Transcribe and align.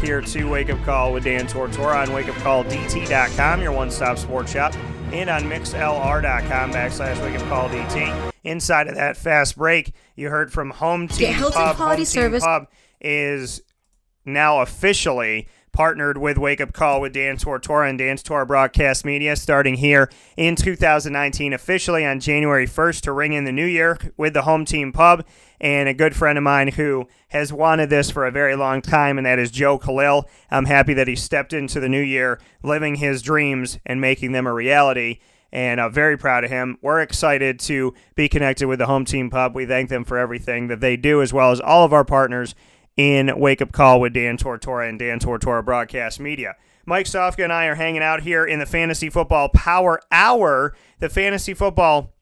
here 0.00 0.20
to 0.20 0.44
Wake 0.44 0.70
Up 0.70 0.82
Call 0.84 1.12
with 1.12 1.24
Dan 1.24 1.46
Tortora 1.46 2.02
on 2.02 2.08
wakeupcalldt.com, 2.08 3.62
your 3.62 3.72
one 3.72 3.90
stop 3.90 4.18
sports 4.18 4.52
shop, 4.52 4.74
and 5.12 5.28
on 5.30 5.42
mixlr.com 5.42 6.72
backslash 6.72 7.22
Wake 7.22 7.40
Up 7.40 7.48
Call 7.48 7.68
DT. 7.68 8.32
Inside 8.44 8.88
of 8.88 8.94
that 8.94 9.16
fast 9.16 9.56
break, 9.56 9.92
you 10.16 10.30
heard 10.30 10.52
from 10.52 10.70
Home 10.70 11.08
Team 11.08 11.18
Get 11.28 11.34
Hilton 11.34 11.60
Pub. 11.60 11.76
quality 11.76 12.02
Home 12.02 12.06
service. 12.06 12.42
Pub 12.44 12.66
is 13.00 13.62
now 14.24 14.60
officially 14.60 15.48
partnered 15.72 16.18
with 16.18 16.38
Wake 16.38 16.60
Up 16.60 16.72
Call 16.72 17.00
with 17.00 17.12
Dan 17.12 17.36
Tortora 17.36 17.88
and 17.88 17.98
Dan 17.98 18.16
Tortora 18.16 18.46
Broadcast 18.46 19.04
Media 19.04 19.36
starting 19.36 19.74
here 19.74 20.10
in 20.36 20.56
2019, 20.56 21.52
officially 21.52 22.04
on 22.04 22.20
January 22.20 22.66
1st 22.66 23.02
to 23.02 23.12
ring 23.12 23.32
in 23.32 23.44
the 23.44 23.52
new 23.52 23.66
year 23.66 23.98
with 24.16 24.34
the 24.34 24.42
Home 24.42 24.64
Team 24.64 24.92
Pub. 24.92 25.24
And 25.60 25.88
a 25.88 25.94
good 25.94 26.16
friend 26.16 26.38
of 26.38 26.44
mine 26.44 26.68
who 26.68 27.06
has 27.28 27.52
wanted 27.52 27.90
this 27.90 28.10
for 28.10 28.26
a 28.26 28.30
very 28.30 28.56
long 28.56 28.80
time, 28.80 29.18
and 29.18 29.26
that 29.26 29.38
is 29.38 29.50
Joe 29.50 29.78
Khalil. 29.78 30.28
I'm 30.50 30.64
happy 30.64 30.94
that 30.94 31.08
he 31.08 31.16
stepped 31.16 31.52
into 31.52 31.80
the 31.80 31.88
new 31.88 32.00
year, 32.00 32.40
living 32.62 32.94
his 32.94 33.20
dreams 33.20 33.78
and 33.84 34.00
making 34.00 34.32
them 34.32 34.46
a 34.46 34.54
reality 34.54 35.18
and 35.52 35.80
uh, 35.80 35.88
very 35.88 36.16
proud 36.16 36.44
of 36.44 36.50
him. 36.50 36.78
We're 36.80 37.00
excited 37.00 37.58
to 37.60 37.94
be 38.14 38.28
connected 38.28 38.66
with 38.68 38.78
the 38.78 38.86
home 38.86 39.04
team 39.04 39.30
pub. 39.30 39.54
We 39.54 39.66
thank 39.66 39.88
them 39.88 40.04
for 40.04 40.18
everything 40.18 40.68
that 40.68 40.80
they 40.80 40.96
do, 40.96 41.22
as 41.22 41.32
well 41.32 41.50
as 41.50 41.60
all 41.60 41.84
of 41.84 41.92
our 41.92 42.04
partners 42.04 42.54
in 42.96 43.38
Wake 43.38 43.62
Up 43.62 43.72
Call 43.72 44.00
with 44.00 44.12
Dan 44.12 44.36
Tortora 44.36 44.88
and 44.88 44.98
Dan 44.98 45.18
Tortora 45.18 45.64
Broadcast 45.64 46.20
Media. 46.20 46.56
Mike 46.86 47.06
Sofka 47.06 47.44
and 47.44 47.52
I 47.52 47.66
are 47.66 47.74
hanging 47.74 48.02
out 48.02 48.22
here 48.22 48.44
in 48.44 48.58
the 48.58 48.66
Fantasy 48.66 49.10
Football 49.10 49.48
Power 49.50 50.00
Hour. 50.10 50.74
The 50.98 51.08
Fantasy 51.08 51.54
Football 51.54 52.12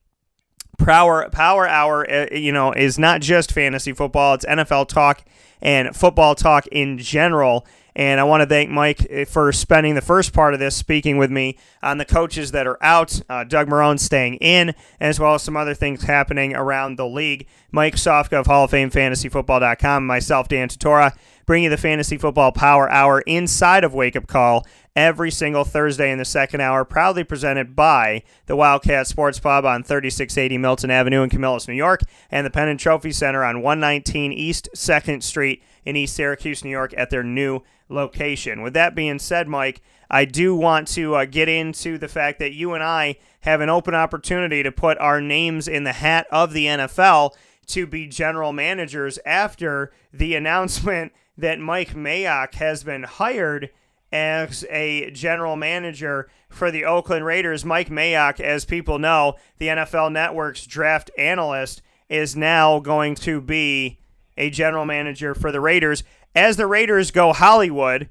Power 0.78 1.28
Power 1.30 1.66
Hour, 1.66 2.10
uh, 2.10 2.26
you 2.32 2.52
know, 2.52 2.72
is 2.72 2.98
not 2.98 3.20
just 3.20 3.52
fantasy 3.52 3.92
football; 3.92 4.34
it's 4.34 4.44
NFL 4.44 4.88
talk 4.88 5.24
and 5.60 5.94
football 5.94 6.34
talk 6.34 6.66
in 6.68 6.98
general. 6.98 7.66
And 7.98 8.20
I 8.20 8.24
want 8.24 8.42
to 8.42 8.46
thank 8.46 8.70
Mike 8.70 9.08
uh, 9.12 9.24
for 9.24 9.50
spending 9.50 9.96
the 9.96 10.00
first 10.00 10.32
part 10.32 10.54
of 10.54 10.60
this 10.60 10.76
speaking 10.76 11.18
with 11.18 11.32
me 11.32 11.58
on 11.82 11.98
the 11.98 12.04
coaches 12.04 12.52
that 12.52 12.64
are 12.64 12.78
out, 12.80 13.20
uh, 13.28 13.42
Doug 13.42 13.68
Marrone 13.68 13.98
staying 13.98 14.36
in, 14.36 14.72
as 15.00 15.18
well 15.18 15.34
as 15.34 15.42
some 15.42 15.56
other 15.56 15.74
things 15.74 16.04
happening 16.04 16.54
around 16.54 16.94
the 16.94 17.08
league. 17.08 17.48
Mike 17.72 17.96
Sofka 17.96 18.34
of 18.34 18.46
Hall 18.46 18.64
of 18.64 18.70
Fame 18.70 18.90
FantasyFootball.com, 18.90 20.06
myself, 20.06 20.46
Dan 20.46 20.68
Tortora, 20.68 21.12
bring 21.44 21.64
you 21.64 21.70
the 21.70 21.76
Fantasy 21.76 22.16
Football 22.16 22.52
Power 22.52 22.88
Hour 22.88 23.20
inside 23.22 23.82
of 23.82 23.94
Wake 23.94 24.14
Up 24.14 24.28
Call 24.28 24.64
every 24.94 25.32
single 25.32 25.64
Thursday 25.64 26.12
in 26.12 26.18
the 26.18 26.24
second 26.24 26.60
hour, 26.60 26.84
proudly 26.84 27.24
presented 27.24 27.74
by 27.74 28.22
the 28.46 28.54
Wildcat 28.54 29.08
Sports 29.08 29.40
Pub 29.40 29.64
on 29.64 29.82
3680 29.82 30.56
Milton 30.56 30.90
Avenue 30.92 31.22
in 31.22 31.30
Camillus, 31.30 31.66
New 31.66 31.74
York, 31.74 32.02
and 32.30 32.46
the 32.46 32.50
Pen 32.50 32.68
and 32.68 32.78
Trophy 32.78 33.10
Center 33.10 33.42
on 33.44 33.60
119 33.60 34.32
East 34.32 34.68
2nd 34.76 35.24
Street 35.24 35.64
in 35.84 35.96
East 35.96 36.14
Syracuse, 36.14 36.62
New 36.62 36.70
York, 36.70 36.94
at 36.96 37.10
their 37.10 37.24
new 37.24 37.62
location. 37.88 38.62
With 38.62 38.74
that 38.74 38.94
being 38.94 39.18
said, 39.18 39.48
Mike, 39.48 39.80
I 40.10 40.24
do 40.24 40.54
want 40.54 40.88
to 40.88 41.14
uh, 41.16 41.24
get 41.26 41.48
into 41.48 41.98
the 41.98 42.08
fact 42.08 42.38
that 42.38 42.54
you 42.54 42.74
and 42.74 42.82
I 42.82 43.16
have 43.40 43.60
an 43.60 43.68
open 43.68 43.94
opportunity 43.94 44.62
to 44.62 44.72
put 44.72 44.98
our 44.98 45.20
names 45.20 45.68
in 45.68 45.84
the 45.84 45.92
hat 45.92 46.26
of 46.30 46.52
the 46.52 46.66
NFL 46.66 47.32
to 47.68 47.86
be 47.86 48.06
general 48.06 48.52
managers 48.52 49.18
after 49.24 49.92
the 50.12 50.34
announcement 50.36 51.12
that 51.36 51.60
Mike 51.60 51.94
Mayock 51.94 52.54
has 52.54 52.82
been 52.82 53.04
hired 53.04 53.70
as 54.10 54.64
a 54.70 55.10
general 55.10 55.54
manager 55.54 56.28
for 56.48 56.70
the 56.70 56.84
Oakland 56.84 57.24
Raiders. 57.24 57.64
Mike 57.64 57.90
Mayock, 57.90 58.40
as 58.40 58.64
people 58.64 58.98
know, 58.98 59.34
the 59.58 59.68
NFL 59.68 60.10
Network's 60.12 60.66
draft 60.66 61.10
analyst, 61.18 61.82
is 62.08 62.34
now 62.34 62.80
going 62.80 63.14
to 63.14 63.40
be 63.40 63.98
a 64.38 64.50
general 64.50 64.86
manager 64.86 65.34
for 65.34 65.52
the 65.52 65.60
Raiders. 65.60 66.04
As 66.38 66.56
the 66.56 66.68
Raiders 66.68 67.10
go 67.10 67.32
Hollywood, 67.32 68.08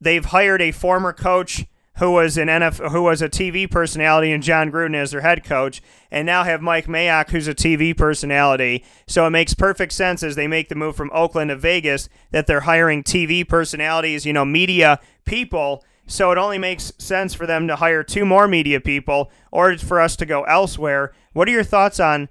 they've 0.00 0.24
hired 0.24 0.62
a 0.62 0.70
former 0.70 1.12
coach 1.12 1.66
who 1.96 2.12
was 2.12 2.38
an 2.38 2.46
NF, 2.46 2.92
who 2.92 3.02
was 3.02 3.20
a 3.20 3.28
TV 3.28 3.68
personality, 3.68 4.30
and 4.30 4.44
Jon 4.44 4.70
Gruden 4.70 4.94
as 4.94 5.10
their 5.10 5.22
head 5.22 5.42
coach, 5.42 5.82
and 6.08 6.24
now 6.24 6.44
have 6.44 6.62
Mike 6.62 6.86
Mayock, 6.86 7.30
who's 7.30 7.48
a 7.48 7.54
TV 7.56 7.96
personality. 7.96 8.84
So 9.08 9.26
it 9.26 9.30
makes 9.30 9.54
perfect 9.54 9.92
sense 9.92 10.22
as 10.22 10.36
they 10.36 10.46
make 10.46 10.68
the 10.68 10.76
move 10.76 10.94
from 10.94 11.10
Oakland 11.12 11.48
to 11.48 11.56
Vegas 11.56 12.08
that 12.30 12.46
they're 12.46 12.60
hiring 12.60 13.02
TV 13.02 13.46
personalities, 13.46 14.24
you 14.24 14.32
know, 14.32 14.44
media 14.44 15.00
people. 15.24 15.84
So 16.06 16.30
it 16.30 16.38
only 16.38 16.58
makes 16.58 16.92
sense 16.98 17.34
for 17.34 17.44
them 17.44 17.66
to 17.66 17.74
hire 17.74 18.04
two 18.04 18.24
more 18.24 18.46
media 18.46 18.80
people, 18.80 19.32
or 19.50 19.76
for 19.78 20.00
us 20.00 20.14
to 20.14 20.26
go 20.26 20.44
elsewhere. 20.44 21.12
What 21.32 21.48
are 21.48 21.52
your 21.52 21.64
thoughts 21.64 21.98
on 21.98 22.28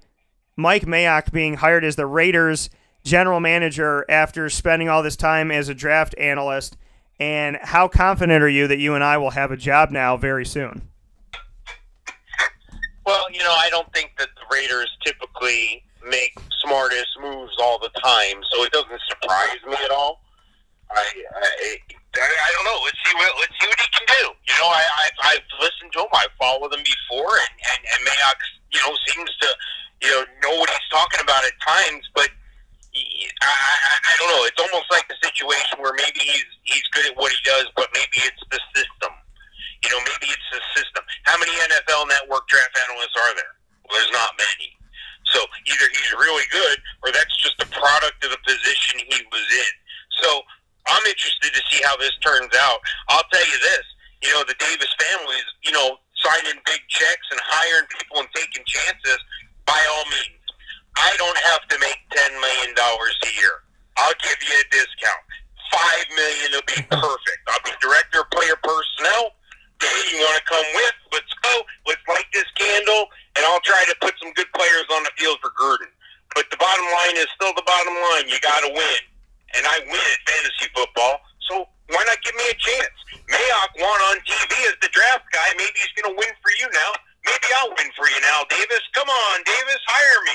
Mike 0.56 0.86
Mayock 0.86 1.32
being 1.32 1.56
hired 1.56 1.84
as 1.84 1.96
the 1.96 2.06
Raiders 2.06 2.70
general 3.08 3.40
manager 3.40 4.04
after 4.08 4.48
spending 4.50 4.88
all 4.88 5.02
this 5.02 5.16
time 5.16 5.50
as 5.50 5.68
a 5.68 5.74
draft 5.74 6.14
analyst? 6.18 6.76
And 7.18 7.58
how 7.60 7.88
confident 7.88 8.44
are 8.44 8.48
you 8.48 8.68
that 8.68 8.78
you 8.78 8.94
and 8.94 9.02
I 9.02 9.18
will 9.18 9.30
have 9.30 9.50
a 9.50 9.56
job 9.56 9.90
now 9.90 10.16
very 10.16 10.44
soon? 10.44 10.88
Well, 13.04 13.24
you 13.32 13.40
know, 13.40 13.56
I 13.56 13.70
don't 13.70 13.90
think 13.92 14.12
that 14.18 14.28
the 14.36 14.54
Raiders 14.54 14.90
typically 15.02 15.82
make 16.06 16.38
smartest 16.62 17.08
moves 17.20 17.56
all 17.58 17.78
the 17.78 17.90
time, 18.04 18.36
so 18.52 18.62
it 18.64 18.70
doesn't 18.70 19.00
surprise 19.08 19.58
me 19.66 19.76
at 19.82 19.90
all. 19.90 20.20
I, 20.90 21.00
I, 21.00 21.78
I 22.20 22.50
don't 22.52 22.64
know. 22.64 22.78
Let's 22.84 23.00
see 23.04 23.14
what 23.16 23.32
let's 23.40 23.56
see 23.60 23.68
what 23.68 23.80
he 23.80 23.88
can 23.96 24.06
do. 24.08 24.24
You 24.46 24.54
know, 24.60 24.68
I, 24.68 24.84
I 24.84 25.06
I've 25.32 25.48
listened 25.60 25.92
to 25.96 26.00
him. 26.00 26.12
I 26.12 26.26
followed 26.38 26.72
him 26.72 26.84
before, 26.84 27.32
and 27.32 27.54
and, 27.72 27.80
and 27.92 28.00
Mayock, 28.06 28.40
you 28.72 28.80
know, 28.84 28.92
seems 29.08 29.30
to 29.40 29.48
you 30.02 30.10
know 30.12 30.22
know 30.44 30.54
what 30.60 30.70
he's 30.70 30.88
talking 30.92 31.20
about 31.20 31.42
at 31.44 31.56
times, 31.66 32.04
but. 32.14 32.28
I, 33.42 33.96
I 34.02 34.12
don't 34.18 34.30
know. 34.30 34.42
It's 34.44 34.60
almost 34.60 34.88
like 34.90 35.06
the 35.08 35.18
situation 35.22 35.78
where 35.78 35.94
maybe 35.96 36.20
he's 36.20 36.48
he's 36.64 36.86
good 36.94 37.06
at 37.06 37.14
what 37.16 37.32
he 37.32 37.40
does, 37.44 37.66
but 37.76 37.88
maybe 37.94 38.22
it's 38.24 38.42
the 38.50 38.60
system. 38.74 39.12
You 39.84 39.88
know, 39.94 40.00
maybe 40.02 40.32
it's 40.34 40.48
the 40.50 40.62
system. 40.74 41.02
How 41.24 41.38
many 41.38 41.54
NFL 41.54 42.10
Network 42.10 42.48
draft 42.50 42.74
analysts 42.88 43.14
are 43.14 43.34
there? 43.38 43.54
Well, 43.86 43.94
there's 43.98 44.14
not 44.14 44.34
many. 44.36 44.74
So 45.30 45.44
either 45.68 45.86
he's 45.92 46.12
really 46.18 46.46
good, 46.50 46.78
or 47.04 47.12
that's 47.12 47.34
just 47.38 47.60
a 47.60 47.68
product 47.68 48.24
of 48.24 48.32
the 48.32 48.42
position 48.42 49.04
he 49.06 49.20
was 49.28 49.46
in. 49.52 49.72
So 50.24 50.28
I'm 50.88 51.04
interested 51.04 51.52
to 51.52 51.62
see 51.68 51.80
how 51.84 51.96
this 51.96 52.16
turns 52.24 52.50
out. 52.56 52.80
I'll 53.12 53.28
tell 53.30 53.44
you 53.44 53.58
this: 53.60 53.86
you 54.22 54.30
know, 54.34 54.42
the 54.42 54.56
Davis 54.58 54.90
family 54.98 55.36
is, 55.36 55.48
you 55.62 55.72
know, 55.72 55.98
signing 56.24 56.58
big 56.66 56.82
checks 56.88 57.26
and 57.30 57.40
hiring 57.44 57.86
people 57.92 58.24
and 58.24 58.28
taking 58.34 58.64
chances. 58.66 59.20
By 59.66 59.78
all 59.92 60.04
means, 60.08 60.37
I 60.98 61.14
don't 61.14 61.38
have 61.54 61.62
to 61.70 61.76
make 61.78 62.00
ten 62.10 62.30
million 62.42 62.74
dollars 62.74 63.14
a 63.22 63.30
year. 63.38 63.62
I'll 64.02 64.18
give 64.18 64.38
you 64.42 64.54
a 64.58 64.66
discount. 64.74 65.22
Five 65.70 66.06
million 66.18 66.48
will 66.58 66.66
be 66.66 66.82
perfect. 66.90 67.40
I'll 67.46 67.62
be 67.62 67.70
director 67.78 68.26
of 68.26 68.30
player 68.34 68.58
personnel. 68.58 69.38
Hey, 69.78 69.94
you 70.10 70.18
want 70.26 70.42
to 70.42 70.46
come 70.50 70.68
with? 70.74 70.96
Let's 71.14 71.30
go. 71.46 71.54
Let's 71.86 72.02
light 72.10 72.26
this 72.34 72.50
candle, 72.58 73.06
and 73.38 73.46
I'll 73.46 73.62
try 73.62 73.78
to 73.86 73.94
put 74.02 74.18
some 74.18 74.34
good 74.34 74.50
players 74.58 74.90
on 74.90 75.06
the 75.06 75.14
field 75.14 75.38
for 75.38 75.54
Gruden. 75.54 75.86
But 76.34 76.50
the 76.50 76.58
bottom 76.58 76.86
line 76.90 77.14
is 77.14 77.30
still 77.38 77.54
the 77.54 77.62
bottom 77.62 77.94
line. 77.94 78.26
You 78.26 78.42
got 78.42 78.58
to 78.66 78.70
win, 78.74 79.00
and 79.54 79.62
I 79.70 79.78
win 79.86 80.02
at 80.02 80.20
fantasy 80.26 80.66
football. 80.74 81.22
So 81.46 81.62
why 81.94 82.02
not 82.10 82.18
give 82.26 82.34
me 82.34 82.50
a 82.50 82.58
chance? 82.58 82.96
Mayock 83.30 83.70
won 83.78 83.98
on 84.10 84.18
TV 84.26 84.50
as 84.66 84.74
the 84.82 84.90
draft 84.90 85.30
guy. 85.30 85.46
Maybe 85.54 85.78
he's 85.78 85.94
going 85.94 86.10
to 86.10 86.16
win 86.18 86.34
for 86.42 86.50
you 86.58 86.66
now. 86.74 86.90
Maybe 87.22 87.48
I'll 87.62 87.70
win 87.70 87.86
for 87.94 88.10
you 88.10 88.18
now. 88.26 88.42
Davis, 88.50 88.82
hire 89.86 90.20
me. 90.26 90.34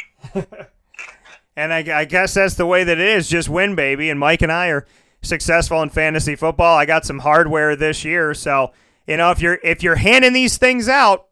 And 1.56 1.73
I, 1.90 2.06
guess 2.06 2.34
that's 2.34 2.56
the 2.56 2.66
way 2.66 2.84
that 2.84 3.00
it 3.00 3.08
is. 3.08 3.28
Just 3.28 3.50
win, 3.50 3.76
baby. 3.76 4.10
And 4.10 4.20
Mike 4.20 4.42
and 4.42 4.52
I 4.52 4.68
are 4.68 4.86
successful 5.22 5.82
in 5.82 5.90
fantasy 5.90 6.36
football. 6.36 6.78
I 6.78 6.86
got 6.86 7.06
some 7.06 7.20
hardware 7.20 7.76
this 7.76 8.04
year, 8.04 8.34
so 8.34 8.72
you 9.08 9.18
know 9.18 9.32
if 9.32 9.42
you're 9.42 9.60
if 9.64 9.84
you're 9.84 9.96
handing 9.96 10.34
these 10.34 10.58
things 10.58 10.88
out, 10.88 11.28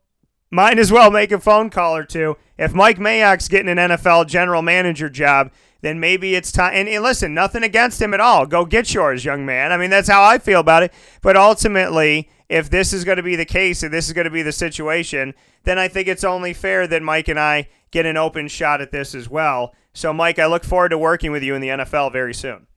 might 0.49 0.79
as 0.79 0.91
well 0.91 1.11
make 1.11 1.31
a 1.31 1.39
phone 1.39 1.69
call 1.69 1.95
or 1.95 2.03
two. 2.03 2.37
If 2.57 2.73
Mike 2.73 2.99
Mayock's 2.99 3.47
getting 3.47 3.69
an 3.69 3.77
NFL 3.77 4.27
general 4.27 4.61
manager 4.61 5.09
job, 5.09 5.51
then 5.81 5.99
maybe 5.99 6.35
it's 6.35 6.51
time. 6.51 6.73
And, 6.75 6.87
and 6.87 7.03
listen, 7.03 7.33
nothing 7.33 7.63
against 7.63 8.01
him 8.01 8.13
at 8.13 8.19
all. 8.19 8.45
Go 8.45 8.65
get 8.65 8.93
yours, 8.93 9.25
young 9.25 9.45
man. 9.45 9.71
I 9.71 9.77
mean, 9.77 9.89
that's 9.89 10.09
how 10.09 10.23
I 10.23 10.37
feel 10.37 10.59
about 10.59 10.83
it. 10.83 10.93
But 11.21 11.37
ultimately, 11.37 12.29
if 12.49 12.69
this 12.69 12.93
is 12.93 13.03
going 13.03 13.17
to 13.17 13.23
be 13.23 13.35
the 13.35 13.45
case 13.45 13.81
and 13.81 13.93
this 13.93 14.07
is 14.07 14.13
going 14.13 14.25
to 14.25 14.31
be 14.31 14.43
the 14.43 14.51
situation, 14.51 15.33
then 15.63 15.79
I 15.79 15.87
think 15.87 16.07
it's 16.07 16.23
only 16.23 16.53
fair 16.53 16.85
that 16.87 17.01
Mike 17.01 17.27
and 17.27 17.39
I 17.39 17.69
get 17.91 18.05
an 18.05 18.17
open 18.17 18.47
shot 18.47 18.81
at 18.81 18.91
this 18.91 19.15
as 19.15 19.29
well. 19.29 19.73
So, 19.93 20.13
Mike, 20.13 20.39
I 20.39 20.45
look 20.45 20.63
forward 20.63 20.89
to 20.89 20.97
working 20.97 21.31
with 21.31 21.43
you 21.43 21.55
in 21.55 21.61
the 21.61 21.69
NFL 21.69 22.11
very 22.11 22.33
soon. 22.33 22.67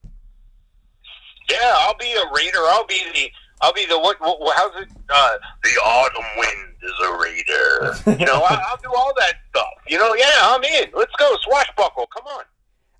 Yeah, 1.49 1.75
I'll 1.79 1.97
be 1.97 2.11
a 2.11 2.25
Raider. 2.35 2.59
I'll 2.69 2.85
be 2.85 3.01
the. 3.13 3.29
I'll 3.61 3.73
be 3.73 3.85
the 3.85 3.97
what? 3.97 4.19
what 4.19 4.57
how's 4.57 4.75
it? 4.81 4.89
Uh, 5.09 5.37
the 5.63 5.69
autumn 5.81 6.25
wind 6.37 6.75
is 6.81 6.93
a 7.07 7.17
Raider. 7.17 8.19
You 8.19 8.25
know, 8.25 8.41
I, 8.43 8.61
I'll 8.67 8.77
do 8.77 8.89
all 8.95 9.13
that 9.17 9.35
stuff. 9.49 9.67
You 9.87 9.97
know, 9.97 10.13
yeah, 10.15 10.25
I'm 10.41 10.63
in. 10.63 10.85
Let's 10.93 11.13
go, 11.17 11.35
swashbuckle. 11.43 12.07
Come 12.15 12.27
on. 12.27 12.43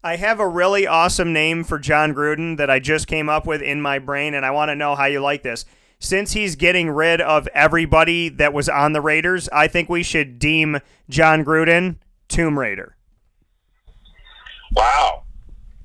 I 0.04 0.18
have 0.18 0.40
a 0.40 0.48
really 0.48 0.86
awesome 0.86 1.34
name 1.34 1.64
for 1.64 1.80
Jon 1.80 2.14
Gruden 2.14 2.58
that 2.58 2.70
I 2.70 2.80
just 2.80 3.08
came 3.08 3.28
up 3.28 3.46
with 3.48 3.62
in 3.62 3.82
my 3.82 4.00
brain, 4.00 4.34
and 4.34 4.46
I 4.46 4.52
want 4.52 4.70
to 4.70 4.76
know 4.76 4.96
how 4.96 5.06
you 5.06 5.20
like 5.20 5.42
this. 5.44 5.66
Since 6.00 6.34
he's 6.34 6.56
getting 6.56 6.90
rid 6.90 7.22
of 7.22 7.48
everybody 7.56 8.30
that 8.30 8.54
was 8.54 8.70
on 8.70 8.94
the 8.94 9.02
Raiders, 9.02 9.50
I 9.50 9.68
think 9.68 9.90
we 9.90 10.04
should 10.04 10.38
deem 10.38 10.80
Jon 11.10 11.44
Gruden 11.44 11.98
Tomb 12.28 12.60
Raider. 12.60 12.96
Wow, 14.76 15.24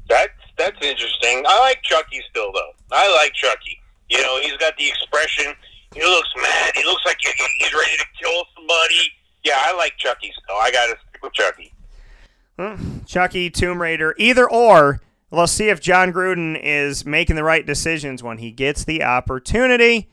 that's 0.09 0.33
that's 0.59 0.85
interesting. 0.85 1.45
I 1.47 1.61
like 1.61 1.83
Chucky 1.83 2.21
still 2.31 2.53
though. 2.53 2.73
I 2.93 3.11
like 3.17 3.33
Chucky. 3.33 3.81
You 4.09 4.21
know, 4.23 4.41
he's 4.41 4.57
got 4.57 4.77
the 4.77 4.89
expression. 4.89 5.55
He 5.95 6.03
looks 6.03 6.29
mad. 6.37 6.73
He 6.75 6.85
looks 6.85 7.03
like 7.07 7.17
he's 7.21 7.73
ready 7.73 7.97
to 7.97 8.05
kill 8.21 8.45
somebody. 8.55 9.13
Yeah, 9.45 9.57
I 9.57 9.77
like 9.77 9.97
Chucky 9.97 10.33
still. 10.33 10.57
I 10.57 10.71
got 10.71 10.87
to 10.87 10.97
stick 11.09 11.23
with 11.23 11.33
Chucky. 11.33 11.73
Chucky, 13.07 13.51
Tomb 13.51 13.81
Raider, 13.81 14.15
either 14.19 14.49
or. 14.49 15.01
Let's 15.31 15.53
see 15.53 15.69
if 15.69 15.81
Jon 15.81 16.13
Gruden 16.13 16.61
is 16.61 17.07
making 17.07 17.37
the 17.37 17.45
right 17.45 17.65
decisions 17.65 18.23
when 18.23 18.39
he 18.39 18.51
gets 18.51 18.85
the 18.85 19.03
opportunity 19.05 20.11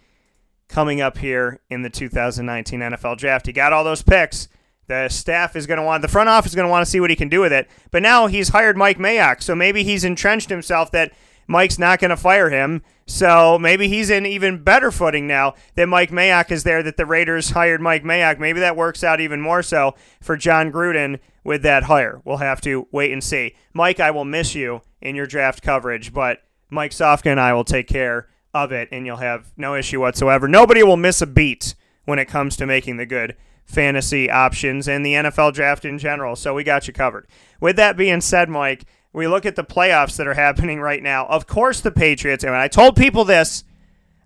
coming 0.67 1.01
up 1.01 1.17
here 1.17 1.59
in 1.69 1.81
the 1.81 1.89
2019 1.89 2.79
NFL 2.79 3.17
Draft. 3.17 3.47
He 3.47 3.53
got 3.53 3.73
all 3.73 3.83
those 3.83 4.03
picks. 4.03 4.47
The 4.87 5.09
staff 5.09 5.55
is 5.55 5.67
going 5.67 5.79
to 5.79 5.83
want, 5.83 6.01
the 6.01 6.07
front 6.07 6.29
office 6.29 6.51
is 6.51 6.55
going 6.55 6.67
to 6.67 6.71
want 6.71 6.85
to 6.85 6.89
see 6.89 6.99
what 6.99 7.09
he 7.09 7.15
can 7.15 7.29
do 7.29 7.41
with 7.41 7.51
it. 7.51 7.69
But 7.91 8.01
now 8.01 8.27
he's 8.27 8.49
hired 8.49 8.77
Mike 8.77 8.97
Mayock, 8.97 9.43
so 9.43 9.53
maybe 9.53 9.83
he's 9.83 10.05
entrenched 10.05 10.49
himself 10.49 10.91
that 10.91 11.11
Mike's 11.45 11.77
not 11.79 11.99
going 11.99 12.09
to 12.09 12.17
fire 12.17 12.49
him. 12.49 12.81
So 13.05 13.57
maybe 13.57 13.87
he's 13.87 14.09
in 14.09 14.25
even 14.25 14.63
better 14.63 14.91
footing 14.91 15.27
now 15.27 15.55
that 15.75 15.87
Mike 15.87 16.11
Mayock 16.11 16.51
is 16.51 16.63
there, 16.63 16.83
that 16.83 16.97
the 16.97 17.05
Raiders 17.05 17.51
hired 17.51 17.81
Mike 17.81 18.03
Mayock. 18.03 18.39
Maybe 18.39 18.59
that 18.59 18.75
works 18.75 19.03
out 19.03 19.21
even 19.21 19.41
more 19.41 19.63
so 19.63 19.95
for 20.21 20.35
Jon 20.37 20.71
Gruden 20.71 21.19
with 21.43 21.63
that 21.63 21.83
hire. 21.83 22.21
We'll 22.25 22.37
have 22.37 22.61
to 22.61 22.87
wait 22.91 23.11
and 23.11 23.23
see. 23.23 23.55
Mike, 23.73 23.99
I 23.99 24.11
will 24.11 24.25
miss 24.25 24.55
you 24.55 24.81
in 25.01 25.15
your 25.15 25.25
draft 25.25 25.61
coverage, 25.61 26.13
but 26.13 26.43
Mike 26.69 26.91
Sofka 26.91 27.27
and 27.27 27.39
I 27.39 27.53
will 27.53 27.63
take 27.63 27.87
care 27.87 28.27
of 28.53 28.71
it, 28.71 28.89
and 28.91 29.05
you'll 29.05 29.17
have 29.17 29.51
no 29.55 29.75
issue 29.75 30.01
whatsoever. 30.01 30.47
Nobody 30.47 30.83
will 30.83 30.97
miss 30.97 31.21
a 31.21 31.27
beat 31.27 31.75
when 32.05 32.19
it 32.19 32.25
comes 32.25 32.57
to 32.57 32.65
making 32.65 32.97
the 32.97 33.05
good 33.05 33.35
fantasy 33.67 34.31
options 34.31 34.87
and 34.87 35.05
the 35.05 35.13
NFL 35.13 35.53
draft 35.53 35.85
in 35.85 35.99
general. 35.99 36.35
So 36.35 36.53
we 36.53 36.63
got 36.63 36.87
you 36.87 36.93
covered. 36.93 37.27
With 37.59 37.75
that 37.75 37.97
being 37.97 38.21
said, 38.21 38.49
Mike, 38.49 38.85
we 39.13 39.27
look 39.27 39.45
at 39.45 39.55
the 39.55 39.63
playoffs 39.63 40.17
that 40.17 40.27
are 40.27 40.33
happening 40.33 40.79
right 40.79 41.03
now. 41.03 41.25
Of 41.27 41.47
course, 41.47 41.81
the 41.81 41.91
Patriots, 41.91 42.43
and 42.43 42.55
I 42.55 42.67
told 42.67 42.95
people 42.95 43.25
this, 43.25 43.63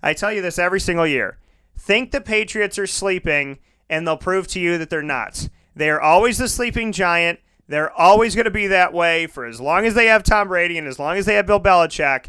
I 0.03 0.13
tell 0.13 0.31
you 0.31 0.41
this 0.41 0.59
every 0.59 0.79
single 0.79 1.07
year 1.07 1.37
think 1.77 2.11
the 2.11 2.21
Patriots 2.21 2.77
are 2.77 2.87
sleeping, 2.87 3.57
and 3.89 4.05
they'll 4.05 4.17
prove 4.17 4.47
to 4.47 4.59
you 4.59 4.77
that 4.77 4.89
they're 4.89 5.01
not. 5.01 5.49
They 5.75 5.89
are 5.89 5.99
always 5.99 6.37
the 6.37 6.47
sleeping 6.47 6.91
giant. 6.91 7.39
They're 7.67 7.91
always 7.91 8.35
going 8.35 8.45
to 8.45 8.51
be 8.51 8.67
that 8.67 8.93
way 8.93 9.27
for 9.27 9.45
as 9.45 9.59
long 9.59 9.85
as 9.85 9.95
they 9.95 10.05
have 10.05 10.23
Tom 10.23 10.49
Brady 10.49 10.77
and 10.77 10.87
as 10.87 10.99
long 10.99 11.17
as 11.17 11.25
they 11.25 11.35
have 11.35 11.47
Bill 11.47 11.59
Belichick. 11.59 12.25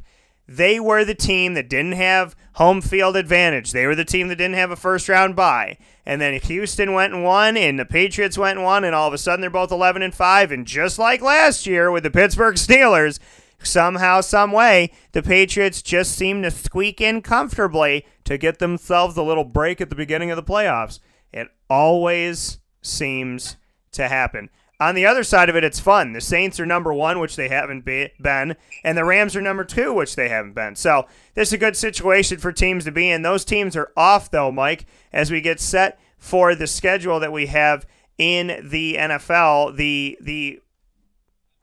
They 0.57 0.79
were 0.79 1.03
the 1.03 1.15
team 1.15 1.55
that 1.55 1.71
didn't 1.71 1.93
have 1.93 2.37
home 2.57 2.83
field 2.83 3.17
advantage. 3.17 3.73
They 3.73 3.87
were 3.87 3.95
the 3.95 4.05
team 4.05 4.29
that 4.29 4.37
didn't 4.37 4.57
have 4.57 4.71
a 4.71 4.77
first 4.77 5.09
round 5.09 5.35
bye. 5.35 5.79
And 6.05 6.21
then 6.21 6.39
Houston 6.39 6.93
went 6.93 7.15
and 7.15 7.25
won, 7.25 7.57
and 7.57 7.79
the 7.79 7.87
Patriots 7.87 8.37
went 8.37 8.59
and 8.59 8.65
won, 8.65 8.85
and 8.85 8.95
all 8.95 9.09
of 9.09 9.15
a 9.15 9.19
sudden 9.19 9.41
they're 9.41 9.49
both 9.49 9.73
11 9.73 10.03
and 10.03 10.15
5. 10.15 10.53
And 10.53 10.67
just 10.67 10.99
like 10.99 11.23
last 11.23 11.67
year 11.67 11.91
with 11.91 12.03
the 12.03 12.11
Pittsburgh 12.11 12.57
Steelers, 12.57 13.19
somehow, 13.63 14.21
some 14.21 14.53
way, 14.53 14.93
the 15.13 15.23
Patriots 15.23 15.81
just 15.81 16.13
seem 16.13 16.43
to 16.43 16.51
squeak 16.51 17.01
in 17.01 17.23
comfortably 17.23 18.05
to 18.25 18.37
get 18.37 18.59
themselves 18.59 19.17
a 19.17 19.23
little 19.23 19.45
break 19.45 19.81
at 19.81 19.89
the 19.89 19.97
beginning 19.97 20.31
of 20.31 20.37
the 20.37 20.43
playoffs. 20.43 21.01
It 21.33 21.49
always 21.71 22.59
seems 22.83 23.57
to 23.93 24.09
happen. 24.09 24.51
On 24.81 24.95
the 24.95 25.07
other 25.07 25.23
side 25.23 25.49
of 25.49 25.55
it, 25.55 25.63
it's 25.63 25.79
fun. 25.79 26.13
The 26.13 26.21
Saints 26.21 26.59
are 26.59 26.67
number 26.67 26.93
one, 26.93 27.21
which 27.21 27.37
they 27.37 27.49
haven't 27.49 27.85
be- 27.85 28.11
been, 28.21 28.57
and 28.83 28.99
the 28.99 29.05
Rams 29.05 29.37
are 29.37 29.43
number 29.43 29.65
two, 29.65 29.93
which 29.93 30.17
they 30.17 30.29
haven't 30.29 30.55
been. 30.55 30.75
So 30.75 31.07
this 31.35 31.51
is 31.51 31.53
a 31.53 31.59
good 31.59 31.77
situation 31.77 32.39
for 32.39 32.51
teams 32.51 32.85
to 32.85 32.91
be 32.93 33.09
in. 33.09 33.23
Those 33.23 33.45
teams 33.45 33.77
are 33.77 33.93
off, 33.97 34.31
though, 34.31 34.51
Mike, 34.51 34.87
as 35.13 35.31
we 35.31 35.41
get 35.41 35.61
set 35.61 36.01
for 36.19 36.55
the 36.55 36.67
schedule 36.67 37.21
that 37.21 37.33
we 37.33 37.47
have 37.47 37.87
in 38.19 38.69
the 38.69 38.95
NFL. 38.95 39.77
The 39.77 40.19
the 40.21 40.61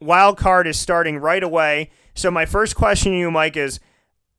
wild 0.02 0.38
card 0.38 0.68
is 0.68 0.80
starting 0.80 1.18
right 1.18 1.44
away. 1.44 1.92
So 2.14 2.32
my 2.32 2.46
first 2.46 2.76
question 2.76 3.12
to 3.14 3.18
you, 3.18 3.32
Mike, 3.32 3.58
is 3.58 3.80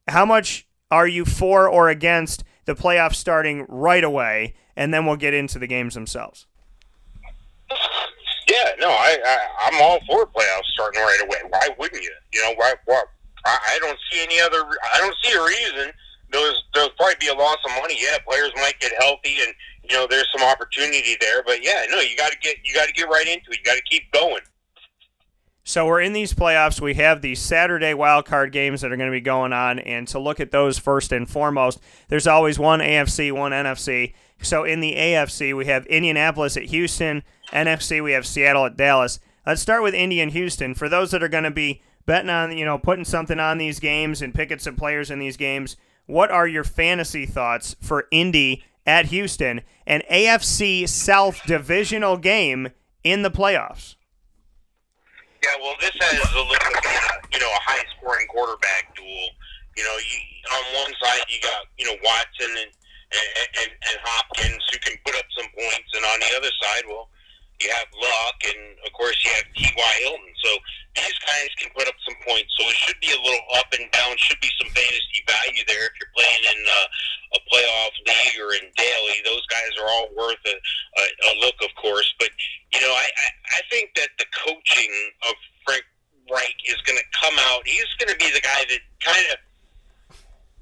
how 0.09 0.25
much 0.25 0.67
are 0.91 1.07
you 1.07 1.25
for 1.25 1.69
or 1.69 1.89
against 1.89 2.45
the 2.65 2.75
playoffs 2.75 3.15
starting 3.17 3.65
right 3.69 4.05
away? 4.05 4.55
And 4.77 4.93
then 4.93 5.07
we'll 5.07 5.17
get 5.17 5.35
into 5.35 5.59
the 5.59 5.67
games 5.67 5.95
themselves. 5.95 6.47
Yeah, 8.51 8.73
no, 8.81 8.89
I, 8.91 9.17
I 9.25 9.39
I'm 9.67 9.81
all 9.81 10.01
for 10.09 10.27
playoffs 10.27 10.67
starting 10.75 11.01
right 11.01 11.21
away. 11.23 11.39
Why 11.51 11.69
wouldn't 11.79 12.03
you? 12.03 12.13
You 12.33 12.43
know, 12.43 12.55
why? 12.57 12.75
why 12.85 13.05
I, 13.45 13.59
I 13.71 13.79
don't 13.79 13.99
see 14.11 14.23
any 14.23 14.41
other. 14.41 14.59
I 14.93 14.99
don't 14.99 15.15
see 15.23 15.33
a 15.33 15.43
reason. 15.43 15.93
There's 16.33 16.65
there'll 16.75 16.91
probably 16.91 17.15
be 17.21 17.29
a 17.29 17.35
loss 17.35 17.59
of 17.65 17.71
money. 17.81 17.97
Yeah, 18.01 18.19
players 18.27 18.51
might 18.57 18.79
get 18.81 18.93
healthy, 19.01 19.37
and 19.45 19.55
you 19.89 19.97
know 19.97 20.09
there's 20.11 20.27
some 20.37 20.47
opportunity 20.47 21.17
there. 21.21 21.45
But 21.45 21.65
yeah, 21.65 21.85
no, 21.91 22.01
you 22.01 22.17
got 22.17 22.33
to 22.33 22.39
get 22.39 22.57
you 22.65 22.75
got 22.75 22.89
to 22.89 22.93
get 22.93 23.09
right 23.09 23.27
into 23.29 23.51
it. 23.51 23.59
You 23.59 23.65
got 23.65 23.77
to 23.77 23.83
keep 23.89 24.11
going. 24.13 24.43
So 25.63 25.87
we're 25.87 26.01
in 26.01 26.13
these 26.13 26.35
playoffs. 26.35 26.81
We 26.81 26.95
have 26.95 27.23
these 27.23 27.41
Saturday 27.41 27.95
wild 27.95 28.25
card 28.25 28.51
games 28.51 28.81
that 28.81 28.91
are 28.91 28.97
going 28.97 29.11
to 29.11 29.17
be 29.17 29.21
going 29.21 29.53
on, 29.53 29.79
and 29.79 30.09
to 30.09 30.19
look 30.19 30.41
at 30.41 30.51
those 30.51 30.79
first 30.79 31.13
and 31.13 31.31
foremost, 31.31 31.79
there's 32.09 32.27
always 32.27 32.59
one 32.59 32.81
AFC, 32.81 33.31
one 33.31 33.53
NFC. 33.53 34.15
So 34.43 34.65
in 34.65 34.81
the 34.81 34.95
AFC, 34.95 35.55
we 35.57 35.67
have 35.67 35.87
Indianapolis 35.87 36.57
at 36.57 36.65
Houston. 36.65 37.23
NFC, 37.53 38.03
we 38.03 38.13
have 38.13 38.27
Seattle 38.27 38.67
at 38.67 38.77
Dallas. 38.77 39.21
Let's 39.47 39.63
start 39.63 39.83
with 39.83 39.95
Indy 39.95 40.21
and 40.21 40.33
Houston. 40.33 40.75
For 40.75 40.89
those 40.89 41.11
that 41.11 41.23
are 41.23 41.29
going 41.29 41.45
to 41.45 41.51
be 41.51 41.83
betting 42.07 42.31
on, 42.31 42.57
you 42.57 42.65
know, 42.65 42.79
putting 42.79 43.05
something 43.05 43.41
on 43.41 43.59
these 43.59 43.81
games 43.81 44.23
and 44.23 44.35
picking 44.35 44.59
some 44.59 44.77
players 44.77 45.11
in 45.11 45.19
these 45.19 45.37
games, 45.37 45.77
what 46.07 46.31
are 46.31 46.47
your 46.47 46.65
fantasy 46.65 47.27
thoughts 47.27 47.77
for 47.81 48.07
Indy 48.11 48.65
at 48.87 49.07
Houston, 49.07 49.63
an 49.87 50.03
AFC 50.11 50.89
South 50.89 51.41
divisional 51.47 52.17
game 52.17 52.71
in 53.05 53.23
the 53.23 53.31
playoffs? 53.31 53.97
Yeah, 55.43 55.57
well, 55.63 55.75
this 55.81 55.93
has 56.01 56.21
a 56.21 56.39
little 56.39 56.51
you 57.33 57.41
know 57.41 57.49
a 57.49 57.63
high 57.65 57.85
scoring 57.97 58.27
quarterback 58.29 58.95
duel. 58.95 59.29
You 59.77 59.85
know, 59.85 59.97
you, 59.97 60.19
on 60.53 60.85
one 60.85 60.93
side 61.01 61.25
you 61.29 61.41
got 61.41 61.65
you 61.79 61.87
know 61.87 61.97
Watson 62.05 62.51
and 62.51 62.71
and, 63.11 63.49
and 63.65 63.71
and 63.71 63.97
Hopkins 64.05 64.63
who 64.71 64.79
can 64.79 64.97
put 65.07 65.17
up 65.17 65.25
some 65.39 65.49
points, 65.57 65.91
and 65.95 66.05
on 66.05 66.21
the 66.21 66.31
other 66.37 66.53
side, 66.61 66.85
well, 66.89 67.09
you 67.61 67.71
have 67.71 67.89
Luck, 67.93 68.39
and 68.45 68.77
of 68.87 68.93
course 68.93 69.17
you 69.25 69.31
have 69.37 69.47
T.Y. 69.57 69.93
Hilton. 70.03 70.33
So 70.43 70.51
these 70.97 71.19
guys 71.23 71.51
can 71.61 71.71
put 71.77 71.87
up 71.87 71.95
some 72.09 72.17
points. 72.27 72.51
So 72.57 72.67
it 72.69 72.77
should 72.77 73.01
be 73.01 73.13
a 73.13 73.21
little 73.21 73.47
up 73.61 73.69
and 73.77 73.87
down. 73.93 74.17
Should 74.17 74.41
be 74.41 74.51
some 74.61 74.73
fantasy 74.73 75.21
value 75.29 75.65
there 75.69 75.87
if 75.89 75.95
you're 76.01 76.15
playing 76.17 76.45
in 76.49 76.61
uh, 76.65 77.37
a 77.37 77.41
playoff 77.49 77.95
league 78.09 78.37
or 78.41 78.51
in 78.57 78.67
daily. 78.75 79.17
Those 79.25 79.45
guys 79.53 79.73
are 79.81 79.89
all 79.89 80.09
worth 80.17 80.43
a, 80.49 80.57
a, 80.57 81.05
a 81.05 81.33
look, 81.45 81.59
of 81.63 81.73
course. 81.77 82.09
But 82.19 82.31
you 82.73 82.81
know, 82.81 82.93
I, 82.93 83.07
I 83.07 83.29
I 83.57 83.61
think 83.69 83.93
that 83.97 84.11
the 84.19 84.27
coaching 84.33 84.93
of 85.29 85.35
Frank 85.65 85.85
Reich 86.31 86.59
is 86.67 86.81
going 86.87 86.99
to 86.99 87.09
come 87.13 87.37
out. 87.53 87.67
He's 87.67 87.91
going 87.99 88.11
to 88.13 88.19
be 88.19 88.31
the 88.33 88.43
guy 88.43 88.65
that 88.69 88.83
kind 89.05 89.27
of 89.33 89.39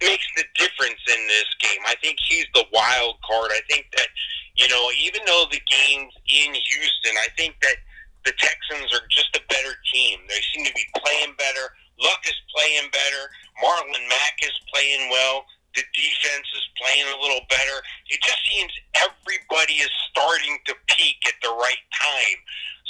makes 0.00 0.26
the 0.36 0.44
difference 0.54 1.02
in 1.06 1.20
this 1.26 1.50
game. 1.60 1.82
I 1.86 1.94
think 2.02 2.18
he's 2.20 2.46
the 2.54 2.64
wild 2.72 3.16
card. 3.26 3.50
I 3.52 3.60
think 3.68 3.86
that 3.96 4.08
you 4.58 4.66
know, 4.66 4.90
even 4.98 5.22
though 5.24 5.46
the 5.50 5.62
game's 5.70 6.14
in 6.26 6.50
Houston, 6.50 7.14
I 7.22 7.30
think 7.38 7.54
that 7.62 7.78
the 8.26 8.34
Texans 8.34 8.90
are 8.90 9.06
just 9.06 9.30
a 9.38 9.42
better 9.46 9.78
team. 9.94 10.18
They 10.26 10.42
seem 10.52 10.66
to 10.66 10.74
be 10.74 10.84
playing 10.98 11.38
better. 11.38 11.70
Luck 12.02 12.22
is 12.26 12.34
playing 12.50 12.90
better. 12.90 13.22
Marlon 13.62 14.02
Mack 14.10 14.36
is 14.42 14.54
playing 14.74 15.10
well. 15.10 15.46
The 15.78 15.86
defense 15.94 16.48
is 16.58 16.66
playing 16.74 17.06
a 17.06 17.22
little 17.22 17.46
better. 17.46 17.78
It 18.10 18.18
just 18.18 18.42
seems 18.50 18.72
everybody 18.98 19.78
is 19.78 19.90
starting 20.10 20.58
to 20.66 20.74
peak 20.90 21.22
at 21.26 21.38
the 21.38 21.54
right 21.54 21.84
time. 21.94 22.38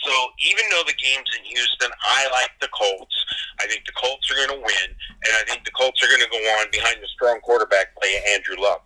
So 0.05 0.13
even 0.51 0.65
though 0.71 0.83
the 0.87 0.95
game's 0.95 1.29
in 1.39 1.45
Houston, 1.45 1.91
I 2.03 2.29
like 2.33 2.51
the 2.61 2.69
Colts. 2.69 3.15
I 3.61 3.67
think 3.67 3.85
the 3.85 3.93
Colts 3.93 4.31
are 4.31 4.37
going 4.37 4.61
to 4.61 4.65
win, 4.65 4.89
and 4.89 5.33
I 5.41 5.45
think 5.47 5.65
the 5.65 5.73
Colts 5.73 6.03
are 6.03 6.09
going 6.09 6.21
to 6.21 6.31
go 6.31 6.39
on 6.61 6.67
behind 6.71 6.97
the 7.03 7.09
strong 7.09 7.41
quarterback 7.41 7.97
play 7.97 8.23
Andrew 8.33 8.57
Luck. 8.63 8.85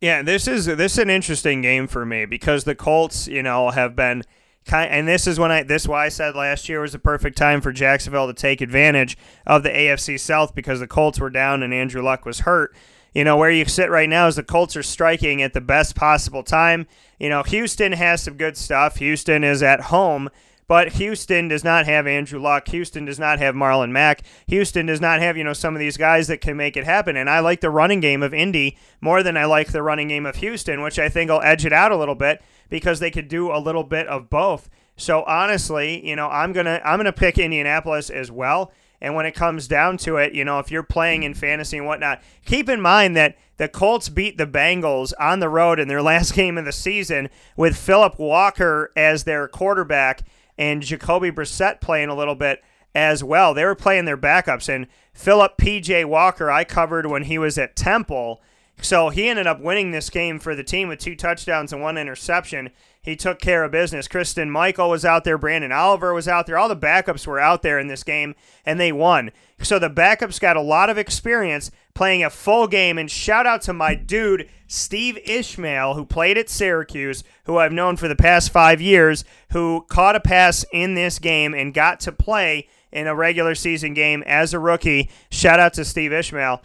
Yeah, 0.00 0.22
this 0.22 0.46
is 0.46 0.66
this 0.66 0.92
is 0.92 0.98
an 0.98 1.08
interesting 1.08 1.62
game 1.62 1.86
for 1.86 2.04
me 2.04 2.26
because 2.26 2.64
the 2.64 2.74
Colts, 2.74 3.26
you 3.26 3.42
know, 3.42 3.70
have 3.70 3.96
been 3.96 4.22
kind 4.66 4.90
and 4.90 5.08
this 5.08 5.26
is 5.26 5.38
when 5.38 5.50
I 5.50 5.62
this 5.62 5.82
is 5.82 5.88
why 5.88 6.04
I 6.04 6.08
said 6.10 6.34
last 6.34 6.68
year 6.68 6.80
was 6.80 6.92
the 6.92 6.98
perfect 6.98 7.38
time 7.38 7.62
for 7.62 7.72
Jacksonville 7.72 8.26
to 8.26 8.34
take 8.34 8.60
advantage 8.60 9.16
of 9.46 9.62
the 9.62 9.70
AFC 9.70 10.20
South 10.20 10.54
because 10.54 10.80
the 10.80 10.86
Colts 10.86 11.20
were 11.20 11.30
down 11.30 11.62
and 11.62 11.72
Andrew 11.72 12.02
Luck 12.02 12.26
was 12.26 12.40
hurt. 12.40 12.76
You 13.14 13.22
know, 13.22 13.36
where 13.36 13.50
you 13.50 13.64
sit 13.64 13.90
right 13.90 14.08
now 14.08 14.26
is 14.26 14.36
the 14.36 14.42
Colts 14.42 14.76
are 14.76 14.82
striking 14.82 15.40
at 15.40 15.52
the 15.52 15.60
best 15.60 15.94
possible 15.94 16.42
time. 16.42 16.86
You 17.18 17.28
know, 17.28 17.44
Houston 17.44 17.92
has 17.92 18.22
some 18.24 18.36
good 18.36 18.56
stuff. 18.56 18.96
Houston 18.96 19.44
is 19.44 19.62
at 19.62 19.82
home, 19.82 20.30
but 20.66 20.94
Houston 20.94 21.46
does 21.46 21.62
not 21.62 21.86
have 21.86 22.08
Andrew 22.08 22.40
Luck. 22.40 22.66
Houston 22.68 23.04
does 23.04 23.20
not 23.20 23.38
have 23.38 23.54
Marlon 23.54 23.92
Mack. 23.92 24.22
Houston 24.48 24.86
does 24.86 25.00
not 25.00 25.20
have, 25.20 25.36
you 25.36 25.44
know, 25.44 25.52
some 25.52 25.74
of 25.74 25.80
these 25.80 25.96
guys 25.96 26.26
that 26.26 26.40
can 26.40 26.56
make 26.56 26.76
it 26.76 26.84
happen. 26.84 27.16
And 27.16 27.30
I 27.30 27.38
like 27.38 27.60
the 27.60 27.70
running 27.70 28.00
game 28.00 28.22
of 28.22 28.34
Indy 28.34 28.76
more 29.00 29.22
than 29.22 29.36
I 29.36 29.44
like 29.44 29.70
the 29.70 29.82
running 29.82 30.08
game 30.08 30.26
of 30.26 30.36
Houston, 30.36 30.82
which 30.82 30.98
I 30.98 31.08
think 31.08 31.30
will 31.30 31.40
edge 31.42 31.64
it 31.64 31.72
out 31.72 31.92
a 31.92 31.96
little 31.96 32.16
bit 32.16 32.42
because 32.68 32.98
they 32.98 33.12
could 33.12 33.28
do 33.28 33.52
a 33.52 33.60
little 33.60 33.84
bit 33.84 34.08
of 34.08 34.28
both. 34.28 34.68
So 34.96 35.22
honestly, 35.24 36.06
you 36.06 36.16
know, 36.16 36.28
I'm 36.28 36.52
gonna 36.52 36.80
I'm 36.84 36.98
gonna 36.98 37.12
pick 37.12 37.38
Indianapolis 37.38 38.10
as 38.10 38.30
well. 38.30 38.72
And 39.00 39.14
when 39.14 39.26
it 39.26 39.34
comes 39.34 39.68
down 39.68 39.98
to 39.98 40.16
it, 40.16 40.34
you 40.34 40.44
know, 40.44 40.58
if 40.58 40.70
you're 40.70 40.82
playing 40.82 41.22
in 41.24 41.34
fantasy 41.34 41.76
and 41.76 41.86
whatnot, 41.86 42.22
keep 42.44 42.68
in 42.68 42.80
mind 42.80 43.16
that 43.16 43.36
the 43.56 43.68
Colts 43.68 44.08
beat 44.08 44.38
the 44.38 44.46
Bengals 44.46 45.12
on 45.20 45.40
the 45.40 45.48
road 45.48 45.78
in 45.78 45.88
their 45.88 46.02
last 46.10 46.34
game 46.34 46.56
of 46.58 46.64
the 46.64 46.72
season 46.72 47.28
with 47.56 47.76
Philip 47.76 48.18
Walker 48.18 48.92
as 48.96 49.24
their 49.24 49.48
quarterback 49.48 50.22
and 50.56 50.82
Jacoby 50.82 51.30
Brissett 51.30 51.80
playing 51.80 52.08
a 52.08 52.14
little 52.14 52.34
bit 52.34 52.62
as 52.94 53.24
well. 53.24 53.54
They 53.54 53.64
were 53.64 53.74
playing 53.74 54.04
their 54.04 54.16
backups, 54.16 54.68
and 54.68 54.86
Philip 55.12 55.56
P.J. 55.56 56.04
Walker, 56.04 56.50
I 56.50 56.64
covered 56.64 57.06
when 57.06 57.24
he 57.24 57.38
was 57.38 57.58
at 57.58 57.76
Temple. 57.76 58.40
So 58.80 59.08
he 59.08 59.28
ended 59.28 59.46
up 59.46 59.60
winning 59.60 59.90
this 59.90 60.10
game 60.10 60.38
for 60.38 60.54
the 60.54 60.64
team 60.64 60.88
with 60.88 60.98
two 60.98 61.16
touchdowns 61.16 61.72
and 61.72 61.82
one 61.82 61.98
interception. 61.98 62.70
He 63.04 63.16
took 63.16 63.38
care 63.38 63.64
of 63.64 63.70
business. 63.70 64.08
Christine 64.08 64.50
Michael 64.50 64.88
was 64.88 65.04
out 65.04 65.24
there. 65.24 65.36
Brandon 65.36 65.70
Oliver 65.70 66.14
was 66.14 66.26
out 66.26 66.46
there. 66.46 66.56
All 66.56 66.70
the 66.70 66.76
backups 66.76 67.26
were 67.26 67.38
out 67.38 67.60
there 67.60 67.78
in 67.78 67.86
this 67.86 68.02
game, 68.02 68.34
and 68.64 68.80
they 68.80 68.92
won. 68.92 69.30
So 69.60 69.78
the 69.78 69.90
backups 69.90 70.40
got 70.40 70.56
a 70.56 70.62
lot 70.62 70.88
of 70.88 70.96
experience 70.96 71.70
playing 71.94 72.24
a 72.24 72.30
full 72.30 72.66
game. 72.66 72.96
And 72.96 73.10
shout 73.10 73.46
out 73.46 73.60
to 73.62 73.74
my 73.74 73.94
dude, 73.94 74.48
Steve 74.68 75.18
Ishmael, 75.26 75.92
who 75.94 76.06
played 76.06 76.38
at 76.38 76.48
Syracuse, 76.48 77.22
who 77.44 77.58
I've 77.58 77.72
known 77.72 77.96
for 77.96 78.08
the 78.08 78.16
past 78.16 78.50
five 78.50 78.80
years, 78.80 79.22
who 79.52 79.84
caught 79.90 80.16
a 80.16 80.20
pass 80.20 80.64
in 80.72 80.94
this 80.94 81.18
game 81.18 81.52
and 81.52 81.74
got 81.74 82.00
to 82.00 82.12
play 82.12 82.68
in 82.90 83.06
a 83.06 83.14
regular 83.14 83.54
season 83.54 83.92
game 83.92 84.22
as 84.26 84.54
a 84.54 84.58
rookie. 84.58 85.10
Shout 85.30 85.60
out 85.60 85.74
to 85.74 85.84
Steve 85.84 86.12
Ishmael. 86.12 86.62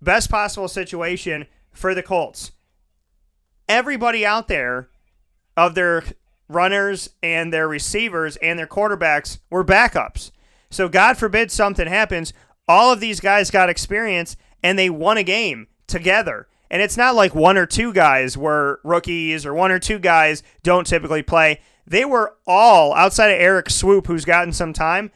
Best 0.00 0.30
possible 0.30 0.68
situation 0.68 1.46
for 1.72 1.94
the 1.94 2.02
Colts. 2.02 2.52
Everybody 3.68 4.24
out 4.24 4.48
there 4.48 4.88
of 5.56 5.74
their 5.74 6.04
runners 6.48 7.10
and 7.22 7.52
their 7.52 7.68
receivers 7.68 8.36
and 8.36 8.58
their 8.58 8.66
quarterbacks 8.66 9.38
were 9.50 9.64
backups. 9.64 10.30
So, 10.70 10.88
God 10.88 11.16
forbid 11.16 11.50
something 11.50 11.86
happens. 11.86 12.32
All 12.66 12.92
of 12.92 13.00
these 13.00 13.20
guys 13.20 13.50
got 13.50 13.68
experience 13.68 14.36
and 14.62 14.78
they 14.78 14.90
won 14.90 15.18
a 15.18 15.22
game 15.22 15.68
together. 15.86 16.48
And 16.70 16.82
it's 16.82 16.96
not 16.96 17.14
like 17.14 17.34
one 17.34 17.56
or 17.56 17.66
two 17.66 17.92
guys 17.92 18.36
were 18.36 18.80
rookies 18.82 19.46
or 19.46 19.54
one 19.54 19.70
or 19.70 19.78
two 19.78 19.98
guys 19.98 20.42
don't 20.62 20.86
typically 20.86 21.22
play. 21.22 21.60
They 21.86 22.04
were 22.04 22.36
all 22.46 22.94
outside 22.94 23.28
of 23.28 23.40
Erik 23.40 23.66
Swoope, 23.66 24.06
who's 24.06 24.24
gotten 24.24 24.52
some 24.52 24.72
time. 24.72 25.12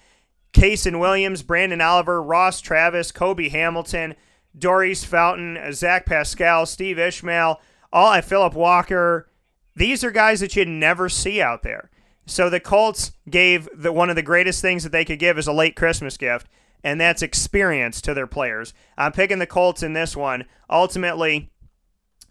Kasen 0.53 1.01
Williams, 1.01 1.43
Brandon 1.43 1.81
Oliver, 1.81 2.23
Ross 2.23 2.61
Travis, 2.61 3.11
Cobi 3.11 3.49
Hamilton, 3.49 4.15
Daurice 4.57 5.05
Fountain, 5.05 5.59
Zach 5.73 6.07
Pascal, 6.07 6.67
Steve 6.67 6.99
Ishmael, 6.99 7.61
all 7.93 8.13
and 8.13 8.25
Philip 8.25 8.55
Walker. 8.55 9.29
These 9.79 10.03
are 10.03 10.11
guys 10.11 10.41
that 10.41 10.57
you 10.57 10.65
never 10.65 11.09
see 11.09 11.41
out 11.41 11.63
there. 11.63 11.89
So 12.27 12.51
the 12.51 12.59
Colts 12.59 13.13
gave 13.31 13.69
the 13.73 13.93
one 13.93 14.11
of 14.11 14.17
the 14.17 14.23
greatest 14.23 14.61
things 14.61 14.83
that 14.83 14.91
they 14.91 15.05
could 15.05 15.21
give 15.21 15.39
as 15.39 15.47
a 15.47 15.53
late 15.53 15.77
Christmas 15.77 16.17
gift, 16.17 16.49
and 16.83 17.01
that's 17.01 17.23
experience 17.23 18.01
to 18.01 18.13
their 18.13 18.27
players. 18.27 18.75
I'm 18.97 19.13
picking 19.13 19.39
the 19.39 19.47
Colts 19.47 19.85
in 19.85 19.93
this 19.93 20.17
one. 20.17 20.47
Ultimately, 20.69 21.51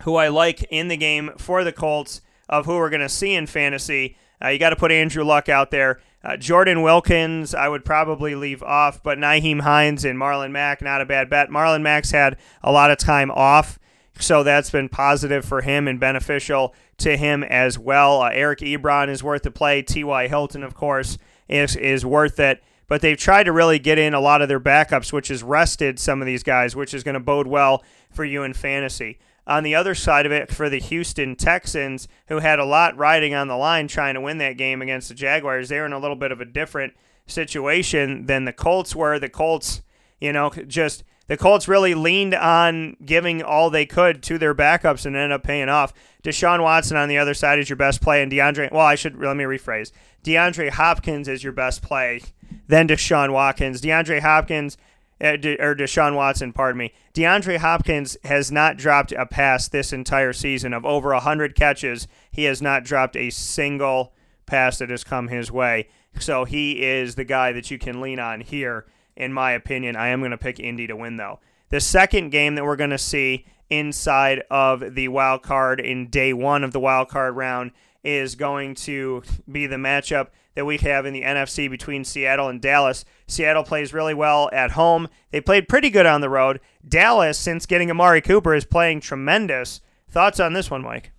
who 0.03 0.17
I 0.17 0.27
like 0.27 0.63
in 0.69 0.89
the 0.89 0.97
game 0.97 1.31
for 1.37 1.63
the 1.63 1.71
Colts 1.71 2.21
of 2.49 2.65
who 2.65 2.75
we're 2.75 2.89
going 2.89 2.99
to 2.99 3.09
see 3.09 3.33
in 3.33 3.47
fantasy. 3.47 4.17
Uh, 4.43 4.49
you 4.49 4.59
got 4.59 4.71
to 4.71 4.75
put 4.75 4.91
Andrew 4.91 5.23
Luck 5.23 5.47
out 5.47 5.71
there. 5.71 6.01
Uh, 6.23 6.35
Jordan 6.35 6.81
Wilkins, 6.81 7.55
I 7.55 7.69
would 7.69 7.85
probably 7.85 8.35
leave 8.35 8.61
off, 8.61 9.01
but 9.01 9.17
Nyheim 9.17 9.61
Hines 9.61 10.03
and 10.03 10.19
Marlon 10.19 10.51
Mack, 10.51 10.81
not 10.81 10.99
a 10.99 11.05
bad 11.05 11.29
bet. 11.29 11.49
Marlon 11.49 11.81
Mack's 11.81 12.11
had 12.11 12.37
a 12.61 12.73
lot 12.73 12.91
of 12.91 12.97
time 12.97 13.31
off, 13.31 13.79
so 14.19 14.43
that's 14.43 14.69
been 14.69 14.89
positive 14.89 15.45
for 15.45 15.61
him 15.61 15.87
and 15.87 15.99
beneficial 15.99 16.73
to 16.97 17.17
him 17.17 17.43
as 17.43 17.77
well. 17.77 18.21
Uh, 18.21 18.29
Eric 18.31 18.59
Ebron 18.59 19.09
is 19.09 19.23
worth 19.23 19.43
the 19.43 19.51
play. 19.51 19.81
T.Y. 19.81 20.27
Hilton, 20.27 20.63
of 20.63 20.73
course, 20.73 21.17
is, 21.47 21.75
is 21.75 22.05
worth 22.05 22.39
it. 22.39 22.63
But 22.87 23.01
they've 23.01 23.17
tried 23.17 23.43
to 23.43 23.51
really 23.51 23.79
get 23.79 23.99
in 23.99 24.13
a 24.13 24.19
lot 24.19 24.41
of 24.41 24.47
their 24.47 24.59
backups, 24.59 25.11
which 25.11 25.27
has 25.27 25.43
rested 25.43 25.99
some 25.99 26.21
of 26.21 26.25
these 26.25 26.43
guys, 26.43 26.75
which 26.75 26.93
is 26.93 27.03
going 27.03 27.15
to 27.15 27.19
bode 27.19 27.47
well 27.47 27.83
for 28.09 28.23
you 28.23 28.43
in 28.43 28.53
fantasy 28.53 29.19
on 29.47 29.63
the 29.63 29.73
other 29.73 29.95
side 29.95 30.25
of 30.25 30.31
it 30.31 30.51
for 30.51 30.69
the 30.69 30.79
Houston 30.79 31.35
Texans, 31.35 32.07
who 32.27 32.39
had 32.39 32.59
a 32.59 32.65
lot 32.65 32.97
riding 32.97 33.33
on 33.33 33.47
the 33.47 33.55
line 33.55 33.87
trying 33.87 34.13
to 34.15 34.21
win 34.21 34.37
that 34.39 34.57
game 34.57 34.81
against 34.81 35.07
the 35.07 35.15
Jaguars. 35.15 35.69
They 35.69 35.79
were 35.79 35.85
in 35.85 35.93
a 35.93 35.99
little 35.99 36.17
bit 36.17 36.33
of 36.33 36.41
a 36.41 36.45
different 36.45 36.93
situation 37.25 38.25
than 38.25 38.43
the 38.43 38.53
Colts 38.53 38.93
were. 38.93 39.17
The 39.17 39.29
Colts, 39.29 39.81
you 40.19 40.33
know, 40.33 40.51
just 40.67 41.03
the 41.27 41.37
Colts 41.37 41.67
really 41.67 41.93
leaned 41.93 42.33
on 42.33 42.95
giving 43.05 43.43
all 43.43 43.69
they 43.69 43.85
could 43.85 44.23
to 44.23 44.37
their 44.37 44.55
backups 44.55 45.05
and 45.05 45.15
ended 45.15 45.31
up 45.31 45.43
paying 45.43 45.69
off. 45.69 45.93
Deshaun 46.23 46.61
Watson 46.61 46.97
on 46.97 47.09
the 47.09 47.17
other 47.17 47.33
side 47.33 47.59
is 47.59 47.69
your 47.69 47.77
best 47.77 48.01
play, 48.01 48.21
and 48.21 48.31
DeAndre. 48.31 48.71
Well, 48.71 48.85
I 48.85 48.95
should 48.95 49.17
let 49.17 49.37
me 49.37 49.43
rephrase. 49.43 49.91
DeAndre 50.23 50.71
Hopkins 50.71 51.27
is 51.27 51.43
your 51.43 51.53
best 51.53 51.81
play, 51.81 52.21
then 52.67 52.87
Deshaun 52.87 53.31
Watkins. 53.31 53.81
DeAndre 53.81 54.21
Hopkins 54.21 54.77
uh, 55.19 55.37
or 55.59 55.75
Deshaun 55.75 56.15
Watson, 56.15 56.53
pardon 56.53 56.77
me. 56.77 56.93
DeAndre 57.13 57.57
Hopkins 57.57 58.17
has 58.23 58.51
not 58.51 58.77
dropped 58.77 59.11
a 59.11 59.25
pass 59.25 59.67
this 59.67 59.91
entire 59.91 60.33
season. 60.33 60.73
Of 60.73 60.85
over 60.85 61.09
100 61.09 61.55
catches, 61.55 62.07
he 62.31 62.43
has 62.43 62.61
not 62.61 62.83
dropped 62.83 63.15
a 63.15 63.29
single 63.29 64.13
pass 64.45 64.77
that 64.77 64.89
has 64.89 65.03
come 65.03 65.27
his 65.27 65.51
way. 65.51 65.89
So 66.19 66.45
he 66.45 66.83
is 66.83 67.15
the 67.15 67.23
guy 67.23 67.51
that 67.51 67.71
you 67.71 67.79
can 67.79 68.01
lean 68.01 68.19
on 68.19 68.41
here, 68.41 68.85
in 69.17 69.33
my 69.33 69.51
opinion. 69.51 69.97
I 69.97 70.07
am 70.09 70.21
going 70.21 70.31
to 70.31 70.37
pick 70.37 70.59
Indy 70.59 70.87
to 70.87 70.95
win, 70.95 71.17
though. 71.17 71.39
The 71.69 71.81
second 71.81 72.29
game 72.29 72.55
that 72.55 72.63
we're 72.63 72.77
going 72.77 72.91
to 72.91 72.97
see 72.97 73.45
inside 73.69 74.43
of 74.49 74.95
the 74.95 75.09
wild 75.09 75.43
card 75.43 75.81
in 75.81 76.07
day 76.07 76.31
one 76.31 76.63
of 76.63 76.71
the 76.71 76.79
wild 76.79 77.09
card 77.09 77.35
round 77.35 77.71
is 78.03 78.35
going 78.35 78.73
to 78.73 79.21
be 79.51 79.67
the 79.67 79.75
matchup 79.75 80.27
that 80.55 80.65
we 80.65 80.77
have 80.77 81.05
in 81.05 81.13
the 81.13 81.23
NFC 81.23 81.69
between 81.69 82.05
Seattle 82.05 82.47
and 82.47 82.61
Dallas. 82.61 83.03
Seattle 83.27 83.63
plays 83.63 83.93
really 83.93 84.13
well 84.13 84.49
at 84.53 84.71
home. 84.71 85.09
They 85.31 85.41
played 85.41 85.67
pretty 85.67 85.89
good 85.89 86.05
on 86.05 86.21
the 86.21 86.29
road. 86.29 86.61
Dallas, 86.87 87.37
since 87.37 87.65
getting 87.65 87.91
Amari 87.91 88.21
Cooper, 88.21 88.55
is 88.55 88.65
playing 88.65 89.01
tremendous. 89.01 89.81
Thoughts 90.09 90.39
on 90.39 90.53
this 90.53 90.71
one, 90.71 90.81
Mike? 90.83 91.11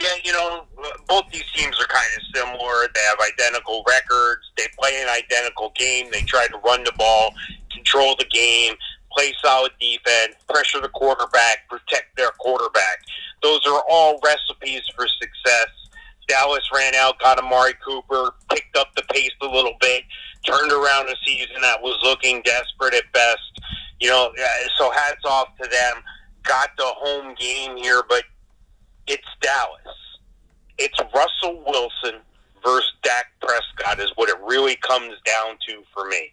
Yeah, 0.00 0.10
you 0.24 0.32
know, 0.32 0.64
both 1.08 1.24
these 1.30 1.44
teams 1.54 1.78
are 1.80 1.86
kind 1.86 2.06
of 2.16 2.22
similar. 2.34 2.88
They 2.94 3.00
have 3.08 3.18
identical 3.20 3.84
records. 3.88 4.42
They 4.56 4.66
play 4.78 5.00
an 5.00 5.08
identical 5.08 5.72
game. 5.76 6.08
They 6.12 6.22
try 6.22 6.46
to 6.48 6.58
run 6.58 6.84
the 6.84 6.92
ball, 6.98 7.32
control 7.72 8.16
the 8.18 8.26
game, 8.26 8.74
play 9.16 9.32
solid 9.42 9.72
defense, 9.80 10.34
pressure 10.48 10.80
the 10.80 10.88
quarterback, 10.88 11.68
protect 11.68 12.16
their 12.16 12.30
quarterback. 12.38 12.98
Those 13.42 13.60
are 13.66 13.82
all 13.88 14.20
recipes 14.24 14.82
for 14.96 15.06
success 15.06 15.68
Dallas 16.28 16.68
ran 16.74 16.94
out, 16.94 17.18
got 17.18 17.38
Amari 17.38 17.74
Cooper, 17.84 18.34
picked 18.50 18.76
up 18.76 18.94
the 18.96 19.02
pace 19.12 19.30
a 19.42 19.46
little 19.46 19.76
bit, 19.80 20.04
turned 20.46 20.72
around 20.72 21.08
a 21.08 21.14
season 21.24 21.60
that 21.62 21.80
was 21.80 21.98
looking 22.02 22.42
desperate 22.42 22.94
at 22.94 23.10
best. 23.12 23.60
You 24.00 24.10
know, 24.10 24.32
uh, 24.38 24.68
so 24.76 24.90
hats 24.90 25.24
off 25.24 25.48
to 25.60 25.68
them. 25.68 26.02
Got 26.42 26.70
the 26.76 26.84
home 26.84 27.34
game 27.38 27.76
here, 27.76 28.02
but 28.08 28.24
it's 29.06 29.28
Dallas. 29.40 29.96
It's 30.78 30.98
Russell 31.14 31.62
Wilson 31.66 32.20
versus 32.64 32.92
Dak 33.02 33.26
Prescott 33.40 34.00
is 34.00 34.10
what 34.16 34.28
it 34.28 34.36
really 34.42 34.76
comes 34.76 35.14
down 35.24 35.56
to 35.68 35.82
for 35.92 36.06
me. 36.06 36.32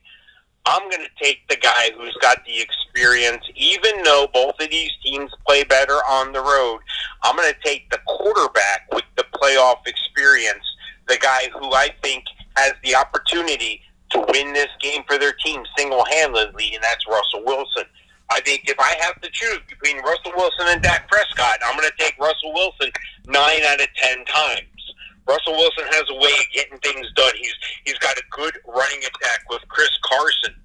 I'm 0.65 0.89
going 0.89 1.03
to 1.03 1.23
take 1.23 1.47
the 1.49 1.55
guy 1.55 1.89
who's 1.97 2.15
got 2.21 2.45
the 2.45 2.61
experience, 2.61 3.43
even 3.55 4.03
though 4.03 4.27
both 4.31 4.53
of 4.59 4.69
these 4.69 4.91
teams 5.03 5.31
play 5.45 5.63
better 5.63 5.97
on 6.07 6.31
the 6.31 6.39
road. 6.39 6.79
I'm 7.23 7.35
going 7.35 7.51
to 7.51 7.59
take 7.67 7.89
the 7.89 7.99
quarterback 8.07 8.87
with 8.93 9.03
the 9.17 9.25
playoff 9.33 9.87
experience, 9.87 10.63
the 11.07 11.17
guy 11.17 11.49
who 11.53 11.73
I 11.73 11.89
think 12.03 12.25
has 12.57 12.73
the 12.83 12.95
opportunity 12.95 13.81
to 14.11 14.25
win 14.31 14.53
this 14.53 14.69
game 14.81 15.01
for 15.07 15.17
their 15.17 15.33
team 15.43 15.63
single 15.77 16.05
handedly, 16.05 16.75
and 16.75 16.83
that's 16.83 17.07
Russell 17.07 17.43
Wilson. 17.43 17.85
I 18.31 18.39
think 18.39 18.63
if 18.69 18.79
I 18.79 18.95
have 19.03 19.19
to 19.21 19.29
choose 19.29 19.59
between 19.67 19.99
Russell 19.99 20.31
Wilson 20.35 20.71
and 20.71 20.81
Dak 20.81 21.07
Prescott, 21.11 21.59
I'm 21.65 21.75
going 21.75 21.89
to 21.89 21.97
take 21.99 22.17
Russell 22.17 22.53
Wilson 22.53 22.89
nine 23.27 23.59
out 23.67 23.81
of 23.81 23.87
ten 23.99 24.23
times. 24.23 24.71
Russell 25.27 25.53
Wilson 25.53 25.83
has 25.91 26.03
a 26.09 26.15
way 26.15 26.31
of 26.39 26.47
getting 26.55 26.79
things 26.79 27.11
done. 27.15 27.33
He's 27.35 27.53
he's 27.83 27.99
got 27.99 28.17
a 28.17 28.23
good 28.31 28.57
running 28.67 28.99
attack 28.99 29.43
with 29.49 29.61
Chris 29.67 29.91
Carson. 30.03 30.55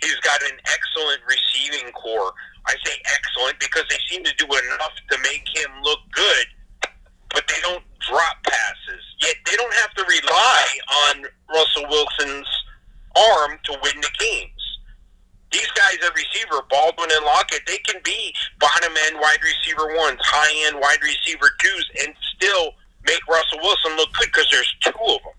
He's 0.00 0.20
got 0.20 0.42
an 0.42 0.60
excellent 0.68 1.20
receiving 1.24 1.90
corps. 1.92 2.32
I 2.66 2.74
say 2.84 3.00
excellent 3.08 3.58
because 3.60 3.84
they 3.88 3.96
seem 4.10 4.22
to 4.24 4.34
do 4.36 4.44
enough 4.44 4.92
to 5.10 5.18
make 5.22 5.44
him 5.56 5.70
look 5.82 6.00
good, 6.12 6.46
but 7.32 7.48
they 7.48 7.60
don't 7.62 7.82
drop 8.08 8.36
passes. 8.44 9.02
Yet 9.24 9.36
they 9.46 9.56
don't 9.56 9.74
have 9.74 9.94
to 9.94 10.04
rely 10.04 10.64
on 11.08 11.24
Russell 11.48 11.88
Wilson's 11.88 12.48
arm 13.16 13.58
to 13.64 13.72
win 13.82 14.00
the 14.00 14.12
games. 14.18 14.55
These 15.56 15.72
guys 15.72 15.96
at 16.04 16.12
receiver, 16.12 16.60
Baldwin 16.68 17.08
and 17.16 17.24
Lockett, 17.24 17.64
they 17.64 17.80
can 17.80 17.96
be 18.04 18.28
bottom 18.60 18.92
end 19.08 19.16
wide 19.16 19.40
receiver 19.40 19.88
ones, 19.96 20.20
high 20.20 20.52
end 20.68 20.76
wide 20.76 21.00
receiver 21.00 21.48
twos, 21.56 21.86
and 22.04 22.12
still 22.36 22.76
make 23.08 23.24
Russell 23.24 23.64
Wilson 23.64 23.96
look 23.96 24.12
good 24.20 24.28
because 24.28 24.44
there's 24.52 24.68
two 24.84 24.92
of 24.92 25.16
them. 25.24 25.32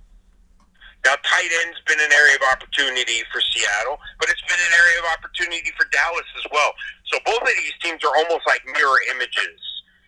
Now, 1.06 1.22
tight 1.22 1.54
end's 1.62 1.78
been 1.86 2.02
an 2.02 2.10
area 2.10 2.34
of 2.34 2.50
opportunity 2.50 3.22
for 3.30 3.46
Seattle, 3.46 4.02
but 4.18 4.34
it's 4.34 4.42
been 4.50 4.58
an 4.58 4.74
area 4.74 4.98
of 5.06 5.08
opportunity 5.22 5.70
for 5.78 5.86
Dallas 5.94 6.26
as 6.42 6.50
well. 6.50 6.74
So 7.14 7.22
both 7.22 7.46
of 7.46 7.54
these 7.54 7.78
teams 7.86 8.02
are 8.02 8.18
almost 8.18 8.42
like 8.50 8.66
mirror 8.74 8.98
images. 9.14 9.62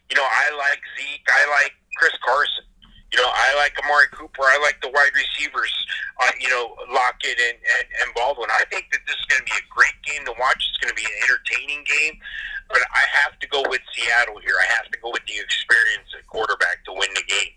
You 0.10 0.18
know, 0.18 0.26
I 0.26 0.50
like 0.58 0.82
Zeke, 0.98 1.30
I 1.30 1.46
like 1.62 1.78
Chris 2.02 2.18
Carson. 2.26 2.66
You 3.12 3.18
know, 3.18 3.30
I 3.30 3.56
like 3.58 3.74
Amari 3.84 4.06
Cooper. 4.12 4.44
I 4.44 4.60
like 4.62 4.82
the 4.82 4.90
wide 4.90 5.12
receivers. 5.16 5.74
Uh, 6.22 6.30
you 6.40 6.50
know, 6.50 6.76
Lockett 6.94 7.40
and, 7.40 7.58
and, 7.58 7.86
and 8.06 8.14
Baldwin. 8.14 8.50
I 8.52 8.64
think 8.70 8.86
that 8.92 9.02
this 9.08 9.16
is 9.16 9.26
going 9.26 9.40
to 9.40 9.46
be 9.46 9.58
a 9.58 9.66
great 9.74 9.98
game 10.06 10.26
to 10.26 10.34
watch. 10.40 10.62
It's 10.70 10.78
going 10.78 10.94
to 10.94 11.00
be 11.00 11.06
an 11.06 11.18
entertaining 11.26 11.84
game. 11.86 12.20
But 12.70 12.82
I 12.94 13.02
have 13.24 13.40
to 13.40 13.48
go 13.48 13.64
with 13.68 13.82
Seattle 13.96 14.38
here. 14.40 14.54
I 14.62 14.72
have 14.74 14.92
to 14.92 15.00
go 15.00 15.10
with 15.12 15.26
the 15.26 15.42
experience 15.42 16.14
at 16.18 16.28
quarterback 16.28 16.86
to 16.86 16.94
win 16.94 17.10
the 17.16 17.24
game. 17.28 17.54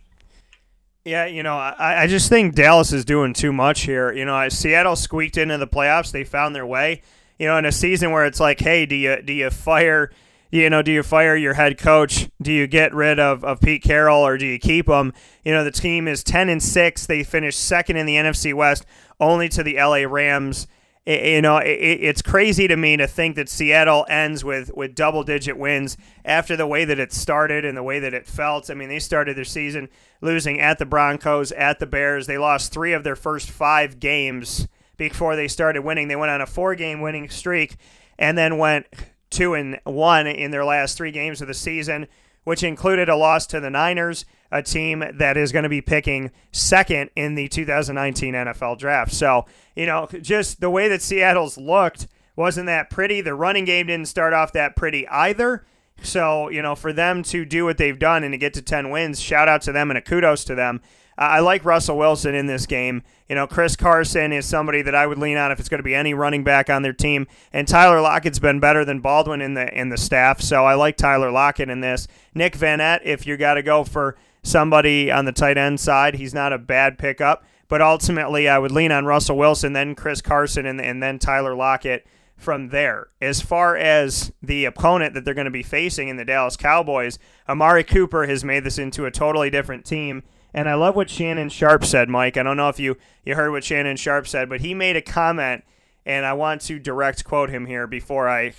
Yeah, 1.05 1.27
you 1.27 1.43
know, 1.43 1.57
I, 1.57 2.05
I 2.05 2.07
just 2.07 2.29
think 2.29 2.55
Dallas 2.55 2.93
is 2.93 3.05
doing 3.05 3.35
too 3.35 3.53
much 3.53 3.83
here. 3.83 4.13
You 4.13 4.25
know, 4.25 4.49
Seattle 4.49 4.97
squeaked 4.97 5.37
into 5.37 5.59
the 5.59 5.67
playoffs; 5.67 6.13
they 6.13 6.25
found 6.25 6.55
their 6.55 6.65
way. 6.65 7.03
You 7.39 7.49
know, 7.49 7.59
in 7.59 7.67
a 7.67 7.73
season 7.73 8.13
where 8.13 8.25
it's 8.25 8.39
like, 8.39 8.61
hey, 8.61 8.87
do 8.87 8.95
you 8.95 9.21
do 9.21 9.33
you 9.33 9.51
fire? 9.51 10.13
You 10.53 10.71
know, 10.71 10.83
do 10.83 10.93
you 10.93 11.03
fire 11.03 11.35
your 11.35 11.55
head 11.55 11.79
coach? 11.79 12.29
Do 12.41 12.53
you 12.53 12.69
get 12.69 12.95
rid 12.95 13.19
of, 13.19 13.43
of 13.43 13.61
Pete 13.61 13.83
Carroll 13.83 14.25
or 14.25 14.39
do 14.39 14.47
you 14.47 14.61
keep 14.61 14.89
him? 14.89 15.13
You 15.45 15.53
know, 15.53 15.65
the 15.65 15.73
team 15.73 16.07
is 16.07 16.23
ten 16.23 16.49
and 16.49 16.63
six. 16.63 17.07
They 17.07 17.25
finished 17.25 17.59
second 17.59 17.97
in 17.97 18.07
the 18.07 18.15
NFC 18.15 18.55
West, 18.55 18.87
only 19.19 19.49
to 19.49 19.65
the 19.65 19.77
LA 19.77 20.05
Rams 20.09 20.69
you 21.05 21.43
know, 21.43 21.61
it's 21.65 22.23
crazy 22.23 22.69
to 22.69 22.77
me 22.77 22.97
to 22.97 23.09
think 23.09 23.35
that 23.35 23.49
Seattle 23.49 24.07
ends 24.09 24.45
with, 24.45 24.73
with 24.73 24.95
double 24.95 25.25
digit 25.25 25.59
wins 25.59 25.97
after 26.25 26.57
the 26.57 26.67
way 26.67 26.85
that 26.85 27.01
it 27.01 27.13
started 27.13 27.65
and 27.65 27.77
the 27.77 27.83
way 27.83 27.99
that 27.99 28.15
it 28.15 28.25
felt. 28.25 28.71
I 28.71 28.75
mean, 28.75 28.89
they 28.89 29.01
started 29.01 29.37
their 29.37 29.45
season 29.45 29.89
losing 30.21 30.61
at 30.61 30.79
the 30.79 30.87
Broncos, 30.87 31.51
at 31.53 31.81
the 31.81 31.87
Bears. 31.87 32.29
They 32.29 32.39
lost 32.39 32.73
three 32.73 32.93
of 32.93 33.03
their 33.03 33.17
first 33.17 33.51
five 33.51 33.99
games 33.99 34.69
before 34.97 35.35
they 35.35 35.49
started 35.49 35.83
winning. 35.83 36.07
They 36.07 36.15
went 36.15 36.31
on 36.31 36.41
a 36.41 36.47
four 36.47 36.77
game 36.77 37.01
winning 37.01 37.29
streak 37.29 37.77
and 38.17 38.39
then 38.39 38.57
went 38.59 38.87
two 39.33 39.55
and 39.55 39.81
one 39.85 40.27
in 40.27 40.51
their 40.51 40.65
last 40.65 40.97
three 40.97 41.11
games 41.11 41.41
of 41.41 41.49
the 41.49 41.55
season, 41.55 42.07
which 42.45 42.63
included 42.63 43.09
a 43.09 43.17
loss 43.17 43.47
to 43.49 43.61
the 43.61 43.71
Niners 43.71 44.25
a 44.53 44.63
team 44.63 45.03
that 45.15 45.37
is 45.37 45.51
going 45.51 45.63
to 45.63 45.69
be 45.69 45.81
picking 45.81 46.31
second 46.53 47.11
in 47.17 47.35
the 47.35 47.49
2019 47.49 48.35
NFL 48.35 48.79
draft. 48.79 49.11
So, 49.13 49.47
you 49.75 49.87
know, 49.87 50.07
just 50.21 50.61
the 50.61 50.71
way 50.71 50.89
that 50.89 51.01
Seattle's 51.01 51.57
looked 51.57 52.07
wasn't 52.37 52.67
that 52.67 52.91
pretty. 52.91 53.23
The 53.23 53.35
running 53.35 53.65
game 53.65 53.87
didn't 53.87 54.09
start 54.09 54.35
off 54.35 54.53
that 54.53 54.77
pretty 54.77 55.09
either. 55.09 55.65
So, 56.05 56.49
you 56.49 56.63
know, 56.63 56.75
for 56.75 56.93
them 56.93 57.23
to 57.25 57.45
do 57.45 57.65
what 57.65 57.79
they've 57.79 57.99
done 57.99 58.25
and 58.25 58.33
to 58.33 58.39
get 58.39 58.55
to 58.55 58.63
10 58.63 58.91
wins, 58.91 59.21
shout 59.21 59.49
out 59.49 59.63
to 59.63 59.73
them 59.73 59.91
and 59.91 59.99
a 59.99 60.01
kudos 60.01 60.45
to 60.45 60.55
them. 60.55 60.81
I 61.19 61.41
like 61.41 61.65
Russell 61.65 61.99
Wilson 61.99 62.35
in 62.35 62.47
this 62.47 62.65
game. 62.65 63.03
You 63.29 63.35
know, 63.35 63.47
Chris 63.47 63.77
Carson 63.77 64.33
is 64.33 64.47
somebody 64.47 64.81
that 64.83 64.95
I 64.95 65.07
would 65.07 65.19
lean 65.19 65.37
on 65.37 65.53
if 65.53 65.61
it's 65.61 65.69
going 65.69 65.79
to 65.79 65.85
be 65.85 65.95
any 65.95 66.15
running 66.15 66.43
back 66.43 66.71
on 66.71 66.83
their 66.83 66.95
team. 66.95 67.27
And 67.53 67.69
Tyler 67.69 68.01
Lockett's 68.01 68.39
been 68.39 68.61
better 68.61 68.85
than 68.85 69.01
Baldwin 69.01 69.43
in 69.43 69.55
the 69.55 69.73
in 69.79 69.91
the 69.91 69.99
staff, 69.99 70.41
so 70.41 70.65
I 70.65 70.75
like 70.75 70.97
Tyler 70.97 71.31
Lockett 71.31 71.69
in 71.69 71.81
this. 71.81 72.09
Nick 72.35 72.57
Vannett, 72.57 73.01
if 73.05 73.27
you 73.27 73.37
got 73.37 73.55
to 73.55 73.63
go 73.63 73.85
for 73.85 74.17
somebody 74.43 75.11
on 75.11 75.25
the 75.25 75.33
tight 75.33 75.57
end 75.57 75.81
side. 75.81 76.15
He's 76.15 76.35
not 76.35 76.53
a 76.53 76.59
bad 76.59 76.99
pickup, 76.99 77.45
but 77.69 77.81
ultimately 77.81 78.49
I 78.49 78.59
would 78.59 78.73
lean 78.73 78.93
on 78.93 79.05
Russell 79.05 79.37
Wilson, 79.37 79.73
then 79.73 79.95
Chris 79.95 80.21
Carson, 80.21 80.67
and, 80.67 80.81
and 80.81 81.03
then 81.03 81.19
Tyler 81.19 81.55
Lockett 81.55 82.07
from 82.43 82.69
there. 82.69 83.09
As 83.21 83.41
far 83.41 83.77
as 83.77 84.33
the 84.43 84.65
opponent 84.65 85.15
that 85.15 85.25
they're 85.25 85.35
going 85.35 85.45
to 85.47 85.51
be 85.51 85.63
facing 85.63 86.09
in 86.09 86.17
the 86.17 86.25
Dallas 86.25 86.57
Cowboys, 86.57 87.19
Amari 87.49 87.85
Cooper 87.85 88.27
has 88.27 88.45
made 88.45 88.65
this 88.65 88.79
into 88.79 89.07
a 89.07 89.11
totally 89.11 89.51
different 89.51 89.85
team. 89.85 90.23
And 90.53 90.69
I 90.69 90.75
love 90.75 90.97
what 90.97 91.09
Shannon 91.09 91.49
Sharpe 91.49 91.85
said, 91.85 92.09
Mike. 92.09 92.37
I 92.37 92.43
don't 92.43 92.57
know 92.57 92.69
if 92.69 92.79
you, 92.79 92.97
you 93.25 93.35
heard 93.35 93.51
what 93.51 93.65
Shannon 93.65 93.97
Sharpe 93.97 94.27
said, 94.27 94.49
but 94.49 94.61
he 94.61 94.75
made 94.75 94.97
a 94.97 95.03
comment, 95.03 95.65
and 96.05 96.27
I 96.27 96.35
want 96.35 96.61
to 96.63 96.79
direct 96.79 97.25
quote 97.25 97.49
him 97.49 97.67
here 97.67 97.87
before 97.87 98.29
I 98.29 98.53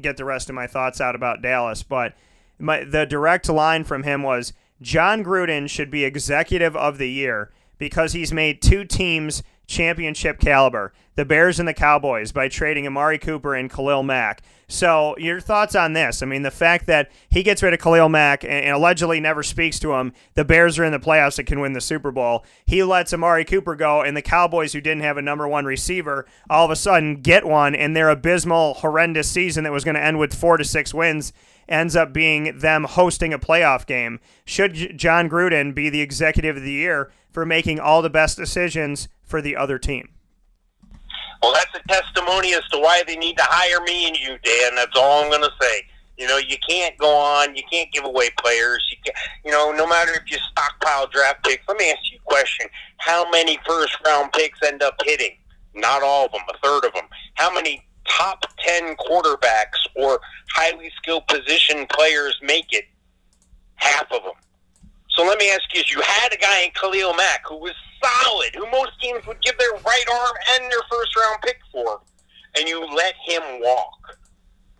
get 0.00 0.16
the 0.16 0.24
rest 0.24 0.48
of 0.48 0.54
my 0.54 0.66
thoughts 0.66 1.00
out 1.00 1.14
about 1.14 1.42
Dallas. 1.42 1.82
But 1.82 2.14
my, 2.58 2.84
the 2.84 3.06
direct 3.06 3.48
line 3.48 3.84
from 3.84 4.04
him 4.04 4.22
was 4.22 4.52
Jon 4.80 5.24
Gruden 5.24 5.68
should 5.68 5.90
be 5.90 6.04
executive 6.04 6.76
of 6.76 6.98
the 6.98 7.10
year 7.10 7.50
because 7.78 8.12
he's 8.12 8.32
made 8.32 8.62
two 8.62 8.84
teams 8.84 9.42
championship 9.72 10.38
caliber, 10.38 10.92
the 11.16 11.24
Bears 11.24 11.58
and 11.58 11.66
the 11.66 11.74
Cowboys, 11.74 12.30
by 12.30 12.48
trading 12.48 12.86
Amari 12.86 13.18
Cooper 13.18 13.54
and 13.54 13.70
Khalil 13.70 14.02
Mack. 14.02 14.42
So, 14.68 15.16
your 15.18 15.40
thoughts 15.40 15.74
on 15.74 15.92
this? 15.92 16.22
I 16.22 16.26
mean, 16.26 16.42
the 16.42 16.50
fact 16.50 16.86
that 16.86 17.10
he 17.28 17.42
gets 17.42 17.62
rid 17.62 17.74
of 17.74 17.80
Khalil 17.80 18.08
Mack 18.08 18.44
and, 18.44 18.74
allegedly 18.74 19.20
never 19.20 19.42
speaks 19.42 19.78
to 19.80 19.94
him, 19.94 20.12
the 20.34 20.44
Bears 20.44 20.78
are 20.78 20.84
in 20.84 20.92
the 20.92 20.98
playoffs 20.98 21.36
that 21.36 21.44
can 21.44 21.60
win 21.60 21.72
the 21.72 21.80
Super 21.80 22.10
Bowl. 22.10 22.44
He 22.64 22.82
lets 22.82 23.12
Amari 23.12 23.44
Cooper 23.44 23.74
go, 23.74 24.02
and 24.02 24.16
the 24.16 24.22
Cowboys, 24.22 24.72
who 24.72 24.80
didn't 24.80 25.02
have 25.02 25.16
a 25.16 25.22
number 25.22 25.48
one 25.48 25.64
receiver, 25.64 26.26
all 26.48 26.64
of 26.64 26.70
a 26.70 26.76
sudden 26.76 27.16
get 27.16 27.44
one, 27.44 27.74
and 27.74 27.96
their 27.96 28.08
abysmal, 28.08 28.74
horrendous 28.74 29.30
season 29.30 29.64
that 29.64 29.72
was 29.72 29.84
going 29.84 29.96
to 29.96 30.04
end 30.04 30.18
with 30.18 30.34
four 30.34 30.56
to 30.56 30.64
six 30.64 30.94
wins 30.94 31.32
ends 31.68 31.96
up 31.96 32.12
being 32.12 32.58
them 32.58 32.84
hosting 32.84 33.32
a 33.32 33.38
playoff 33.38 33.86
game. 33.86 34.20
Should 34.44 34.98
Jon 34.98 35.28
Gruden 35.28 35.74
be 35.74 35.88
the 35.88 36.00
executive 36.00 36.56
of 36.56 36.62
the 36.62 36.72
year 36.72 37.10
for 37.30 37.46
making 37.46 37.80
all 37.80 38.02
the 38.02 38.10
best 38.10 38.36
decisions 38.36 39.08
for 39.32 39.40
the 39.40 39.56
other 39.56 39.78
team? 39.78 40.10
Well, 41.42 41.54
that's 41.54 41.74
a 41.74 41.88
testimony 41.88 42.52
as 42.52 42.68
to 42.68 42.78
why 42.78 43.02
they 43.06 43.16
need 43.16 43.38
to 43.38 43.44
hire 43.44 43.82
me 43.82 44.06
and 44.06 44.14
you, 44.14 44.36
Dan. 44.44 44.74
That's 44.76 44.94
all 44.94 45.24
I'm 45.24 45.30
going 45.30 45.40
to 45.40 45.50
say. 45.58 45.86
You 46.18 46.28
know, 46.28 46.36
you 46.36 46.58
can't 46.68 46.98
go 46.98 47.16
on. 47.16 47.56
You 47.56 47.62
can't 47.72 47.90
give 47.92 48.04
away 48.04 48.28
players. 48.38 48.86
You, 48.90 48.98
can, 49.02 49.14
you 49.42 49.50
know, 49.50 49.72
no 49.72 49.86
matter 49.86 50.12
if 50.12 50.30
you 50.30 50.36
stockpile 50.50 51.06
draft 51.06 51.42
picks. 51.44 51.66
Let 51.66 51.78
me 51.78 51.90
ask 51.90 52.12
you 52.12 52.18
a 52.18 52.28
question: 52.28 52.66
How 52.98 53.28
many 53.30 53.58
first 53.66 53.96
round 54.04 54.32
picks 54.32 54.58
end 54.62 54.82
up 54.82 54.96
hitting? 55.02 55.38
Not 55.74 56.02
all 56.02 56.26
of 56.26 56.32
them. 56.32 56.42
A 56.50 56.58
third 56.58 56.84
of 56.84 56.92
them. 56.92 57.06
How 57.34 57.52
many 57.52 57.82
top 58.06 58.44
10 58.58 58.96
quarterbacks 58.96 59.80
or 59.96 60.20
highly 60.50 60.90
skilled 60.96 61.26
position 61.26 61.86
players 61.90 62.38
make 62.42 62.66
it, 62.72 62.84
half 63.76 64.04
of 64.12 64.22
them. 64.22 64.34
So 65.14 65.24
let 65.24 65.38
me 65.38 65.50
ask 65.50 65.62
you 65.74 65.82
you 65.94 66.02
had 66.02 66.32
a 66.32 66.36
guy 66.36 66.62
in 66.62 66.70
Khalil 66.70 67.14
Mack 67.14 67.42
who 67.46 67.56
was 67.56 67.74
solid, 68.02 68.54
who 68.54 68.70
most 68.70 68.98
teams 69.00 69.26
would 69.26 69.40
give 69.42 69.56
their 69.58 69.72
right 69.72 70.04
arm 70.12 70.36
and 70.54 70.64
their 70.70 70.80
first 70.90 71.14
round 71.16 71.42
pick 71.42 71.58
for, 71.70 72.00
and 72.58 72.68
you 72.68 72.84
let 72.86 73.14
him 73.26 73.42
walk. 73.60 74.18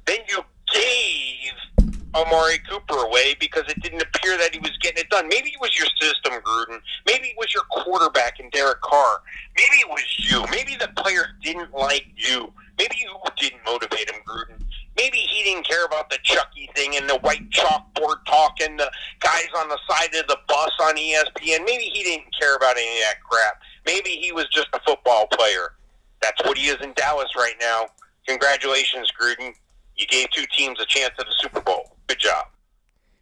Then 0.07 0.19
you 0.29 0.43
gave 0.73 1.93
Amari 2.15 2.59
Cooper 2.69 3.05
away 3.05 3.35
because 3.39 3.65
it 3.69 3.81
didn't 3.83 4.03
appear 4.03 4.37
that 4.39 4.53
he 4.53 4.59
was 4.59 4.77
getting 4.81 5.03
it 5.03 5.11
done. 5.11 5.29
Maybe 5.29 5.51
it 5.51 5.61
was 5.61 5.79
your 5.79 5.89
system, 6.01 6.41
Gruden. 6.43 6.81
Maybe 7.07 7.29
it 7.29 7.37
was 7.39 7.53
your 7.53 7.65
quarterback 7.71 8.41
in 8.41 8.49
Derek 8.51 8.81
Carr. 8.81 9.23
Maybe 9.57 9.77
it 9.81 9.89
was 9.89 10.05
you. 10.19 10.45
Maybe 10.51 10.77
the 10.77 10.89
player 10.97 11.37
didn't 11.43 11.73
like 11.73 12.07
you. 12.17 12.53
Maybe 12.79 12.97
you 13.01 13.15
didn't 13.37 13.61
motivate 13.67 14.11
him, 14.11 14.21
Gruden. 14.27 14.65
Maybe 14.97 15.19
he 15.19 15.43
didn't 15.43 15.67
care 15.67 15.85
about 15.87 16.11
the 16.11 16.19
Chucky 16.23 16.69
thing 16.75 16.97
and 16.97 17.09
the 17.09 17.19
white 17.19 17.49
chalkboard 17.51 18.25
talk 18.27 18.61
and 18.61 18.79
the 18.79 18.91
guys 19.21 19.49
on 19.57 19.69
the 19.69 19.79
side 19.89 20.15
of 20.15 20.27
the 20.27 20.39
bus 20.47 20.71
on 20.83 20.97
ESPN. 20.97 21.65
Maybe 21.65 21.85
he 21.85 22.03
didn't 22.03 22.27
care 22.39 22.57
about 22.57 22.77
any 22.77 22.99
of 22.99 23.05
that 23.05 23.23
crap. 23.29 23.61
Maybe 23.87 24.11
he 24.11 24.33
was 24.33 24.47
just 24.53 24.69
a 24.75 24.81
football 24.87 25.27
player. 25.29 25.75
That's 26.21 26.41
what 26.45 26.59
he 26.59 26.69
is 26.69 26.77
in 26.83 26.93
Dallas 26.95 27.31
right 27.37 27.57
now. 27.61 27.87
Congratulations, 28.29 29.11
Gruden. 29.21 29.53
You 29.97 30.07
gave 30.07 30.31
two 30.31 30.45
teams 30.57 30.79
a 30.81 30.87
chance 30.87 31.13
at 31.19 31.27
the 31.27 31.35
Super 31.39 31.61
Bowl. 31.61 31.97
Good 32.07 32.19
job. 32.19 32.47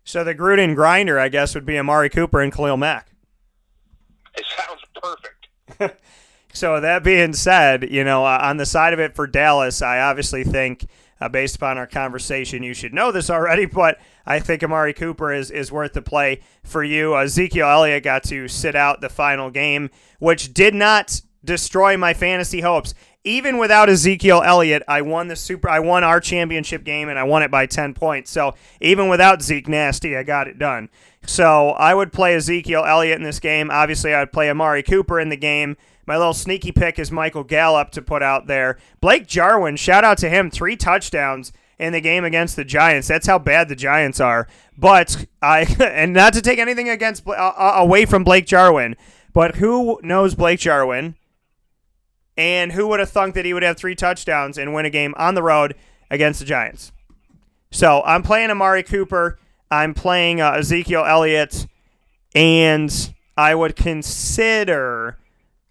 So 0.04 0.24
the 0.24 0.34
Gruden 0.34 0.74
grinder, 0.74 1.18
I 1.18 1.28
guess, 1.28 1.54
would 1.54 1.66
be 1.66 1.78
Amari 1.78 2.10
Cooper 2.10 2.40
and 2.40 2.52
Khalil 2.52 2.76
Mack. 2.76 3.12
It 4.36 4.44
sounds 4.56 4.80
perfect. 4.94 6.00
so 6.52 6.80
that 6.80 7.04
being 7.04 7.32
said, 7.32 7.90
you 7.90 8.04
know, 8.04 8.24
uh, 8.24 8.38
on 8.42 8.56
the 8.56 8.66
side 8.66 8.92
of 8.92 9.00
it 9.00 9.14
for 9.14 9.26
Dallas, 9.26 9.82
I 9.82 10.00
obviously 10.00 10.44
think, 10.44 10.86
uh, 11.20 11.28
based 11.28 11.56
upon 11.56 11.78
our 11.78 11.86
conversation, 11.86 12.62
you 12.62 12.74
should 12.74 12.94
know 12.94 13.12
this 13.12 13.30
already, 13.30 13.64
but 13.66 13.98
I 14.26 14.40
think 14.40 14.62
Amari 14.62 14.92
Cooper 14.92 15.32
is, 15.32 15.50
is 15.50 15.72
worth 15.72 15.92
the 15.92 16.02
play 16.02 16.40
for 16.62 16.82
you. 16.82 17.16
Ezekiel 17.16 17.68
Elliott 17.68 18.04
got 18.04 18.24
to 18.24 18.48
sit 18.48 18.74
out 18.74 19.00
the 19.00 19.08
final 19.08 19.50
game, 19.50 19.90
which 20.18 20.52
did 20.52 20.74
not 20.74 21.20
destroy 21.44 21.96
my 21.96 22.12
fantasy 22.12 22.60
hopes 22.60 22.94
even 23.24 23.58
without 23.58 23.90
Ezekiel 23.90 24.42
Elliott, 24.44 24.82
I 24.88 25.02
won 25.02 25.28
the 25.28 25.36
super. 25.36 25.68
I 25.68 25.80
won 25.80 26.04
our 26.04 26.20
championship 26.20 26.84
game, 26.84 27.08
and 27.08 27.18
I 27.18 27.24
won 27.24 27.42
it 27.42 27.50
by 27.50 27.66
ten 27.66 27.92
points. 27.92 28.30
So 28.30 28.54
even 28.80 29.08
without 29.08 29.42
Zeke 29.42 29.68
Nasty, 29.68 30.16
I 30.16 30.22
got 30.22 30.48
it 30.48 30.58
done. 30.58 30.88
So 31.26 31.70
I 31.70 31.92
would 31.92 32.12
play 32.12 32.34
Ezekiel 32.34 32.84
Elliott 32.86 33.18
in 33.18 33.22
this 33.22 33.40
game. 33.40 33.70
Obviously, 33.70 34.14
I 34.14 34.20
would 34.20 34.32
play 34.32 34.48
Amari 34.48 34.82
Cooper 34.82 35.20
in 35.20 35.28
the 35.28 35.36
game. 35.36 35.76
My 36.10 36.16
little 36.16 36.34
sneaky 36.34 36.72
pick 36.72 36.98
is 36.98 37.12
Michael 37.12 37.44
Gallup 37.44 37.92
to 37.92 38.02
put 38.02 38.20
out 38.20 38.48
there. 38.48 38.78
Blake 39.00 39.28
Jarwin, 39.28 39.76
shout 39.76 40.02
out 40.02 40.18
to 40.18 40.28
him, 40.28 40.50
three 40.50 40.74
touchdowns 40.74 41.52
in 41.78 41.92
the 41.92 42.00
game 42.00 42.24
against 42.24 42.56
the 42.56 42.64
Giants. 42.64 43.06
That's 43.06 43.28
how 43.28 43.38
bad 43.38 43.68
the 43.68 43.76
Giants 43.76 44.18
are. 44.18 44.48
But 44.76 45.26
I 45.40 45.60
and 45.80 46.12
not 46.12 46.32
to 46.32 46.42
take 46.42 46.58
anything 46.58 46.88
against 46.88 47.24
uh, 47.28 47.30
uh, 47.30 47.74
away 47.76 48.06
from 48.06 48.24
Blake 48.24 48.44
Jarwin, 48.44 48.96
but 49.32 49.54
who 49.54 50.00
knows 50.02 50.34
Blake 50.34 50.58
Jarwin? 50.58 51.14
And 52.36 52.72
who 52.72 52.88
would 52.88 52.98
have 52.98 53.10
thunk 53.10 53.36
that 53.36 53.44
he 53.44 53.54
would 53.54 53.62
have 53.62 53.76
three 53.76 53.94
touchdowns 53.94 54.58
and 54.58 54.74
win 54.74 54.86
a 54.86 54.90
game 54.90 55.14
on 55.16 55.36
the 55.36 55.44
road 55.44 55.76
against 56.10 56.40
the 56.40 56.44
Giants? 56.44 56.90
So 57.70 58.02
I'm 58.04 58.24
playing 58.24 58.50
Amari 58.50 58.82
Cooper. 58.82 59.38
I'm 59.70 59.94
playing 59.94 60.40
uh, 60.40 60.54
Ezekiel 60.54 61.04
Elliott. 61.04 61.68
And 62.34 63.14
I 63.36 63.54
would 63.54 63.76
consider 63.76 65.19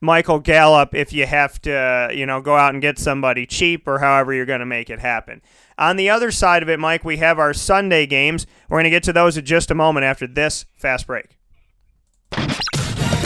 Michael 0.02 0.40
Gallup 0.40 0.96
if 0.96 1.12
you 1.12 1.26
have 1.26 1.62
to, 1.62 2.10
you 2.14 2.26
know, 2.26 2.42
go 2.42 2.56
out 2.56 2.74
and 2.74 2.82
get 2.82 2.98
somebody 2.98 3.46
cheap 3.46 3.88
or 3.88 4.00
however 4.00 4.34
you're 4.34 4.46
going 4.46 4.62
to 4.62 4.66
make 4.66 4.90
it 4.90 5.00
happen. 5.00 5.42
On 5.78 5.96
the 5.96 6.10
other 6.10 6.32
side 6.32 6.64
of 6.64 6.70
it, 6.70 6.80
Mike, 6.80 7.04
we 7.04 7.18
have 7.18 7.40
our 7.40 7.54
Sunday 7.54 8.06
games. 8.06 8.46
We're 8.70 8.76
going 8.76 8.86
to 8.86 8.90
get 8.90 9.04
to 9.04 9.14
those 9.14 9.38
in 9.38 9.46
just 9.46 9.72
a 9.72 9.76
moment 9.76 10.06
after 10.06 10.28
this 10.28 10.66
fast 10.76 11.08
break. 11.08 11.38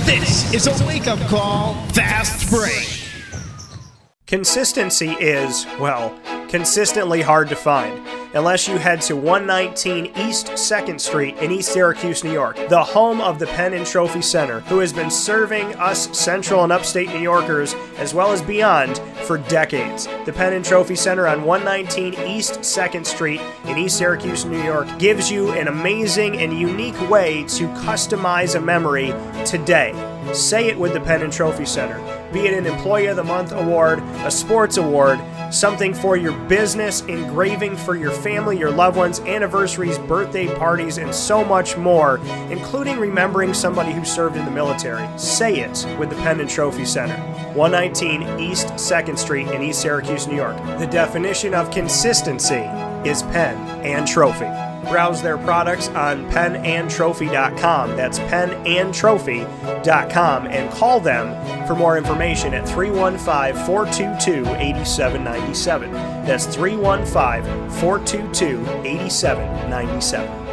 This 0.05 0.53
is 0.53 0.67
a 0.67 0.86
wake 0.86 1.07
up 1.07 1.19
call, 1.29 1.75
fast 1.89 2.49
break. 2.49 3.03
Consistency 4.34 5.12
is, 5.19 5.67
well, 5.80 6.12
consistently 6.50 7.22
hard 7.22 7.48
to 7.50 7.56
find 7.56 8.04
unless 8.34 8.67
you 8.67 8.80
head 8.80 9.00
to 9.00 9.15
119 9.15 10.08
East 10.28 10.48
2nd 10.48 11.00
Street 11.00 11.38
in 11.38 11.52
East 11.52 11.72
Syracuse, 11.72 12.24
New 12.24 12.34
York, 12.34 12.56
the 12.67 12.84
home 12.84 13.22
of 13.22 13.38
the 13.38 13.46
Pen 13.46 13.74
and 13.74 13.86
Trophy 13.86 14.24
Center, 14.24 14.62
who 14.62 14.80
has 14.80 14.91
been 14.91 15.12
serving 15.12 15.76
us 15.76 16.17
central 16.17 16.63
and 16.63 16.74
upstate 16.74 17.10
New 17.10 17.19
Yorkers 17.19 17.76
as 17.98 18.15
well 18.15 18.32
as 18.32 18.41
beyond 18.41 18.98
for 19.28 19.38
decades. 19.38 20.08
The 20.26 20.34
Pen 20.34 20.54
and 20.54 20.65
Trophy 20.65 20.96
Center 20.96 21.28
on 21.28 21.43
119 21.43 22.15
East 22.28 22.62
2nd 22.62 23.06
Street 23.06 23.39
in 23.65 23.78
East 23.78 24.00
Syracuse, 24.00 24.46
New 24.46 24.63
York 24.63 24.88
gives 24.98 25.30
you 25.30 25.52
an 25.52 25.67
amazing 25.67 26.38
and 26.38 26.60
unique 26.60 27.00
way 27.08 27.43
to 27.50 27.67
customize 27.84 28.56
a 28.56 28.60
memory 28.60 29.13
today. 29.46 30.12
Say 30.33 30.67
it 30.67 30.77
with 30.77 30.93
the 30.93 31.01
Pen 31.01 31.21
and 31.21 31.33
Trophy 31.33 31.65
Center. 31.65 31.97
Be 32.31 32.47
it 32.47 32.53
an 32.53 32.65
Employee 32.65 33.07
of 33.07 33.15
the 33.15 33.23
Month 33.23 33.51
award, 33.51 33.99
a 34.25 34.31
sports 34.31 34.77
award, 34.77 35.19
something 35.51 35.93
for 35.93 36.17
your 36.17 36.31
business, 36.47 37.01
engraving 37.01 37.77
for 37.77 37.95
your 37.95 38.12
family, 38.12 38.57
your 38.57 38.71
loved 38.71 38.97
ones, 38.97 39.19
anniversaries, 39.21 39.99
birthday 39.99 40.47
parties, 40.55 40.97
and 40.97 41.13
so 41.13 41.43
much 41.43 41.77
more, 41.77 42.17
including 42.49 42.97
remembering 42.97 43.53
somebody 43.53 43.91
who 43.91 44.03
served 44.03 44.36
in 44.36 44.45
the 44.45 44.51
military. 44.51 45.07
Say 45.17 45.59
it 45.59 45.86
with 45.99 46.09
the 46.09 46.15
Pen 46.17 46.39
and 46.39 46.49
Trophy 46.49 46.86
Center. 46.86 47.17
119 47.53 48.39
East 48.39 48.67
2nd 48.67 49.17
Street 49.17 49.47
in 49.49 49.62
East 49.62 49.81
Syracuse, 49.81 50.25
New 50.25 50.36
York. 50.36 50.57
The 50.79 50.88
definition 50.88 51.53
of 51.53 51.69
consistency 51.69 52.67
is 53.07 53.21
pen 53.23 53.55
and 53.86 54.07
trophy. 54.07 54.72
Browse 54.84 55.22
their 55.22 55.38
products 55.38 55.89
on 55.89 56.30
penandtrophy.com. 56.32 57.96
That's 57.96 58.17
penandtrophy.com 58.19 60.48
and 60.48 60.72
call 60.72 61.00
them 61.00 61.67
for 61.67 61.76
more 61.76 61.98
information 61.98 62.54
at 62.54 62.67
315 62.67 63.65
422 63.65 64.46
8797. 64.56 65.91
That's 65.91 66.46
315 66.46 67.69
422 67.69 68.62
8797. 68.86 70.43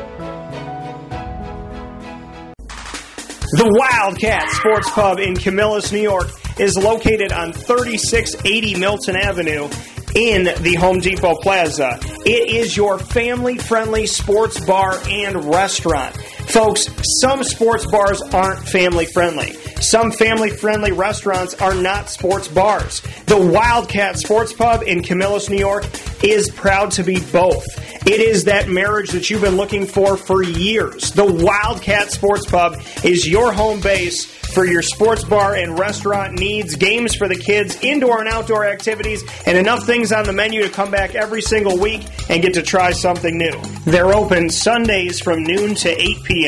The 3.52 3.68
Wildcat 3.68 4.48
Sports 4.50 4.88
Pub 4.92 5.18
in 5.18 5.34
Camillus, 5.34 5.90
New 5.90 6.00
York 6.00 6.28
is 6.60 6.76
located 6.76 7.32
on 7.32 7.52
3680 7.52 8.78
Milton 8.78 9.16
Avenue 9.16 9.68
in 10.14 10.44
the 10.62 10.74
Home 10.74 10.98
Depot 10.98 11.36
Plaza. 11.36 11.98
It 12.26 12.50
is 12.50 12.76
your 12.76 12.98
family 12.98 13.58
friendly 13.58 14.06
sports 14.06 14.64
bar 14.64 14.98
and 15.08 15.44
restaurant. 15.46 16.16
Folks, 16.50 16.88
some 17.20 17.44
sports 17.44 17.86
bars 17.86 18.20
aren't 18.22 18.58
family 18.68 19.06
friendly. 19.06 19.52
Some 19.80 20.10
family 20.10 20.50
friendly 20.50 20.90
restaurants 20.90 21.54
are 21.54 21.74
not 21.74 22.10
sports 22.10 22.48
bars. 22.48 23.02
The 23.26 23.38
Wildcat 23.38 24.18
Sports 24.18 24.52
Pub 24.52 24.82
in 24.82 25.00
Camillus, 25.02 25.48
New 25.48 25.58
York 25.58 25.86
is 26.24 26.50
proud 26.50 26.90
to 26.92 27.04
be 27.04 27.20
both. 27.30 27.64
It 28.04 28.20
is 28.20 28.44
that 28.44 28.68
marriage 28.68 29.10
that 29.10 29.30
you've 29.30 29.42
been 29.42 29.56
looking 29.56 29.86
for 29.86 30.16
for 30.16 30.42
years. 30.42 31.12
The 31.12 31.24
Wildcat 31.24 32.10
Sports 32.10 32.46
Pub 32.46 32.80
is 33.04 33.28
your 33.28 33.52
home 33.52 33.80
base 33.80 34.24
for 34.50 34.64
your 34.64 34.82
sports 34.82 35.22
bar 35.22 35.54
and 35.54 35.78
restaurant 35.78 36.38
needs, 36.38 36.74
games 36.74 37.14
for 37.14 37.28
the 37.28 37.36
kids, 37.36 37.78
indoor 37.82 38.20
and 38.20 38.28
outdoor 38.28 38.66
activities, 38.66 39.22
and 39.46 39.56
enough 39.56 39.84
things 39.86 40.12
on 40.12 40.24
the 40.24 40.32
menu 40.32 40.62
to 40.62 40.68
come 40.68 40.90
back 40.90 41.14
every 41.14 41.40
single 41.40 41.78
week 41.78 42.04
and 42.28 42.42
get 42.42 42.54
to 42.54 42.62
try 42.62 42.90
something 42.90 43.38
new. 43.38 43.52
They're 43.84 44.12
open 44.12 44.50
Sundays 44.50 45.20
from 45.20 45.44
noon 45.44 45.74
to 45.76 45.88
8 45.88 46.24
p.m., 46.24 46.39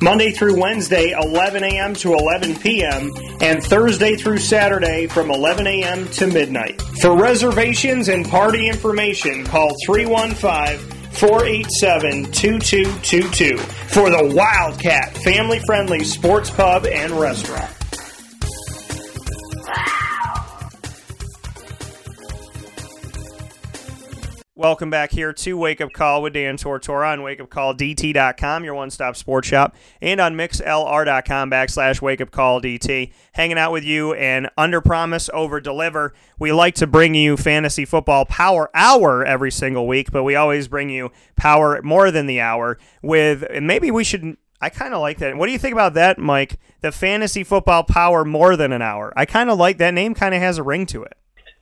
Monday 0.00 0.32
through 0.32 0.60
Wednesday, 0.60 1.10
11 1.10 1.64
a.m. 1.64 1.94
to 1.94 2.14
11 2.14 2.56
p.m., 2.56 3.10
and 3.40 3.62
Thursday 3.62 4.16
through 4.16 4.38
Saturday 4.38 5.06
from 5.06 5.30
11 5.30 5.66
a.m. 5.66 6.08
to 6.08 6.26
midnight. 6.26 6.80
For 7.00 7.16
reservations 7.16 8.08
and 8.08 8.28
party 8.28 8.68
information, 8.68 9.44
call 9.44 9.74
315 9.86 10.78
487 11.12 12.32
2222 12.32 13.56
for 13.56 14.10
the 14.10 14.34
Wildcat 14.34 15.16
family 15.18 15.60
friendly 15.66 16.04
sports 16.04 16.50
pub 16.50 16.86
and 16.86 17.12
restaurant. 17.12 17.77
Welcome 24.58 24.90
back 24.90 25.12
here 25.12 25.32
to 25.32 25.56
Wake 25.56 25.80
Up 25.80 25.92
Call 25.92 26.20
with 26.20 26.32
Dan 26.32 26.56
Tortora 26.56 27.12
on 27.12 27.20
wakeupcalldt.com, 27.20 28.64
your 28.64 28.74
one 28.74 28.90
stop 28.90 29.14
sports 29.14 29.46
shop, 29.46 29.76
and 30.02 30.20
on 30.20 30.34
mixlr.com 30.34 31.48
backslash 31.48 32.00
wakeupcalldt. 32.00 33.12
Hanging 33.34 33.56
out 33.56 33.70
with 33.70 33.84
you 33.84 34.14
and 34.14 34.50
under 34.58 34.80
promise, 34.80 35.30
over 35.32 35.60
deliver. 35.60 36.12
We 36.40 36.50
like 36.50 36.74
to 36.74 36.88
bring 36.88 37.14
you 37.14 37.36
fantasy 37.36 37.84
football 37.84 38.24
power 38.24 38.68
hour 38.74 39.24
every 39.24 39.52
single 39.52 39.86
week, 39.86 40.10
but 40.10 40.24
we 40.24 40.34
always 40.34 40.66
bring 40.66 40.90
you 40.90 41.12
power 41.36 41.80
more 41.82 42.10
than 42.10 42.26
the 42.26 42.40
hour 42.40 42.78
with, 43.00 43.44
and 43.48 43.64
maybe 43.64 43.92
we 43.92 44.02
should. 44.02 44.38
I 44.60 44.70
kind 44.70 44.92
of 44.92 45.00
like 45.00 45.18
that. 45.18 45.36
What 45.36 45.46
do 45.46 45.52
you 45.52 45.58
think 45.60 45.72
about 45.72 45.94
that, 45.94 46.18
Mike? 46.18 46.58
The 46.80 46.90
fantasy 46.90 47.44
football 47.44 47.84
power 47.84 48.24
more 48.24 48.56
than 48.56 48.72
an 48.72 48.82
hour. 48.82 49.12
I 49.14 49.24
kind 49.24 49.50
of 49.50 49.58
like 49.58 49.78
that 49.78 49.94
name. 49.94 50.14
Kind 50.14 50.34
of 50.34 50.40
has 50.40 50.58
a 50.58 50.64
ring 50.64 50.84
to 50.86 51.04
it. 51.04 51.16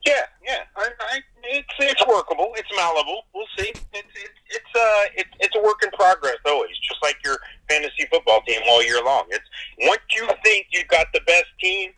Yeah, 0.06 0.22
yeah. 0.42 0.62
I, 0.74 0.88
I 0.98 1.20
it's 1.56 1.74
it's 1.78 2.06
workable. 2.06 2.52
It's 2.56 2.68
malleable. 2.76 3.22
We'll 3.34 3.46
see. 3.58 3.70
It's 3.70 3.80
it's 3.92 4.38
it's 4.50 4.72
uh 4.74 5.04
it's 5.16 5.30
it's 5.40 5.56
a 5.56 5.62
work 5.62 5.82
in 5.82 5.90
progress 5.92 6.36
always, 6.46 6.76
just 6.88 7.02
like 7.02 7.16
your 7.24 7.38
fantasy 7.68 8.06
football 8.10 8.40
team 8.46 8.60
all 8.68 8.82
year 8.82 9.02
long. 9.04 9.24
It's 9.30 9.44
once 9.88 10.00
you 10.14 10.28
think 10.44 10.66
you've 10.72 10.88
got 10.88 11.06
the 11.12 11.20
best 11.26 11.46
team, 11.60 11.90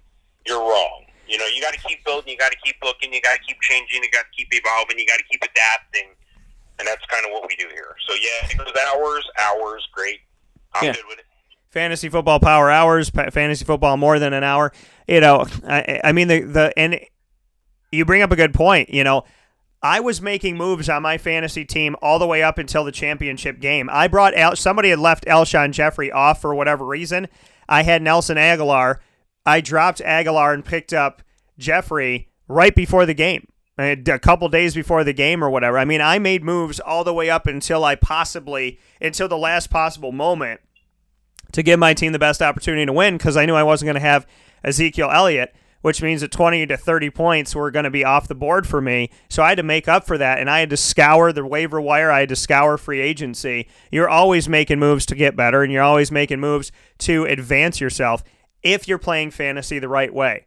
you're 0.46 0.60
wrong. 0.60 1.04
You 1.26 1.36
know, 1.38 1.44
you 1.54 1.60
got 1.60 1.74
to 1.74 1.80
keep 1.80 2.02
building. 2.06 2.30
You 2.32 2.38
got 2.38 2.52
to 2.52 2.58
keep 2.64 2.76
looking. 2.82 3.12
You 3.12 3.20
got 3.20 3.34
to 3.38 3.42
keep 3.46 3.60
changing. 3.60 4.02
You 4.02 4.10
got 4.10 4.24
to 4.24 4.34
keep 4.36 4.48
evolving. 4.52 4.98
You 4.98 5.06
got 5.06 5.18
to 5.18 5.24
keep 5.30 5.42
adapting, 5.42 6.08
and 6.78 6.88
that's 6.88 7.04
kind 7.10 7.26
of 7.26 7.32
what 7.32 7.46
we 7.48 7.54
do 7.56 7.68
here. 7.68 7.94
So 8.08 8.14
yeah, 8.14 8.48
it 8.50 8.56
those 8.58 8.74
hours, 8.94 9.26
hours, 9.38 9.86
great. 9.92 10.20
I'm 10.74 10.84
Yeah. 10.86 10.92
good 10.92 11.04
with 11.08 11.18
it. 11.18 11.24
fantasy 11.70 12.08
football 12.08 12.40
power 12.40 12.70
hours, 12.70 13.10
fantasy 13.10 13.64
football 13.64 13.96
more 13.98 14.18
than 14.18 14.32
an 14.32 14.42
hour. 14.44 14.72
You 15.06 15.20
know, 15.20 15.44
I, 15.66 16.00
I 16.04 16.12
mean 16.12 16.28
the 16.28 16.40
the 16.40 16.72
and 16.78 16.98
you 17.92 18.04
bring 18.06 18.22
up 18.22 18.32
a 18.32 18.36
good 18.36 18.54
point. 18.54 18.88
You 18.90 19.04
know, 19.04 19.24
I 19.82 20.00
was 20.00 20.20
making 20.20 20.56
moves 20.56 20.88
on 20.88 21.02
my 21.02 21.18
fantasy 21.18 21.64
team 21.64 21.94
all 22.02 22.18
the 22.18 22.26
way 22.26 22.42
up 22.42 22.58
until 22.58 22.84
the 22.84 22.92
championship 22.92 23.60
game. 23.60 23.88
I 23.92 24.08
brought 24.08 24.34
Al, 24.34 24.56
somebody 24.56 24.90
had 24.90 24.98
left 24.98 25.24
Alshon 25.26 25.70
Jeffery 25.70 26.10
off 26.10 26.40
for 26.40 26.54
whatever 26.54 26.84
reason. 26.84 27.28
I 27.68 27.82
had 27.82 28.02
Nelson 28.02 28.36
Agholor. 28.36 28.98
I 29.46 29.60
dropped 29.60 30.00
Agholor 30.00 30.52
and 30.52 30.64
picked 30.64 30.92
up 30.92 31.22
Jeffery 31.58 32.28
right 32.48 32.74
before 32.74 33.06
the 33.06 33.14
game. 33.14 33.48
A 33.80 33.94
couple 34.18 34.48
days 34.48 34.74
before 34.74 35.04
the 35.04 35.12
game 35.12 35.44
or 35.44 35.48
whatever. 35.48 35.78
I 35.78 35.84
mean, 35.84 36.00
I 36.00 36.18
made 36.18 36.42
moves 36.42 36.80
all 36.80 37.04
the 37.04 37.14
way 37.14 37.30
up 37.30 37.46
until 37.46 37.84
I 37.84 37.94
possibly 37.94 38.80
until 39.00 39.28
the 39.28 39.38
last 39.38 39.70
possible 39.70 40.10
moment 40.10 40.60
to 41.52 41.62
give 41.62 41.78
my 41.78 41.94
team 41.94 42.10
the 42.10 42.18
best 42.18 42.42
opportunity 42.42 42.84
to 42.86 42.92
win 42.92 43.16
because 43.16 43.36
I 43.36 43.46
knew 43.46 43.54
I 43.54 43.62
wasn't 43.62 43.86
going 43.86 43.94
to 43.94 44.00
have 44.00 44.26
Ezekiel 44.64 45.12
Elliott, 45.12 45.54
which 45.82 46.02
means 46.02 46.20
that 46.20 46.32
20 46.32 46.66
to 46.66 46.76
30 46.76 47.10
points 47.10 47.54
were 47.54 47.70
going 47.70 47.84
to 47.84 47.90
be 47.90 48.04
off 48.04 48.28
the 48.28 48.34
board 48.34 48.66
for 48.66 48.80
me. 48.80 49.10
So 49.28 49.42
I 49.42 49.50
had 49.50 49.58
to 49.58 49.62
make 49.62 49.88
up 49.88 50.06
for 50.06 50.18
that, 50.18 50.38
and 50.38 50.50
I 50.50 50.60
had 50.60 50.70
to 50.70 50.76
scour 50.76 51.32
the 51.32 51.46
waiver 51.46 51.80
wire. 51.80 52.10
I 52.10 52.20
had 52.20 52.28
to 52.30 52.36
scour 52.36 52.76
free 52.78 53.00
agency. 53.00 53.68
You're 53.90 54.08
always 54.08 54.48
making 54.48 54.78
moves 54.78 55.06
to 55.06 55.14
get 55.14 55.36
better, 55.36 55.62
and 55.62 55.72
you're 55.72 55.82
always 55.82 56.10
making 56.10 56.40
moves 56.40 56.72
to 56.98 57.24
advance 57.24 57.80
yourself 57.80 58.22
if 58.62 58.88
you're 58.88 58.98
playing 58.98 59.30
fantasy 59.30 59.78
the 59.78 59.88
right 59.88 60.12
way. 60.12 60.46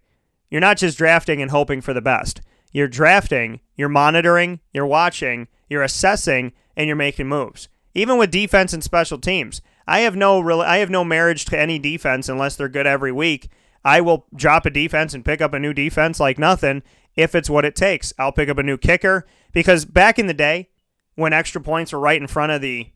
You're 0.49 0.61
not 0.61 0.77
just 0.77 0.97
drafting 0.97 1.41
and 1.41 1.51
hoping 1.51 1.81
for 1.81 1.93
the 1.93 2.01
best. 2.01 2.41
You're 2.73 2.87
drafting, 2.87 3.61
you're 3.75 3.89
monitoring, 3.89 4.59
you're 4.73 4.85
watching, 4.85 5.47
you're 5.69 5.83
assessing, 5.83 6.53
and 6.75 6.87
you're 6.87 6.95
making 6.95 7.27
moves. 7.27 7.69
Even 7.93 8.17
with 8.17 8.31
defense 8.31 8.73
and 8.73 8.83
special 8.83 9.17
teams, 9.17 9.61
I 9.87 9.99
have 9.99 10.15
no 10.15 10.39
real, 10.39 10.61
I 10.61 10.77
have 10.77 10.89
no 10.89 11.03
marriage 11.03 11.45
to 11.45 11.59
any 11.59 11.79
defense 11.79 12.29
unless 12.29 12.55
they're 12.55 12.69
good 12.69 12.87
every 12.87 13.11
week. 13.11 13.49
I 13.83 14.01
will 14.01 14.27
drop 14.35 14.65
a 14.65 14.69
defense 14.69 15.13
and 15.13 15.25
pick 15.25 15.41
up 15.41 15.53
a 15.53 15.59
new 15.59 15.73
defense 15.73 16.19
like 16.19 16.37
nothing 16.37 16.83
if 17.15 17.35
it's 17.35 17.49
what 17.49 17.65
it 17.65 17.75
takes. 17.75 18.13
I'll 18.17 18.31
pick 18.31 18.49
up 18.49 18.57
a 18.57 18.63
new 18.63 18.77
kicker 18.77 19.25
because 19.51 19.85
back 19.85 20.19
in 20.19 20.27
the 20.27 20.33
day 20.33 20.69
when 21.15 21.33
extra 21.33 21.61
points 21.61 21.91
were 21.91 21.99
right 21.99 22.21
in 22.21 22.27
front 22.27 22.51
of 22.51 22.61
the 22.61 22.87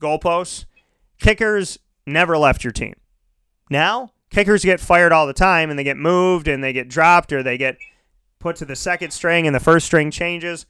goalposts, 0.00 0.64
kickers 1.18 1.78
never 2.06 2.38
left 2.38 2.64
your 2.64 2.72
team. 2.72 2.94
Now, 3.70 4.12
kickers 4.30 4.64
get 4.64 4.80
fired 4.80 5.12
all 5.12 5.26
the 5.26 5.32
time 5.32 5.70
and 5.70 5.78
they 5.78 5.84
get 5.84 5.96
moved 5.96 6.48
and 6.48 6.64
they 6.64 6.72
get 6.72 6.88
dropped 6.88 7.32
or 7.32 7.42
they 7.42 7.58
get 7.58 7.76
put 8.38 8.56
to 8.56 8.64
the 8.64 8.76
second 8.76 9.12
string 9.12 9.46
and 9.46 9.54
the 9.54 9.60
first 9.60 9.86
string 9.86 10.10
changes. 10.10 10.66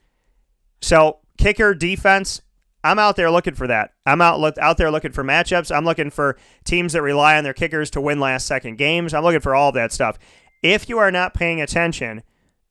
So, 0.81 1.19
kicker 1.39 1.75
defense, 1.75 2.43
I'm 2.83 2.99
out 2.99 3.17
there 3.17 3.31
looking 3.31 3.55
for 3.55 3.67
that. 3.67 3.93
I'm 4.07 4.21
out 4.21 4.41
look, 4.41 4.57
out 4.59 4.79
there 4.79 4.91
looking 4.91 5.13
for 5.13 5.23
matchups. 5.23 5.75
I'm 5.75 5.85
looking 5.85 6.11
for 6.11 6.37
teams 6.65 6.95
that 6.95 7.03
rely 7.03 7.37
on 7.37 7.45
their 7.45 7.53
kickers 7.53 7.91
to 7.91 8.01
win 8.01 8.21
last 8.21 8.47
second 8.47 8.79
games. 8.79 9.13
I'm 9.13 9.23
looking 9.23 9.41
for 9.41 9.55
all 9.55 9.69
of 9.69 9.75
that 9.75 9.93
stuff. 9.93 10.19
If 10.63 10.89
you 10.89 10.99
are 10.99 11.11
not 11.11 11.35
paying 11.35 11.61
attention, 11.61 12.23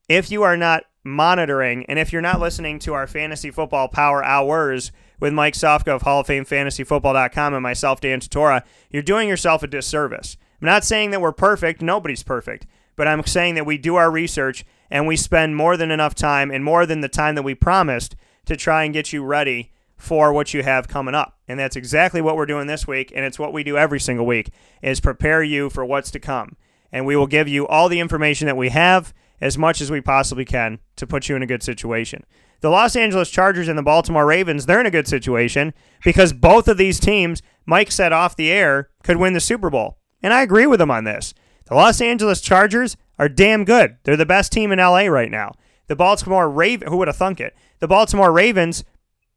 if 0.07 0.31
you 0.31 0.43
are 0.43 0.57
not 0.57 0.83
monitoring, 1.03 1.85
and 1.85 1.99
if 1.99 2.11
you're 2.11 2.21
not 2.21 2.39
listening 2.39 2.79
to 2.79 2.93
our 2.93 3.07
fantasy 3.07 3.51
football 3.51 3.87
power 3.87 4.23
hours 4.23 4.91
with 5.19 5.33
Mike 5.33 5.53
Sofka 5.53 5.95
of 5.95 6.01
Hall 6.03 6.21
of 6.21 6.27
Fame 6.27 6.45
FantasyFootball.com 6.45 7.53
and 7.53 7.63
myself, 7.63 8.01
Dan 8.01 8.19
Tortora, 8.19 8.63
you're 8.89 9.03
doing 9.03 9.29
yourself 9.29 9.63
a 9.63 9.67
disservice. 9.67 10.37
I'm 10.61 10.65
not 10.65 10.83
saying 10.83 11.11
that 11.11 11.21
we're 11.21 11.31
perfect. 11.31 11.81
Nobody's 11.81 12.23
perfect. 12.23 12.65
But 12.95 13.07
I'm 13.07 13.23
saying 13.23 13.55
that 13.55 13.65
we 13.65 13.77
do 13.77 13.95
our 13.95 14.11
research 14.11 14.65
and 14.91 15.07
we 15.07 15.15
spend 15.15 15.55
more 15.55 15.77
than 15.77 15.91
enough 15.91 16.15
time 16.15 16.51
and 16.51 16.65
more 16.65 16.85
than 16.85 17.01
the 17.01 17.07
time 17.07 17.35
that 17.35 17.43
we 17.43 17.55
promised 17.55 18.15
to 18.45 18.57
try 18.57 18.83
and 18.83 18.93
get 18.93 19.13
you 19.13 19.23
ready 19.23 19.71
for 19.99 20.33
what 20.33 20.53
you 20.53 20.63
have 20.63 20.87
coming 20.87 21.13
up. 21.13 21.37
And 21.47 21.59
that's 21.59 21.75
exactly 21.75 22.21
what 22.21 22.35
we're 22.35 22.47
doing 22.47 22.65
this 22.65 22.87
week, 22.87 23.11
and 23.13 23.23
it's 23.25 23.37
what 23.37 23.53
we 23.53 23.63
do 23.63 23.77
every 23.77 23.99
single 23.99 24.25
week 24.25 24.51
is 24.81 24.99
prepare 24.99 25.43
you 25.43 25.69
for 25.69 25.85
what's 25.85 26.09
to 26.11 26.19
come. 26.19 26.55
And 26.91 27.05
we 27.05 27.15
will 27.15 27.27
give 27.27 27.47
you 27.47 27.67
all 27.67 27.89
the 27.89 27.99
information 27.99 28.47
that 28.47 28.57
we 28.57 28.69
have 28.69 29.13
as 29.41 29.57
much 29.57 29.81
as 29.81 29.91
we 29.91 30.01
possibly 30.01 30.45
can 30.45 30.79
to 30.95 31.05
put 31.05 31.29
you 31.29 31.35
in 31.35 31.43
a 31.43 31.47
good 31.47 31.61
situation. 31.61 32.23
The 32.61 32.69
Los 32.69 32.95
Angeles 32.95 33.29
Chargers 33.29 33.67
and 33.67 33.77
the 33.77 33.83
Baltimore 33.83 34.25
Ravens, 34.25 34.65
they're 34.65 34.79
in 34.79 34.85
a 34.85 34.91
good 34.91 35.07
situation 35.07 35.73
because 36.03 36.33
both 36.33 36.67
of 36.67 36.77
these 36.77 36.99
teams, 36.99 37.41
Mike 37.65 37.91
said 37.91 38.11
off 38.11 38.35
the 38.35 38.51
air, 38.51 38.89
could 39.03 39.17
win 39.17 39.33
the 39.33 39.39
Super 39.39 39.69
Bowl. 39.69 39.97
And 40.21 40.33
I 40.33 40.41
agree 40.41 40.65
with 40.65 40.81
him 40.81 40.91
on 40.91 41.03
this. 41.03 41.33
The 41.67 41.75
Los 41.75 42.01
Angeles 42.01 42.41
Chargers 42.41 42.97
are 43.17 43.29
damn 43.29 43.63
good. 43.63 43.97
They're 44.03 44.17
the 44.17 44.25
best 44.25 44.51
team 44.51 44.71
in 44.71 44.79
LA 44.79 45.05
right 45.05 45.31
now. 45.31 45.53
The 45.87 45.95
Baltimore 45.95 46.49
Ravens, 46.49 46.89
who 46.89 46.97
would 46.97 47.07
have 47.07 47.17
thunk 47.17 47.39
it? 47.39 47.55
The 47.79 47.87
Baltimore 47.87 48.31
Ravens, 48.31 48.83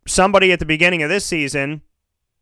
somebody 0.07 0.53
at 0.53 0.59
the 0.59 0.67
beginning 0.67 1.03
of 1.03 1.09
this 1.09 1.25
season 1.25 1.83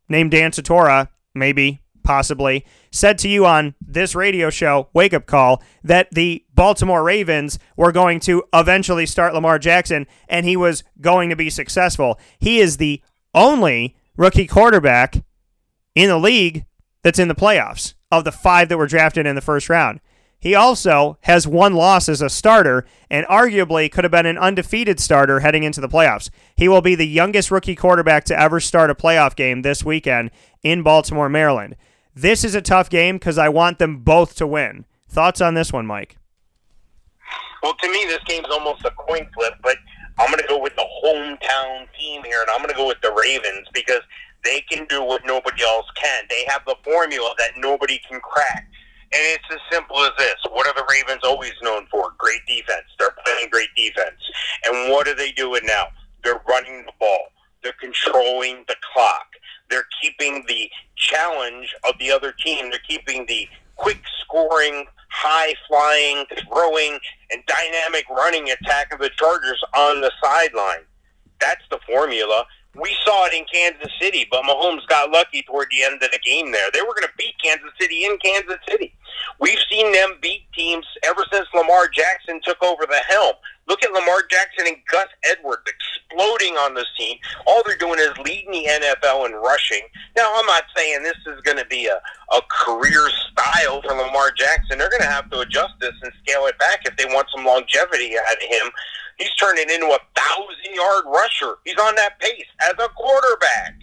named 0.09 0.31
Dan 0.31 0.51
Satora, 0.51 1.09
maybe, 1.33 1.81
possibly, 2.03 2.65
said 2.91 3.17
to 3.19 3.29
you 3.29 3.45
on 3.45 3.75
this 3.79 4.15
radio 4.15 4.49
show, 4.49 4.89
Wake 4.93 5.13
Up 5.13 5.25
Call, 5.25 5.63
that 5.83 6.09
the 6.11 6.43
Baltimore 6.53 7.03
Ravens 7.03 7.59
were 7.77 7.91
going 7.91 8.19
to 8.21 8.43
eventually 8.53 9.05
start 9.05 9.33
Lamar 9.33 9.59
Jackson 9.59 10.07
and 10.27 10.45
he 10.45 10.57
was 10.57 10.83
going 10.99 11.29
to 11.29 11.35
be 11.35 11.49
successful. 11.49 12.19
He 12.39 12.59
is 12.59 12.77
the 12.77 13.01
only 13.33 13.95
rookie 14.17 14.47
quarterback 14.47 15.23
in 15.95 16.09
the 16.09 16.17
league 16.19 16.65
that's 17.03 17.19
in 17.19 17.27
the 17.27 17.35
playoffs 17.35 17.93
of 18.11 18.23
the 18.23 18.31
five 18.31 18.69
that 18.69 18.77
were 18.77 18.87
drafted 18.87 19.25
in 19.25 19.35
the 19.35 19.41
first 19.41 19.69
round. 19.69 19.99
He 20.41 20.55
also 20.55 21.19
has 21.21 21.47
one 21.47 21.75
loss 21.75 22.09
as 22.09 22.19
a 22.19 22.29
starter 22.29 22.83
and 23.11 23.27
arguably 23.27 23.91
could 23.91 24.03
have 24.03 24.11
been 24.11 24.25
an 24.25 24.39
undefeated 24.39 24.99
starter 24.99 25.41
heading 25.41 25.61
into 25.61 25.79
the 25.79 25.87
playoffs. 25.87 26.31
He 26.55 26.67
will 26.67 26.81
be 26.81 26.95
the 26.95 27.07
youngest 27.07 27.51
rookie 27.51 27.75
quarterback 27.75 28.23
to 28.25 28.39
ever 28.39 28.59
start 28.59 28.89
a 28.89 28.95
playoff 28.95 29.35
game 29.35 29.61
this 29.61 29.85
weekend 29.85 30.31
in 30.63 30.81
Baltimore, 30.81 31.29
Maryland. 31.29 31.75
This 32.15 32.43
is 32.43 32.55
a 32.55 32.61
tough 32.61 32.89
game 32.89 33.17
because 33.17 33.37
I 33.37 33.49
want 33.49 33.77
them 33.77 33.99
both 33.99 34.35
to 34.37 34.47
win. 34.47 34.85
Thoughts 35.07 35.41
on 35.41 35.53
this 35.53 35.71
one, 35.71 35.85
Mike? 35.85 36.17
Well, 37.61 37.75
to 37.79 37.91
me, 37.91 38.05
this 38.07 38.23
game's 38.27 38.47
almost 38.49 38.83
a 38.83 38.91
coin 38.91 39.27
flip, 39.35 39.53
but 39.61 39.77
I'm 40.17 40.31
going 40.31 40.41
to 40.41 40.47
go 40.47 40.59
with 40.59 40.75
the 40.75 40.87
hometown 41.05 41.85
team 41.99 42.23
here, 42.23 42.41
and 42.41 42.49
I'm 42.49 42.57
going 42.57 42.69
to 42.69 42.75
go 42.75 42.87
with 42.87 42.99
the 43.03 43.11
Ravens 43.11 43.67
because 43.75 44.01
they 44.43 44.61
can 44.61 44.87
do 44.87 45.03
what 45.03 45.21
nobody 45.23 45.61
else 45.63 45.85
can. 45.95 46.23
They 46.31 46.45
have 46.47 46.63
the 46.65 46.75
formula 46.83 47.35
that 47.37 47.51
nobody 47.57 48.01
can 48.09 48.19
crack. 48.21 48.67
And 49.13 49.21
it's 49.23 49.43
as 49.51 49.59
simple 49.69 49.97
as 49.99 50.11
this. 50.17 50.35
What 50.51 50.67
are 50.67 50.73
the 50.73 50.85
Ravens 50.89 51.21
always 51.23 51.53
known 51.61 51.85
for? 51.91 52.13
Great 52.17 52.41
defense. 52.47 52.85
They're 52.97 53.15
playing 53.25 53.49
great 53.49 53.69
defense. 53.75 54.19
And 54.65 54.91
what 54.91 55.07
are 55.07 55.15
they 55.15 55.31
doing 55.33 55.61
now? 55.65 55.87
They're 56.23 56.41
running 56.47 56.85
the 56.85 56.93
ball. 56.99 57.27
They're 57.61 57.73
controlling 57.79 58.63
the 58.67 58.75
clock. 58.93 59.27
They're 59.69 59.87
keeping 60.01 60.45
the 60.47 60.69
challenge 60.95 61.73
of 61.87 61.95
the 61.99 62.11
other 62.11 62.33
team. 62.43 62.69
They're 62.69 62.79
keeping 62.87 63.25
the 63.27 63.47
quick 63.75 64.01
scoring, 64.21 64.85
high 65.09 65.53
flying, 65.67 66.25
throwing, 66.47 66.99
and 67.31 67.43
dynamic 67.47 68.05
running 68.09 68.49
attack 68.49 68.93
of 68.93 68.99
the 68.99 69.09
Chargers 69.17 69.61
on 69.75 70.01
the 70.01 70.11
sideline. 70.23 70.85
That's 71.39 71.63
the 71.69 71.79
formula. 71.87 72.45
We 72.73 72.95
saw 73.03 73.25
it 73.25 73.33
in 73.33 73.43
Kansas 73.51 73.91
City, 73.99 74.25
but 74.31 74.43
Mahomes 74.43 74.87
got 74.87 75.11
lucky 75.11 75.43
toward 75.43 75.67
the 75.71 75.83
end 75.83 76.01
of 76.01 76.11
the 76.11 76.19
game 76.23 76.51
there. 76.51 76.69
They 76.73 76.81
were 76.81 76.95
going 76.95 77.07
to 77.07 77.17
beat 77.17 77.35
Kansas 77.43 77.71
City 77.79 78.05
in 78.05 78.17
Kansas 78.17 78.59
City. 78.67 78.93
We've 79.39 79.59
seen 79.69 79.91
them 79.91 80.15
beat 80.21 80.43
teams 80.53 80.85
ever 81.03 81.25
since 81.31 81.47
Lamar 81.53 81.89
Jackson 81.89 82.39
took 82.43 82.63
over 82.63 82.85
the 82.85 83.01
helm. 83.09 83.33
Look 83.67 83.83
at 83.83 83.91
Lamar 83.91 84.23
Jackson 84.29 84.67
and 84.67 84.77
Gus 84.89 85.07
Edwards 85.23 85.63
exploding 85.67 86.55
on 86.55 86.73
the 86.73 86.85
scene. 86.97 87.17
All 87.45 87.61
they're 87.65 87.77
doing 87.77 87.99
is 87.99 88.17
leading 88.19 88.51
the 88.51 88.67
NFL 88.67 89.25
in 89.27 89.33
rushing. 89.33 89.81
Now, 90.17 90.31
I'm 90.35 90.45
not 90.45 90.63
saying 90.75 91.03
this 91.03 91.17
is 91.27 91.41
going 91.41 91.57
to 91.57 91.65
be 91.65 91.87
a, 91.87 92.01
a 92.35 92.41
career 92.49 93.09
style 93.31 93.81
for 93.81 93.95
Lamar 93.95 94.31
Jackson. 94.31 94.77
They're 94.77 94.89
going 94.89 95.03
to 95.03 95.07
have 95.07 95.29
to 95.31 95.39
adjust 95.39 95.73
this 95.79 95.93
and 96.01 96.11
scale 96.23 96.45
it 96.47 96.57
back 96.57 96.81
if 96.85 96.97
they 96.97 97.05
want 97.05 97.27
some 97.35 97.45
longevity 97.45 98.15
out 98.17 98.33
of 98.33 98.49
him. 98.49 98.71
He's 99.21 99.35
turning 99.35 99.69
into 99.69 99.85
a 99.85 99.99
thousand 100.17 100.73
yard 100.73 101.03
rusher. 101.05 101.55
He's 101.63 101.77
on 101.77 101.93
that 101.95 102.19
pace 102.19 102.49
as 102.61 102.73
a 102.79 102.89
quarterback. 102.89 103.75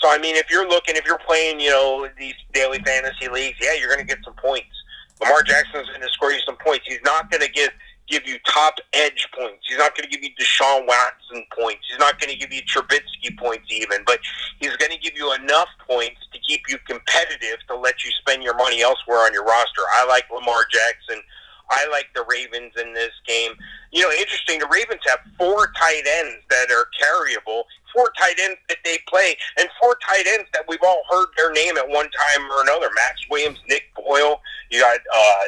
So 0.00 0.08
I 0.08 0.16
mean, 0.16 0.36
if 0.36 0.50
you're 0.50 0.66
looking, 0.66 0.96
if 0.96 1.04
you're 1.04 1.20
playing, 1.26 1.60
you 1.60 1.68
know, 1.68 2.08
these 2.18 2.34
daily 2.54 2.78
fantasy 2.78 3.28
leagues, 3.28 3.58
yeah, 3.60 3.74
you're 3.78 3.88
going 3.88 4.00
to 4.00 4.06
get 4.06 4.24
some 4.24 4.34
points. 4.34 4.72
Lamar 5.20 5.42
Jackson's 5.42 5.88
going 5.88 6.00
to 6.00 6.08
score 6.08 6.32
you 6.32 6.40
some 6.46 6.56
points. 6.56 6.86
He's 6.88 7.02
not 7.04 7.30
going 7.30 7.42
to 7.42 7.50
give 7.50 7.70
give 8.08 8.26
you 8.26 8.38
top 8.48 8.76
edge 8.94 9.28
points. 9.36 9.66
He's 9.68 9.76
not 9.76 9.94
going 9.94 10.08
to 10.08 10.16
give 10.16 10.24
you 10.24 10.30
Deshaun 10.40 10.86
Watson 10.86 11.44
points. 11.52 11.84
He's 11.90 11.98
not 11.98 12.18
going 12.18 12.32
to 12.32 12.38
give 12.38 12.50
you 12.50 12.62
Trubisky 12.62 13.36
points 13.36 13.66
even, 13.70 13.98
but 14.06 14.18
he's 14.60 14.74
going 14.76 14.92
to 14.92 14.98
give 14.98 15.12
you 15.14 15.34
enough 15.34 15.68
points 15.86 16.16
to 16.32 16.38
keep 16.40 16.62
you 16.70 16.78
competitive 16.86 17.58
to 17.68 17.76
let 17.76 18.02
you 18.02 18.10
spend 18.12 18.42
your 18.42 18.56
money 18.56 18.80
elsewhere 18.80 19.18
on 19.18 19.34
your 19.34 19.44
roster. 19.44 19.82
I 19.92 20.06
like 20.06 20.24
Lamar 20.32 20.64
Jackson. 20.72 21.22
I 21.70 21.86
like 21.90 22.06
the 22.14 22.24
Ravens 22.28 22.72
in 22.80 22.94
this 22.94 23.12
game. 23.26 23.52
You 23.92 24.02
know, 24.02 24.10
interesting. 24.10 24.58
The 24.58 24.68
Ravens 24.70 25.00
have 25.08 25.20
four 25.36 25.72
tight 25.78 26.02
ends 26.06 26.44
that 26.50 26.70
are 26.70 26.86
carryable, 27.00 27.64
four 27.94 28.12
tight 28.18 28.38
ends 28.40 28.58
that 28.68 28.78
they 28.84 28.98
play, 29.08 29.36
and 29.58 29.68
four 29.80 29.96
tight 30.06 30.26
ends 30.26 30.48
that 30.52 30.64
we've 30.68 30.82
all 30.84 31.02
heard 31.10 31.28
their 31.36 31.52
name 31.52 31.76
at 31.76 31.88
one 31.88 32.08
time 32.10 32.50
or 32.50 32.62
another. 32.62 32.88
Maxx 32.94 33.20
Williams, 33.30 33.58
Nick 33.68 33.84
Boyle. 33.94 34.40
You 34.70 34.80
got 34.80 35.00
uh, 35.14 35.44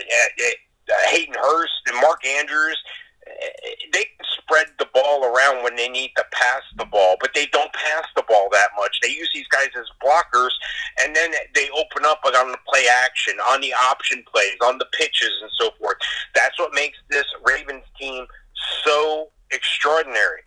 Hayden 1.09 1.35
Hurst 1.35 1.73
and 1.87 1.97
Mark 2.01 2.25
Andrews 2.27 2.79
they 3.93 4.07
spread 4.39 4.67
the 4.79 4.89
ball 4.93 5.25
around 5.25 5.63
when 5.63 5.77
they 5.77 5.89
need 5.89 6.13
to 6.17 6.25
pass 6.33 6.63
the 6.77 6.85
ball, 6.85 7.17
but 7.21 7.31
they 7.35 7.47
don't 7.47 7.73
pass 7.73 8.05
the 8.17 8.25
ball 8.29 8.49
that 8.53 8.69
much. 8.79 8.99
They 9.03 9.11
use 9.11 9.31
these 9.35 9.47
guys 9.49 9.69
as 9.79 9.87
blockers, 10.03 10.51
and 11.03 11.15
then 11.15 11.33
they 11.55 11.69
open 11.71 12.05
up 12.05 12.21
on 12.25 12.51
the 12.51 12.59
play 12.69 12.85
action, 13.05 13.35
on 13.51 13.61
the 13.61 13.73
option 13.73 14.25
plays, 14.33 14.57
on 14.63 14.79
the 14.79 14.87
pitches, 14.93 15.33
and 15.43 15.51
so 15.59 15.71
forth. 15.79 15.97
That's 16.35 16.59
what 16.59 16.73
makes 16.75 16.99
this 17.11 17.27
Ravens 17.45 17.85
team 17.99 18.27
so 18.85 19.31
extraordinary. 20.01 20.43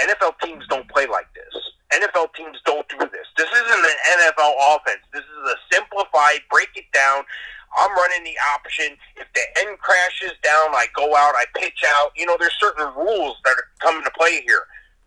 NFL 0.00 0.40
teams 0.42 0.64
don't 0.68 0.88
play 0.88 1.06
like 1.06 1.28
this. 1.34 1.54
NFL 1.92 2.32
teams 2.34 2.56
don't 2.64 2.88
do 2.88 2.98
this. 2.98 3.28
This 3.36 3.48
isn't 3.48 3.84
an 3.84 3.98
NFL 4.16 4.52
offense. 4.72 5.04
This 5.12 5.24
is 5.24 5.44
a 5.44 5.56
simplified, 5.72 6.40
break 6.50 6.70
it 6.74 6.88
down. 6.92 7.24
I'm 7.76 7.92
running 7.92 8.24
the 8.24 8.36
option. 8.52 8.96
If 9.16 9.28
the 9.34 9.44
end 9.60 9.78
crashes 9.78 10.32
down, 10.42 10.72
I 10.72 10.86
go 10.96 11.14
out, 11.16 11.34
I 11.36 11.44
pitch 11.54 11.84
out. 12.00 12.12
You 12.16 12.26
know, 12.26 12.36
there's 12.40 12.56
certain 12.58 12.88
rules 12.96 13.36
that 13.44 13.56
are 13.56 13.68
coming 13.80 14.04
to 14.04 14.10
play 14.16 14.42
here. 14.46 14.64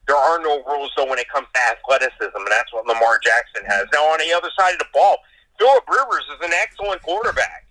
There 0.08 0.16
are 0.16 0.38
no 0.42 0.62
rules, 0.66 0.92
though, 0.96 1.10
when 1.10 1.18
it 1.18 1.30
comes 1.30 1.48
to 1.54 1.62
athleticism, 1.74 2.38
and 2.38 2.54
that's 2.54 2.72
what 2.72 2.86
Lamar 2.86 3.20
Jackson 3.24 3.66
has. 3.66 3.90
Now, 3.92 4.06
on 4.14 4.20
the 4.22 4.34
other 4.38 4.54
side 4.54 4.74
of 4.74 4.80
the 4.80 4.94
ball, 4.94 5.18
Philip 5.58 5.90
Rivers 5.90 6.26
is 6.30 6.46
an 6.46 6.54
excellent 6.62 7.02
quarterback. 7.02 7.66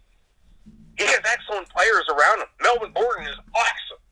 He 0.99 1.07
has 1.07 1.23
excellent 1.23 1.69
players 1.71 2.07
around 2.11 2.43
him. 2.43 2.51
Melvin 2.63 2.91
Gordon 2.95 3.27
is 3.27 3.39
awesome. 3.55 4.03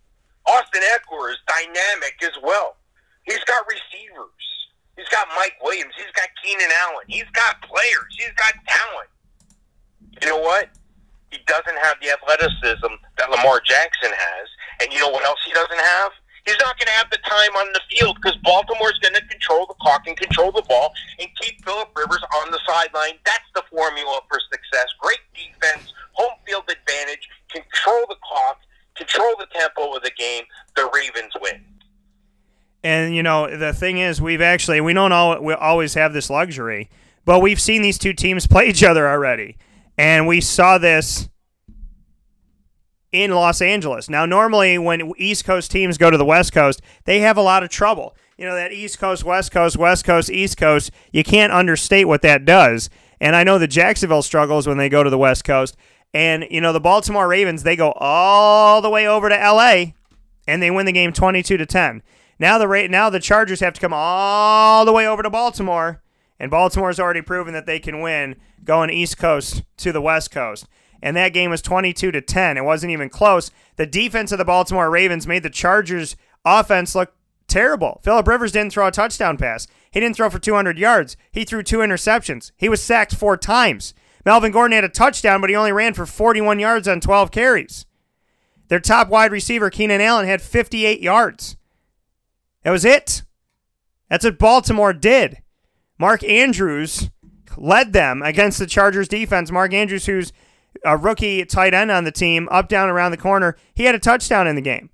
Austin 0.47 0.83
Ekeler 0.95 1.31
is 1.31 1.39
dynamic 1.47 2.19
as 2.23 2.37
well. 2.43 2.77
He's 3.25 3.43
got 3.45 3.65
receivers. 3.69 4.47
He's 4.97 5.09
got 5.09 5.29
Mike 5.37 5.57
Williams. 5.63 5.95
He's 5.97 6.13
got 6.13 6.29
Keenan 6.43 6.71
Allen. 6.83 7.07
He's 7.07 7.31
got 7.33 7.63
players. 7.63 8.11
He's 8.19 8.35
got 8.37 8.55
talent. 8.67 9.11
You 10.21 10.29
know 10.29 10.39
what? 10.39 10.71
He 11.31 11.39
doesn't 11.47 11.79
have 11.83 11.97
the 12.03 12.11
athleticism 12.11 12.93
that 13.19 13.31
Lamar 13.31 13.61
Jackson 13.65 14.11
has. 14.13 14.47
And 14.83 14.93
you 14.93 14.99
know 14.99 15.09
what 15.09 15.25
else 15.25 15.39
he 15.47 15.53
doesn't 15.53 15.79
have? 15.81 16.13
He's 16.45 16.59
not 16.59 16.77
going 16.77 16.91
to 16.91 16.99
have 16.99 17.09
the 17.09 17.23
time 17.23 17.55
on 17.55 17.73
the 17.73 17.81
field 17.89 18.19
because 18.21 18.37
Baltimore's 18.43 18.99
going 18.99 19.15
to 19.15 19.25
control 19.31 19.65
the 19.65 19.79
clock 19.81 20.03
and 20.09 20.17
control 20.17 20.51
the 20.51 20.67
ball 20.69 20.93
and 21.21 21.31
keep 21.41 21.65
Philip 21.65 21.89
Rivers 21.97 22.23
on 22.43 22.51
the 22.51 22.59
sideline. 22.67 23.17
That's 23.25 23.47
the 23.55 23.63
formula 23.71 24.21
for 24.29 24.41
success. 24.51 24.91
Great 24.99 25.23
defense, 25.33 25.95
home 26.13 26.35
field 26.45 26.69
advantage, 26.69 27.31
control 27.49 28.05
the 28.09 28.17
clock, 28.27 28.59
control 28.97 29.35
the 29.39 29.47
tempo 29.55 29.95
of 29.95 30.03
the 30.03 30.11
game. 30.19 30.43
The 30.75 30.91
Ravens 30.93 31.33
win. 31.41 31.65
And 32.85 33.15
you 33.15 33.23
know 33.23 33.47
the 33.57 33.72
thing 33.83 33.99
is, 33.99 34.21
we've 34.21 34.41
actually 34.41 34.81
we 34.81 34.95
don't 34.95 35.11
all 35.11 35.43
we 35.43 35.53
always 35.55 35.95
have 35.95 36.13
this 36.13 36.31
luxury, 36.31 36.89
but 37.25 37.41
we've 37.41 37.61
seen 37.61 37.83
these 37.83 37.99
two 37.99 38.13
teams 38.13 38.47
play 38.47 38.69
each 38.69 38.85
other 38.85 39.09
already. 39.09 39.57
And 39.99 40.29
we 40.29 40.41
saw 40.41 40.79
this 40.79 41.29
in 43.11 43.33
Los 43.33 43.61
Angeles. 43.61 44.09
Now, 44.09 44.25
normally 44.25 44.79
when 44.79 45.13
East 45.19 45.45
Coast 45.45 45.71
teams 45.73 45.99
go 45.99 46.11
to 46.11 46.17
the 46.17 46.25
West 46.25 46.53
Coast, 46.53 46.81
they 47.05 47.21
have 47.21 47.37
a 47.37 47.43
lot 47.43 47.65
of 47.65 47.71
trouble. 47.71 48.17
You 48.39 48.47
know, 48.47 48.55
that 48.55 48.73
East 48.73 49.01
Coast, 49.01 49.25
West 49.25 49.51
Coast, 49.51 49.77
West 49.77 50.05
Coast, 50.05 50.31
East 50.31 50.57
Coast, 50.57 50.93
you 51.13 51.25
can't 51.25 51.53
understate 51.53 52.07
what 52.07 52.23
that 52.23 52.45
does. 52.45 52.89
And 53.21 53.35
I 53.37 53.43
know 53.45 53.59
the 53.59 53.67
Jacksonville 53.67 54.23
struggles 54.23 54.67
when 54.67 54.79
they 54.79 54.89
go 54.89 55.03
to 55.03 55.11
the 55.11 55.19
West 55.19 55.45
Coast. 55.45 55.77
And, 56.15 56.47
you 56.51 56.61
know, 56.61 56.73
the 56.73 56.81
Baltimore 56.81 57.29
Ravens, 57.29 57.65
they 57.65 57.77
go 57.77 57.93
all 57.97 58.81
the 58.81 58.91
way 58.91 59.07
over 59.07 59.29
to 59.29 59.35
LA 59.35 59.93
and 60.47 60.63
they 60.63 60.71
win 60.71 60.87
the 60.87 60.93
game 60.93 61.13
22 61.13 61.57
to 61.57 61.67
10. 61.67 62.03
Now 62.43 62.59
the 62.59 62.67
rate 62.67 62.91
now 62.91 63.09
the 63.09 63.21
Chargers 63.21 63.61
have 63.61 63.75
to 63.75 63.81
come 63.81 63.93
all 63.95 64.85
the 64.85 64.93
way 64.93 65.07
over 65.07 65.23
to 65.23 65.31
Baltimore 65.31 66.03
and 66.41 66.51
Baltimore's 66.51 66.99
already 66.99 67.23
proven 67.23 67.55
that 67.55 67.67
they 67.67 67.79
can 67.79 68.01
win 68.01 68.35
going 68.65 68.91
East 68.91 69.17
Coast 69.17 69.63
to 69.77 69.93
the 69.93 70.01
West 70.01 70.33
Coast. 70.33 70.67
and 71.01 71.17
that 71.17 71.33
game 71.33 71.51
was 71.51 71.63
22 71.63 72.11
to 72.11 72.21
10. 72.21 72.57
It 72.57 72.65
wasn't 72.65 72.91
even 72.91 73.09
close. 73.09 73.53
The 73.77 73.87
defense 73.87 74.33
of 74.33 74.39
the 74.39 74.45
Baltimore 74.45 74.91
Ravens 74.91 75.25
made 75.25 75.45
the 75.45 75.51
Chargers 75.51 76.17
offense 76.45 76.97
look 76.97 77.15
terrible. 77.47 78.01
Philip 78.03 78.27
Rivers 78.27 78.51
didn't 78.51 78.73
throw 78.73 78.89
a 78.89 78.91
touchdown 78.91 79.37
pass. 79.37 79.69
He 79.93 80.01
didn't 80.01 80.17
throw 80.17 80.29
for 80.29 80.41
200 80.41 80.77
yards. 80.79 81.17
He 81.31 81.45
threw 81.45 81.63
two 81.63 81.79
interceptions. 81.79 82.51
He 82.57 82.69
was 82.69 82.83
sacked 82.83 83.15
four 83.15 83.37
times. 83.37 83.95
Melvin 84.27 84.51
Gordon 84.51 84.75
had 84.75 84.83
a 84.83 84.89
touchdown, 84.89 85.41
but 85.41 85.51
he 85.51 85.55
only 85.55 85.71
ran 85.71 85.95
for 85.95 86.07
41 86.07 86.59
yards 86.59 86.89
on 86.89 87.01
12 87.01 87.31
carries. 87.31 87.87
Their 88.67 88.81
top 88.81 89.11
wide 89.11 89.31
receiver, 89.31 89.71
Keenan 89.71 90.01
Allen, 90.01 90.27
had 90.27 90.43
58 90.43 91.01
yards. 91.01 91.57
That 92.63 92.71
was 92.71 92.85
it. 92.85 93.23
That's 94.09 94.25
what 94.25 94.39
Baltimore 94.39 94.93
did. 94.93 95.39
Mark 95.99 96.23
Andrews 96.25 97.11
led 97.57 97.93
them 97.93 98.23
against 98.23 98.59
the 98.59 98.67
Chargers 98.67 99.09
defense. 99.09 99.51
Mark 99.51 99.73
Andrews, 99.73 100.07
who's 100.07 100.33
a 100.85 100.97
rookie 100.97 101.45
tight 101.45 101.75
end 101.75 101.91
on 101.91 102.05
the 102.05 102.13
team, 102.13 102.49
up, 102.51 102.69
down, 102.69 102.89
around 102.89 103.11
the 103.11 103.17
corner, 103.17 103.57
he 103.75 103.85
had 103.85 103.95
a 103.95 104.01
touchdown 104.01 104.47
in 104.47 104.57
the 104.57 104.63
game. 104.63 104.91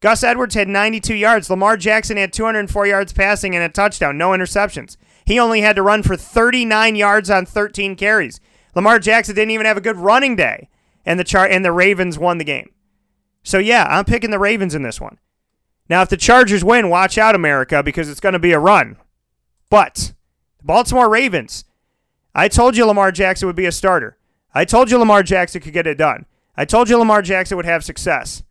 Gus 0.00 0.22
Edwards 0.22 0.54
had 0.54 0.68
92 0.68 1.14
yards. 1.14 1.50
Lamar 1.50 1.76
Jackson 1.76 2.16
had 2.16 2.32
204 2.32 2.86
yards 2.86 3.12
passing 3.12 3.54
and 3.54 3.64
a 3.64 3.68
touchdown, 3.68 4.16
no 4.16 4.30
interceptions. 4.30 4.96
He 5.24 5.38
only 5.38 5.60
had 5.60 5.76
to 5.76 5.82
run 5.82 6.02
for 6.02 6.16
39 6.16 6.96
yards 6.96 7.30
on 7.30 7.44
13 7.44 7.96
carries. 7.96 8.40
Lamar 8.74 8.98
Jackson 8.98 9.34
didn't 9.34 9.50
even 9.50 9.66
have 9.66 9.76
a 9.76 9.82
good 9.82 9.96
running 9.96 10.36
day, 10.36 10.68
and 11.04 11.18
the 11.18 11.24
char- 11.24 11.48
and 11.48 11.64
the 11.64 11.72
Ravens 11.72 12.18
won 12.18 12.38
the 12.38 12.44
game. 12.44 12.70
So 13.42 13.58
yeah, 13.58 13.86
I'm 13.88 14.04
picking 14.04 14.30
the 14.30 14.38
Ravens 14.38 14.74
in 14.74 14.82
this 14.82 15.00
one. 15.00 15.18
Now, 15.88 16.02
if 16.02 16.08
the 16.08 16.16
Chargers 16.16 16.64
win, 16.64 16.90
watch 16.90 17.16
out, 17.16 17.34
America, 17.34 17.82
because 17.82 18.08
it's 18.08 18.20
going 18.20 18.34
to 18.34 18.38
be 18.38 18.52
a 18.52 18.58
run. 18.58 18.96
But 19.70 20.12
the 20.58 20.64
Baltimore 20.64 21.08
Ravens, 21.08 21.64
I 22.34 22.48
told 22.48 22.76
you 22.76 22.84
Lamar 22.84 23.10
Jackson 23.10 23.46
would 23.46 23.56
be 23.56 23.66
a 23.66 23.72
starter. 23.72 24.18
I 24.54 24.64
told 24.64 24.90
you 24.90 24.98
Lamar 24.98 25.22
Jackson 25.22 25.60
could 25.60 25.72
get 25.72 25.86
it 25.86 25.98
done. 25.98 26.26
I 26.56 26.64
told 26.64 26.88
you 26.88 26.98
Lamar 26.98 27.22
Jackson 27.22 27.56
would 27.56 27.66
have 27.66 27.84
success. 27.84 28.42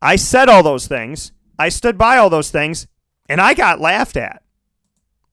I 0.00 0.16
said 0.16 0.48
all 0.48 0.62
those 0.62 0.86
things. 0.86 1.32
I 1.58 1.68
stood 1.68 1.98
by 1.98 2.16
all 2.16 2.30
those 2.30 2.50
things, 2.50 2.86
and 3.28 3.40
I 3.40 3.54
got 3.54 3.80
laughed 3.80 4.16
at. 4.16 4.42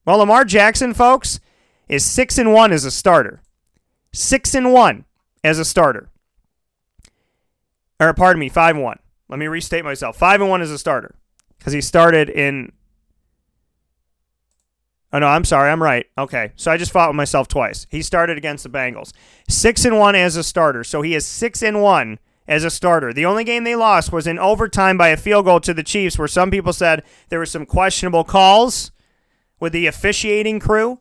Well, 0.06 0.18
Lamar 0.18 0.46
Jackson, 0.46 0.94
folks, 0.94 1.40
is 1.88 2.06
six 2.06 2.38
and 2.38 2.54
one 2.54 2.72
as 2.72 2.86
a 2.86 2.92
starter. 2.92 3.42
Six 4.12 4.54
and 4.54 4.74
one 4.74 5.06
as 5.44 5.60
a 5.60 5.66
starter. 5.66 6.10
Or 8.00 8.14
pardon 8.14 8.40
me, 8.40 8.50
five 8.50 8.76
and 8.76 8.84
one. 8.84 9.00
Let 9.30 9.40
me 9.40 9.48
restate 9.48 9.84
myself. 9.84 10.18
Five 10.18 10.42
and 10.42 10.50
one 10.50 10.62
as 10.62 10.72
a 10.72 10.78
starter. 10.78 11.16
Because 11.58 11.74
he 11.74 11.82
started 11.82 12.30
in 12.30 12.72
Oh 15.16 15.20
no, 15.20 15.28
I'm 15.28 15.46
sorry, 15.46 15.72
I'm 15.72 15.82
right. 15.82 16.08
Okay, 16.18 16.52
so 16.58 16.70
I 16.70 16.76
just 16.76 16.92
fought 16.92 17.08
with 17.08 17.16
myself 17.16 17.48
twice. 17.48 17.88
He 17.90 18.02
started 18.02 18.38
against 18.38 18.66
the 18.66 18.70
Bengals, 18.70 19.14
six 19.48 19.86
and 19.86 19.98
one 19.98 20.14
as 20.14 20.36
a 20.36 20.44
starter. 20.44 20.84
So 20.84 21.02
he 21.04 21.16
is 21.16 21.26
six 21.26 21.64
and 21.64 21.82
one 21.82 22.20
as 22.50 22.66
a 22.66 22.70
starter. 22.70 23.14
The 23.14 23.26
only 23.26 23.46
game 23.46 23.64
they 23.64 23.78
lost 23.78 24.12
was 24.12 24.28
in 24.28 24.38
overtime 24.38 24.98
by 24.98 25.08
a 25.08 25.18
field 25.18 25.46
goal 25.46 25.62
to 25.62 25.74
the 25.74 25.84
Chiefs, 25.84 26.20
where 26.20 26.28
some 26.28 26.52
people 26.52 26.74
said 26.74 27.02
there 27.30 27.40
were 27.40 27.46
some 27.46 27.66
questionable 27.66 28.26
calls 28.26 28.92
with 29.58 29.72
the 29.72 29.88
officiating 29.88 30.60
crew. 30.60 31.00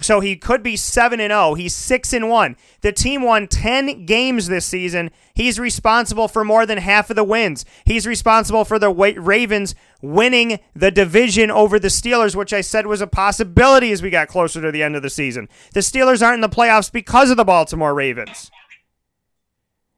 So 0.00 0.20
he 0.20 0.36
could 0.36 0.62
be 0.62 0.76
7 0.76 1.20
and 1.20 1.30
0. 1.30 1.54
He's 1.54 1.76
6 1.76 2.12
and 2.12 2.28
1. 2.28 2.56
The 2.80 2.92
team 2.92 3.22
won 3.22 3.46
10 3.46 4.04
games 4.04 4.48
this 4.48 4.66
season. 4.66 5.10
He's 5.34 5.60
responsible 5.60 6.28
for 6.28 6.44
more 6.44 6.66
than 6.66 6.78
half 6.78 7.08
of 7.10 7.16
the 7.16 7.24
wins. 7.24 7.64
He's 7.84 8.06
responsible 8.06 8.64
for 8.64 8.78
the 8.78 8.90
Ravens 8.90 9.74
winning 10.00 10.58
the 10.74 10.90
division 10.90 11.50
over 11.50 11.78
the 11.78 11.88
Steelers, 11.88 12.34
which 12.34 12.52
I 12.52 12.62
said 12.62 12.86
was 12.86 13.00
a 13.00 13.06
possibility 13.06 13.92
as 13.92 14.02
we 14.02 14.10
got 14.10 14.28
closer 14.28 14.60
to 14.60 14.72
the 14.72 14.82
end 14.82 14.96
of 14.96 15.02
the 15.02 15.10
season. 15.10 15.48
The 15.72 15.80
Steelers 15.80 16.24
aren't 16.24 16.36
in 16.36 16.40
the 16.40 16.48
playoffs 16.48 16.90
because 16.90 17.30
of 17.30 17.36
the 17.36 17.44
Baltimore 17.44 17.94
Ravens. 17.94 18.50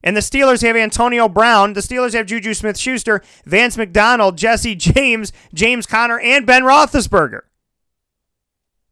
And 0.03 0.15
the 0.15 0.21
Steelers 0.21 0.61
have 0.61 0.77
Antonio 0.77 1.31
Brown. 1.31 1.73
The 1.73 1.81
Steelers 1.81 2.13
have 2.13 2.27
Juju 2.27 2.53
Smith 2.53 2.77
Schuster, 2.77 3.23
Vance 3.47 3.79
McDonald, 3.79 4.37
Jesse 4.37 4.75
James, 4.75 5.33
James 5.55 5.87
Conner, 5.87 6.21
and 6.21 6.47
Ben 6.47 6.63
Roethlisberger. 6.63 7.41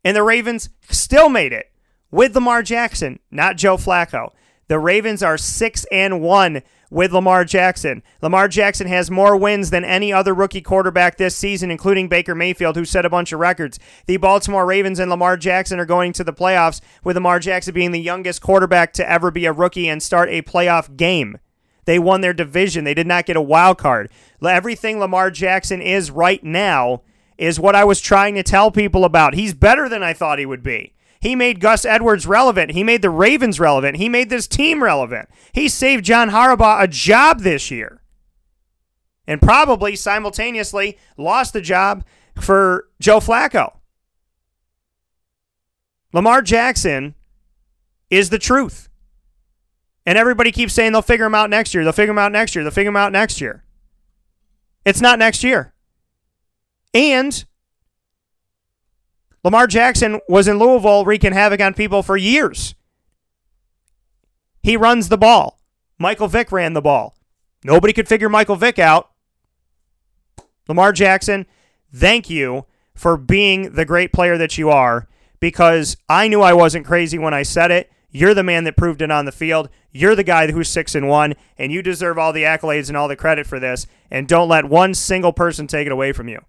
And 0.05 0.17
the 0.17 0.23
Ravens 0.23 0.69
still 0.89 1.29
made 1.29 1.53
it 1.53 1.71
with 2.11 2.35
Lamar 2.35 2.63
Jackson, 2.63 3.19
not 3.31 3.57
Joe 3.57 3.77
Flacco. 3.77 4.31
The 4.69 4.79
Ravens 4.79 5.23
are 5.23 5.37
6 5.37 5.87
and 5.93 6.21
1 6.21 6.63
with 6.91 7.13
Lamar 7.13 7.45
Jackson. 7.45 8.03
Lamar 8.21 8.49
Jackson 8.49 8.87
has 8.87 9.11
more 9.11 9.37
wins 9.37 9.71
than 9.71 9.85
any 9.85 10.13
other 10.13 10.35
rookie 10.35 10.61
quarterback 10.61 11.17
this 11.17 11.37
season, 11.37 11.71
including 11.71 12.09
Baker 12.09 12.35
Mayfield, 12.35 12.77
who 12.77 12.85
set 12.85 13.05
a 13.05 13.11
bunch 13.11 13.33
of 13.33 13.41
records. 13.41 13.79
The 14.07 14.19
Baltimore 14.19 14.67
Ravens 14.67 14.99
and 14.99 15.11
Lamar 15.11 15.37
Jackson 15.37 15.81
are 15.81 15.87
going 15.87 16.13
to 16.15 16.25
the 16.25 16.33
playoffs, 16.33 16.81
with 17.03 17.17
Lamar 17.17 17.39
Jackson 17.39 17.75
being 17.75 17.93
the 17.93 18.01
youngest 18.01 18.41
quarterback 18.41 18.93
to 18.95 19.11
ever 19.11 19.31
be 19.31 19.47
a 19.47 19.53
rookie 19.53 19.89
and 19.89 20.03
start 20.03 20.29
a 20.29 20.43
playoff 20.43 20.97
game. 20.97 21.39
They 21.85 21.99
won 21.99 22.21
their 22.21 22.35
division. 22.35 22.85
They 22.85 22.95
did 22.95 23.07
not 23.07 23.27
get 23.27 23.37
a 23.37 23.43
wild 23.43 23.79
card. 23.79 24.11
Everything 24.43 24.99
Lamar 24.99 25.31
Jackson 25.31 25.83
is 25.83 26.11
right 26.11 26.43
now 26.45 27.03
is 27.43 27.59
what 27.59 27.75
I 27.75 27.83
was 27.83 28.01
trying 28.01 28.37
to 28.37 28.45
tell 28.45 28.71
people 28.71 29.05
about. 29.05 29.35
He's 29.35 29.53
better 29.53 29.89
than 29.89 30.01
I 30.01 30.13
thought 30.13 30.39
he 30.39 30.47
would 30.47 30.63
be. 30.63 30.95
He 31.21 31.35
made 31.35 31.59
Gus 31.59 31.85
Edwards 31.85 32.25
relevant. 32.25 32.71
He 32.71 32.85
made 32.85 33.03
the 33.03 33.11
Ravens 33.11 33.59
relevant. 33.59 33.97
He 33.97 34.09
made 34.09 34.31
this 34.31 34.47
team 34.47 34.81
relevant. 34.81 35.29
He 35.51 35.69
saved 35.69 36.05
John 36.05 36.31
Harbaugh 36.31 36.81
a 36.81 36.87
job 36.87 37.41
this 37.41 37.69
year. 37.69 38.01
And 39.27 39.43
probably 39.43 39.97
simultaneously 39.97 40.99
lost 41.17 41.53
the 41.53 41.61
job 41.61 42.05
for 42.41 42.89
Joe 43.01 43.19
Flacco. 43.19 43.75
Lamar 46.13 46.43
Jackson 46.43 47.17
is 48.09 48.31
the 48.31 48.39
truth. 48.39 48.89
And 50.07 50.17
everybody 50.17 50.53
keeps 50.53 50.75
saying 50.75 50.93
they'll 50.93 51.03
figure 51.03 51.27
him 51.27 51.35
out 51.35 51.51
next 51.51 51.75
year. 51.75 51.83
They'll 51.83 51.93
figure 51.93 52.13
him 52.13 52.19
out 52.19 52.31
next 52.31 52.55
year. 52.55 52.63
They'll 52.63 52.71
figure 52.71 52.91
him 52.91 52.97
out 52.97 53.11
next 53.11 53.41
year. 53.41 53.65
It's 54.85 55.01
not 55.01 55.19
next 55.19 55.43
year. 55.43 55.72
And 56.95 57.45
Lamar 59.45 59.67
Jackson 59.67 60.21
was 60.29 60.47
in 60.47 60.59
Louisville 60.59 61.05
wreaking 61.05 61.33
havoc 61.33 61.61
on 61.61 61.75
people 61.75 62.03
for 62.03 62.17
years. 62.17 62.75
He 64.63 64.77
runs 64.77 65.09
the 65.09 65.19
ball. 65.19 65.59
Michael 65.99 66.29
Vick 66.29 66.53
ran 66.53 66.75
the 66.75 66.83
ball. 66.83 67.17
Nobody 67.65 67.93
could 67.93 68.09
figure 68.09 68.29
Michael 68.29 68.57
Vick 68.57 68.79
out. 68.79 69.11
Lamar 70.69 70.93
Jackson, 70.93 71.47
thank 71.93 72.31
you 72.31 72.67
for 72.95 73.17
being 73.17 73.75
the 73.75 73.85
great 73.85 74.13
player 74.13 74.39
that 74.39 74.59
you 74.59 74.71
are 74.71 75.09
because 75.41 75.97
I 76.09 76.29
knew 76.29 76.41
I 76.41 76.53
wasn't 76.53 76.87
crazy 76.87 77.19
when 77.19 77.35
I 77.35 77.43
said 77.43 77.71
it. 77.71 77.91
You're 78.11 78.35
the 78.35 78.43
man 78.45 78.65
that 78.65 78.77
proved 78.77 79.03
it 79.03 79.11
on 79.11 79.25
the 79.25 79.33
field. 79.33 79.71
You're 79.91 80.15
the 80.15 80.23
guy 80.23 80.51
who's 80.51 80.69
6 80.69 80.95
and 80.95 81.09
1 81.09 81.35
and 81.59 81.73
you 81.73 81.83
deserve 81.83 82.19
all 82.19 82.33
the 82.33 82.45
accolades 82.45 82.89
and 82.89 82.97
all 82.97 83.09
the 83.09 83.17
credit 83.17 83.47
for 83.47 83.59
this 83.59 83.87
and 84.11 84.29
don't 84.29 84.49
let 84.49 84.67
one 84.67 84.95
single 84.95 85.33
person 85.33 85.67
take 85.67 85.87
it 85.87 85.93
away 85.93 86.13
from 86.13 86.29
you. 86.29 86.41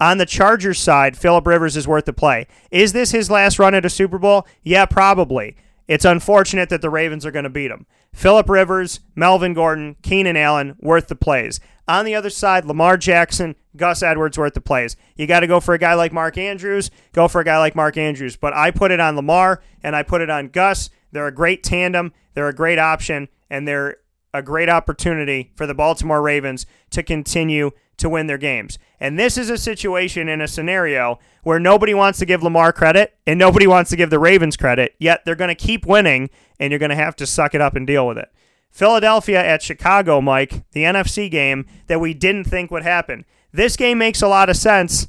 On 0.00 0.16
the 0.16 0.26
Chargers 0.26 0.78
side, 0.78 1.16
Philip 1.16 1.46
Rivers 1.46 1.76
is 1.76 1.86
worth 1.86 2.06
the 2.06 2.12
play. 2.12 2.46
Is 2.70 2.92
this 2.92 3.10
his 3.10 3.30
last 3.30 3.58
run 3.58 3.74
at 3.74 3.84
a 3.84 3.90
Super 3.90 4.18
Bowl? 4.18 4.46
Yeah, 4.62 4.86
probably. 4.86 5.56
It's 5.86 6.06
unfortunate 6.06 6.70
that 6.70 6.80
the 6.80 6.88
Ravens 6.88 7.26
are 7.26 7.30
going 7.30 7.44
to 7.44 7.50
beat 7.50 7.70
him. 7.70 7.86
Philip 8.14 8.48
Rivers, 8.48 9.00
Melvin 9.14 9.54
Gordon, 9.54 9.96
Keenan 10.02 10.36
Allen, 10.36 10.76
worth 10.80 11.08
the 11.08 11.16
plays. 11.16 11.60
On 11.86 12.04
the 12.04 12.14
other 12.14 12.30
side, 12.30 12.64
Lamar 12.64 12.96
Jackson, 12.96 13.56
Gus 13.76 14.02
Edwards, 14.02 14.38
worth 14.38 14.54
the 14.54 14.60
plays. 14.60 14.96
You 15.16 15.26
got 15.26 15.40
to 15.40 15.46
go 15.46 15.60
for 15.60 15.74
a 15.74 15.78
guy 15.78 15.94
like 15.94 16.12
Mark 16.12 16.38
Andrews, 16.38 16.90
go 17.12 17.28
for 17.28 17.40
a 17.40 17.44
guy 17.44 17.58
like 17.58 17.74
Mark 17.74 17.96
Andrews. 17.96 18.36
But 18.36 18.54
I 18.54 18.70
put 18.70 18.90
it 18.90 19.00
on 19.00 19.16
Lamar 19.16 19.62
and 19.82 19.94
I 19.94 20.02
put 20.02 20.22
it 20.22 20.30
on 20.30 20.48
Gus. 20.48 20.90
They're 21.12 21.26
a 21.26 21.34
great 21.34 21.62
tandem, 21.62 22.12
they're 22.34 22.48
a 22.48 22.54
great 22.54 22.78
option, 22.78 23.28
and 23.50 23.66
they're 23.66 23.96
a 24.32 24.42
great 24.42 24.68
opportunity 24.68 25.50
for 25.56 25.66
the 25.66 25.74
Baltimore 25.74 26.22
Ravens 26.22 26.66
to 26.90 27.02
continue 27.02 27.72
to 28.00 28.08
win 28.08 28.26
their 28.26 28.38
games. 28.38 28.78
And 28.98 29.18
this 29.18 29.38
is 29.38 29.48
a 29.48 29.58
situation 29.58 30.28
in 30.28 30.40
a 30.40 30.48
scenario 30.48 31.18
where 31.42 31.58
nobody 31.58 31.94
wants 31.94 32.18
to 32.18 32.26
give 32.26 32.42
Lamar 32.42 32.72
credit 32.72 33.16
and 33.26 33.38
nobody 33.38 33.66
wants 33.66 33.90
to 33.90 33.96
give 33.96 34.10
the 34.10 34.18
Ravens 34.18 34.56
credit, 34.56 34.94
yet 34.98 35.24
they're 35.24 35.34
going 35.34 35.48
to 35.48 35.54
keep 35.54 35.86
winning 35.86 36.30
and 36.58 36.70
you're 36.70 36.78
going 36.78 36.90
to 36.90 36.96
have 36.96 37.16
to 37.16 37.26
suck 37.26 37.54
it 37.54 37.60
up 37.60 37.76
and 37.76 37.86
deal 37.86 38.06
with 38.06 38.18
it. 38.18 38.30
Philadelphia 38.70 39.44
at 39.44 39.62
Chicago, 39.62 40.20
Mike, 40.20 40.64
the 40.72 40.84
NFC 40.84 41.30
game 41.30 41.66
that 41.86 42.00
we 42.00 42.14
didn't 42.14 42.44
think 42.44 42.70
would 42.70 42.82
happen. 42.82 43.24
This 43.52 43.76
game 43.76 43.98
makes 43.98 44.22
a 44.22 44.28
lot 44.28 44.48
of 44.48 44.56
sense 44.56 45.08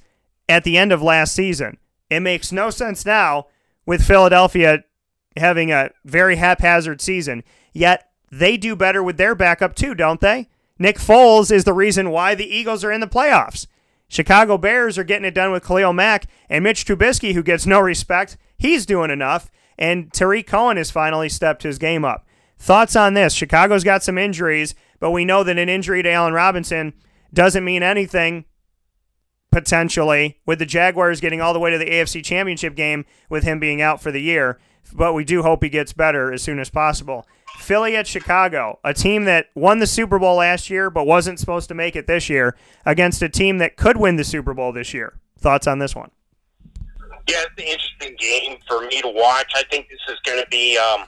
at 0.50 0.64
the 0.64 0.78
end 0.78 0.92
of 0.92 1.02
last 1.02 1.34
season. 1.34 1.78
It 2.10 2.22
makes 2.22 2.52
no 2.52 2.70
sense 2.70 3.06
now 3.06 3.48
with 3.86 4.06
Philadelphia 4.06 4.84
having 5.38 5.72
a 5.72 5.92
very 6.04 6.36
haphazard 6.36 7.02
season, 7.02 7.44
yet 7.72 8.10
they 8.32 8.58
do 8.58 8.76
better 8.76 9.04
with 9.04 9.18
their 9.18 9.36
backup 9.36 9.76
too, 9.76 9.94
don't 9.94 10.22
they? 10.22 10.50
Nick 10.82 10.98
Foles 10.98 11.52
is 11.52 11.64
the 11.64 11.74
reason 11.74 12.10
why 12.10 12.34
the 12.34 12.56
Eagles 12.56 12.84
are 12.84 12.92
in 12.92 13.02
the 13.02 13.08
playoffs. 13.08 13.68
Chicago 14.08 14.58
Bears 14.58 14.98
are 14.98 15.04
getting 15.04 15.26
it 15.26 15.36
done 15.36 15.52
with 15.52 15.64
Khalil 15.64 15.94
Mack 15.94 16.26
and 16.50 16.64
Mitch 16.64 16.86
Trubisky, 16.86 17.34
who 17.34 17.44
gets 17.44 17.68
no 17.68 17.80
respect. 17.80 18.36
He's 18.58 18.88
doing 18.88 19.12
enough. 19.12 19.52
And 19.78 20.12
Tarik 20.12 20.48
Cohen 20.48 20.78
has 20.78 20.90
finally 20.90 21.30
stepped 21.30 21.62
his 21.62 21.78
game 21.78 22.04
up. 22.04 22.26
Thoughts 22.58 22.96
on 22.96 23.14
this? 23.14 23.34
Chicago's 23.34 23.84
got 23.84 24.02
some 24.02 24.18
injuries, 24.18 24.74
but 25.00 25.12
we 25.12 25.24
know 25.24 25.44
that 25.44 25.60
an 25.60 25.70
injury 25.70 26.02
to 26.02 26.12
Allen 26.12 26.34
Robinson 26.34 26.94
doesn't 27.32 27.64
mean 27.64 27.84
anything 27.84 28.46
potentially, 29.52 30.40
with 30.46 30.60
the 30.60 30.66
Jaguars 30.66 31.22
getting 31.22 31.42
all 31.42 31.54
the 31.54 31.60
way 31.60 31.70
to 31.70 31.78
the 31.78 31.90
AFC 31.90 32.24
Championship 32.24 32.74
game 32.74 33.06
with 33.30 33.44
him 33.44 33.60
being 33.60 33.82
out 33.82 34.02
for 34.02 34.12
the 34.12 34.22
year. 34.22 34.60
But 34.94 35.14
we 35.14 35.24
do 35.24 35.42
hope 35.42 35.64
he 35.64 35.70
gets 35.70 35.94
better 35.94 36.32
as 36.34 36.42
soon 36.42 36.60
as 36.60 36.70
possible. 36.70 37.26
Philly 37.60 37.96
at 37.96 38.08
Chicago, 38.08 38.80
a 38.84 38.94
team 38.94 39.26
that 39.26 39.48
won 39.56 39.80
the 39.80 39.88
Super 39.88 40.18
Bowl 40.18 40.38
last 40.38 40.70
year 40.70 40.90
but 40.90 41.06
wasn't 41.06 41.40
supposed 41.40 41.68
to 41.70 41.76
make 41.76 41.96
it 41.96 42.08
this 42.08 42.30
year, 42.30 42.56
against 42.86 43.22
a 43.22 43.30
team 43.30 43.60
that 43.60 43.78
could 43.78 43.98
win 43.98 44.16
the 44.16 44.24
Super 44.24 44.54
Bowl 44.54 44.72
this 44.72 44.94
year. 44.94 45.20
Thoughts 45.38 45.68
on 45.68 45.80
this 45.80 45.96
one? 45.96 46.12
Yeah, 47.30 47.44
it's 47.44 47.52
an 47.58 47.64
interesting 47.64 48.16
game 48.18 48.58
for 48.68 48.82
me 48.82 49.02
to 49.02 49.10
watch. 49.10 49.52
I 49.56 49.64
think 49.70 49.88
this 49.90 50.00
is 50.14 50.20
going 50.26 50.42
to 50.44 50.50
be, 50.50 50.78
um, 50.78 51.06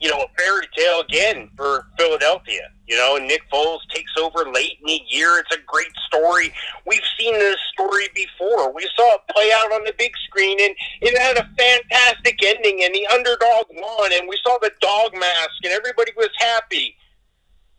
you 0.00 0.10
know, 0.10 0.22
a 0.22 0.40
fairy 0.40 0.66
tale 0.76 1.00
again 1.00 1.50
for 1.56 1.86
Philadelphia. 1.98 2.70
You 2.86 2.96
know, 2.96 3.16
Nick 3.16 3.42
Foles 3.50 3.80
takes 3.94 4.12
over 4.20 4.50
late 4.50 4.78
in 4.80 4.86
the 4.86 5.00
year. 5.08 5.38
It's 5.38 5.56
a 5.56 5.60
great 5.66 5.92
story. 6.06 6.52
We've 6.86 7.00
seen 7.18 7.32
this 7.34 7.56
story 7.72 8.08
before. 8.14 8.72
We 8.74 8.88
saw 8.94 9.14
it 9.14 9.20
play 9.34 9.50
out 9.54 9.72
on 9.72 9.84
the 9.84 9.94
big 9.96 10.12
screen, 10.26 10.58
and 10.60 10.74
it 11.00 11.18
had 11.18 11.38
a 11.38 11.48
fantastic 11.56 12.38
ending, 12.44 12.84
and 12.84 12.94
the 12.94 13.06
underdog 13.06 13.66
won, 13.70 14.12
and 14.12 14.28
we 14.28 14.38
saw 14.44 14.58
the 14.60 14.72
dog 14.80 15.14
mask, 15.14 15.64
and 15.64 15.72
everybody 15.72 16.12
was 16.16 16.28
happy. 16.38 16.96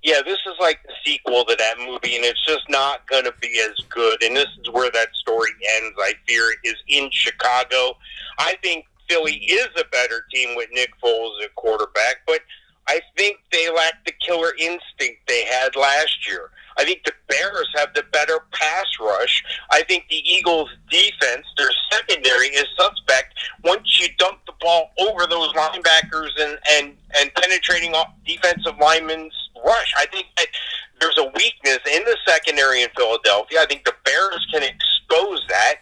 Yeah, 0.01 0.22
this 0.24 0.38
is 0.45 0.53
like 0.59 0.80
the 0.84 0.93
sequel 1.03 1.45
to 1.45 1.55
that 1.55 1.78
movie, 1.80 2.16
and 2.16 2.26
it's 2.26 2.43
just 2.45 2.68
not 2.70 3.07
going 3.07 3.26
to 3.26 3.34
be 3.41 3.59
as 3.59 3.76
good. 3.89 4.22
And 4.24 4.36
this 4.36 4.47
is 4.61 4.70
where 4.72 4.91
that 4.91 5.16
story 5.16 5.49
ends, 5.78 5.95
I 5.99 6.13
fear, 6.28 6.51
is 6.63 6.76
in 6.88 7.09
Chicago. 7.11 7.97
I 8.38 8.55
think 8.63 8.86
Philly 9.10 9.36
is 9.36 9.70
a 9.78 9.86
better 9.91 10.26
team 10.34 10.56
with 10.56 10.70
Nick 10.72 10.91
Foles 11.01 11.43
at 11.43 11.56
quarterback, 11.56 12.18
but– 12.26 12.41
I 12.88 13.01
think 13.18 13.38
they 13.51 13.70
lack 13.72 14.06
the 14.06 14.14
killer 14.26 14.51
instinct 14.60 15.28
they 15.28 15.43
had 15.45 15.76
last 15.76 16.28
year. 16.28 16.51
I 16.78 16.84
think 16.84 17.03
the 17.03 17.14
Bears 17.28 17.68
have 17.76 17.93
the 17.93 18.03
better 18.12 18.39
pass 18.51 18.86
rush. 18.99 19.43
I 19.72 19.82
think 19.84 20.06
the 20.10 20.18
Eagles' 20.18 20.70
defense, 20.91 21.47
their 21.58 21.72
secondary, 21.91 22.47
is 22.47 22.66
suspect. 22.78 23.34
Once 23.64 23.99
you 23.99 24.10
dump 24.18 24.39
the 24.45 24.53
ball 24.60 24.91
over 24.99 25.26
those 25.26 25.51
linebackers 25.53 26.30
and 26.39 26.60
and 26.72 26.97
and 27.20 27.34
penetrating 27.36 27.93
defensive 28.28 28.76
linemen's 28.80 29.34
rush, 29.66 29.93
I 29.97 30.06
think 30.08 30.28
that 30.38 30.47
there's 30.99 31.18
a 31.18 31.26
weakness 31.26 31.80
in 31.91 32.03
the 32.03 32.18
secondary 32.28 32.84
in 32.84 32.89
Philadelphia. 32.95 33.62
I 33.62 33.66
think 33.66 33.86
the 33.86 33.95
Bears 34.03 34.45
can 34.51 34.64
expose 34.64 35.45
that. 35.49 35.76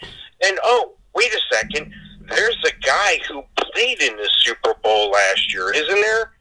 And 0.46 0.60
oh, 0.64 0.94
wait 1.16 1.34
a 1.34 1.42
second, 1.52 1.92
there's 2.30 2.58
a 2.66 2.86
guy 2.86 3.20
who 3.28 3.44
played 3.58 4.02
in 4.02 4.16
the 4.18 4.30
Super 4.40 4.74
Bowl 4.84 5.12
last 5.12 5.54
year, 5.54 5.74
isn't 5.74 6.02
there? 6.02 6.32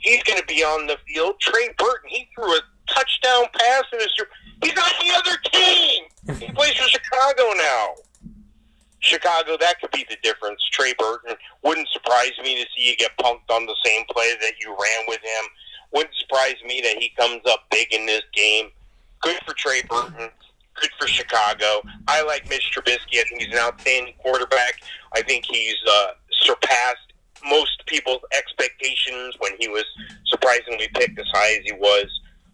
He's 0.00 0.22
going 0.22 0.38
to 0.38 0.46
be 0.46 0.62
on 0.62 0.86
the 0.86 0.96
field. 1.06 1.40
Trey 1.40 1.70
Burton, 1.76 2.08
he 2.08 2.28
threw 2.34 2.52
a 2.52 2.60
touchdown 2.88 3.44
pass 3.58 3.84
in 3.92 4.00
his. 4.00 4.14
He's 4.62 4.78
on 4.78 4.90
the 5.00 5.14
other 5.14 5.36
team. 5.52 6.04
He 6.38 6.52
plays 6.52 6.74
for 6.74 6.88
Chicago 6.88 7.52
now. 7.56 7.94
Chicago, 9.00 9.56
that 9.60 9.80
could 9.80 9.90
be 9.92 10.04
the 10.08 10.16
difference. 10.22 10.60
Trey 10.72 10.92
Burton 10.98 11.36
wouldn't 11.62 11.88
surprise 11.88 12.32
me 12.42 12.56
to 12.56 12.68
see 12.76 12.88
you 12.88 12.96
get 12.96 13.16
punked 13.18 13.50
on 13.50 13.66
the 13.66 13.76
same 13.84 14.02
play 14.10 14.34
that 14.40 14.54
you 14.60 14.70
ran 14.70 15.04
with 15.06 15.20
him. 15.20 15.44
Wouldn't 15.92 16.14
surprise 16.16 16.56
me 16.66 16.80
that 16.82 16.98
he 16.98 17.10
comes 17.18 17.42
up 17.48 17.64
big 17.70 17.92
in 17.92 18.06
this 18.06 18.22
game. 18.34 18.70
Good 19.20 19.38
for 19.46 19.54
Trey 19.54 19.82
Burton. 19.88 20.30
Good 20.80 20.90
for 20.98 21.08
Chicago. 21.08 21.82
I 22.06 22.22
like 22.22 22.48
Mitch 22.48 22.70
Trubisky. 22.74 23.18
I 23.18 23.24
think 23.28 23.42
he's 23.42 23.52
an 23.52 23.58
outstanding 23.58 24.14
quarterback. 24.18 24.80
I 25.14 25.22
think 25.22 25.44
he's 25.44 25.76
uh, 25.90 26.08
surpassed 26.30 27.12
most 27.44 27.84
people's 27.86 28.22
expectations 28.36 29.34
when 29.38 29.52
he 29.58 29.68
was 29.68 29.84
surprisingly 30.26 30.88
picked 30.94 31.18
as 31.18 31.26
high 31.32 31.52
as 31.52 31.64
he 31.64 31.72
was. 31.72 32.06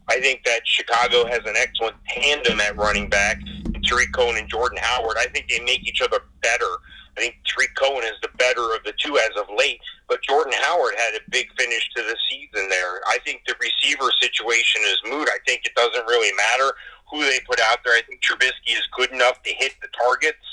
I 0.08 0.20
think 0.20 0.44
that 0.44 0.60
Chicago 0.64 1.26
has 1.26 1.40
an 1.46 1.54
excellent 1.56 1.96
tandem 2.08 2.60
at 2.60 2.76
running 2.76 3.08
back, 3.08 3.40
Tarik 3.84 4.12
Cohen 4.12 4.36
and 4.36 4.48
Jordan 4.48 4.78
Howard. 4.80 5.16
I 5.18 5.26
think 5.26 5.48
they 5.48 5.60
make 5.60 5.88
each 5.88 6.02
other 6.02 6.18
better. 6.42 6.68
I 7.16 7.20
think 7.20 7.36
Tarik 7.46 7.74
Cohen 7.76 8.04
is 8.04 8.18
the 8.22 8.28
better 8.36 8.74
of 8.74 8.82
the 8.84 8.92
two 8.98 9.16
as 9.18 9.30
of 9.38 9.46
late, 9.56 9.78
but 10.08 10.20
Jordan 10.22 10.52
Howard 10.60 10.94
had 10.98 11.14
a 11.14 11.30
big 11.30 11.46
finish 11.56 11.88
to 11.96 12.02
the 12.02 12.16
season 12.28 12.68
there. 12.68 13.00
I 13.06 13.18
think 13.24 13.42
the 13.46 13.54
receiver 13.60 14.10
situation 14.20 14.82
is 14.84 14.98
moot. 15.04 15.28
I 15.28 15.38
think 15.46 15.62
it 15.64 15.74
doesn't 15.74 16.06
really 16.06 16.32
matter 16.36 16.72
who 17.10 17.20
they 17.22 17.40
put 17.46 17.60
out 17.60 17.78
there. 17.84 17.94
I 17.94 18.02
think 18.06 18.22
Trubisky 18.22 18.72
is 18.72 18.86
good 18.96 19.12
enough 19.12 19.42
to 19.42 19.50
hit 19.50 19.74
the 19.80 19.88
targets. 19.96 20.44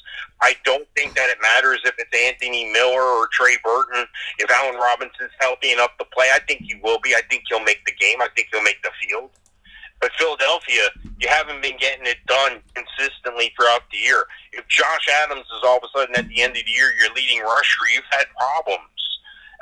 I 0.41 0.55
don't 0.65 0.87
think 0.95 1.15
that 1.15 1.29
it 1.29 1.37
matters 1.41 1.81
if 1.85 1.93
it's 1.97 2.11
Anthony 2.15 2.71
Miller 2.71 3.01
or 3.01 3.27
Trey 3.31 3.57
Burton. 3.63 4.05
If 4.39 4.49
Allen 4.49 4.79
Robinson's 4.79 5.31
healthy 5.39 5.71
enough 5.71 5.97
to 5.99 6.05
play, 6.05 6.29
I 6.33 6.39
think 6.39 6.61
he 6.61 6.79
will 6.83 6.99
be. 6.99 7.13
I 7.13 7.21
think 7.29 7.43
he'll 7.47 7.63
make 7.63 7.85
the 7.85 7.93
game. 7.93 8.21
I 8.21 8.27
think 8.35 8.49
he'll 8.51 8.63
make 8.63 8.81
the 8.81 8.89
field. 9.01 9.29
But 10.01 10.11
Philadelphia, 10.17 10.89
you 11.19 11.29
haven't 11.29 11.61
been 11.61 11.77
getting 11.77 12.07
it 12.07 12.17
done 12.25 12.59
consistently 12.73 13.53
throughout 13.55 13.83
the 13.91 13.97
year. 13.97 14.25
If 14.51 14.67
Josh 14.67 15.07
Adams 15.23 15.45
is 15.45 15.61
all 15.63 15.77
of 15.77 15.83
a 15.83 15.97
sudden 15.97 16.15
at 16.15 16.27
the 16.27 16.41
end 16.41 16.57
of 16.57 16.65
the 16.65 16.71
year 16.71 16.91
your 16.99 17.13
leading 17.13 17.41
rusher, 17.41 17.85
you've 17.93 18.09
had 18.09 18.25
problems. 18.35 18.89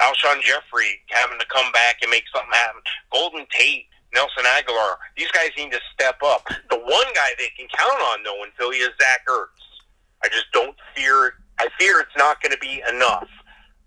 Alshon 0.01 0.41
Jeffery 0.41 1.03
having 1.09 1.39
to 1.39 1.45
come 1.47 1.69
back 1.73 1.97
and 2.01 2.09
make 2.09 2.23
something 2.33 2.53
happen. 2.53 2.81
Golden 3.11 3.45
Tate, 3.51 3.87
Nelson 4.13 4.43
Agholor, 4.43 4.95
these 5.15 5.31
guys 5.31 5.51
need 5.57 5.71
to 5.71 5.79
step 5.93 6.17
up. 6.23 6.47
The 6.69 6.77
one 6.77 7.07
guy 7.13 7.29
they 7.37 7.49
can 7.57 7.67
count 7.69 8.01
on, 8.13 8.23
though, 8.23 8.43
in 8.43 8.49
Philly 8.57 8.77
is 8.77 8.89
Zach 9.01 9.21
Ertz. 9.27 9.61
I 10.23 10.27
just 10.29 10.51
don't 10.51 10.75
fear. 10.95 11.33
I 11.59 11.67
fear 11.79 11.99
it's 11.99 12.17
not 12.17 12.41
going 12.41 12.51
to 12.51 12.59
be 12.59 12.81
enough 12.89 13.27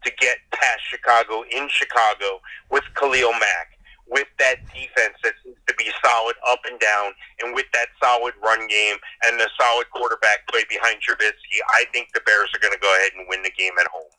to 0.04 0.12
get 0.20 0.38
past 0.52 0.80
Chicago 0.88 1.44
in 1.50 1.68
Chicago 1.68 2.40
with 2.70 2.84
Khalil 2.94 3.32
Mack, 3.32 3.78
with 4.08 4.28
that 4.38 4.56
defense 4.66 5.16
that 5.22 5.34
seems 5.42 5.56
to 5.66 5.74
be 5.74 5.90
solid 6.04 6.36
up 6.48 6.60
and 6.68 6.78
down, 6.80 7.12
and 7.42 7.54
with 7.54 7.66
that 7.72 7.88
solid 8.02 8.34
run 8.42 8.66
game 8.68 8.96
and 9.26 9.38
the 9.38 9.48
solid 9.58 9.90
quarterback 9.90 10.46
play 10.48 10.64
behind 10.68 10.98
Trubisky. 11.02 11.58
I 11.74 11.84
think 11.92 12.08
the 12.14 12.20
Bears 12.26 12.50
are 12.54 12.60
going 12.60 12.74
to 12.74 12.80
go 12.80 12.92
ahead 12.96 13.12
and 13.16 13.26
win 13.28 13.42
the 13.42 13.50
game 13.50 13.72
at 13.80 13.86
home. 13.88 14.10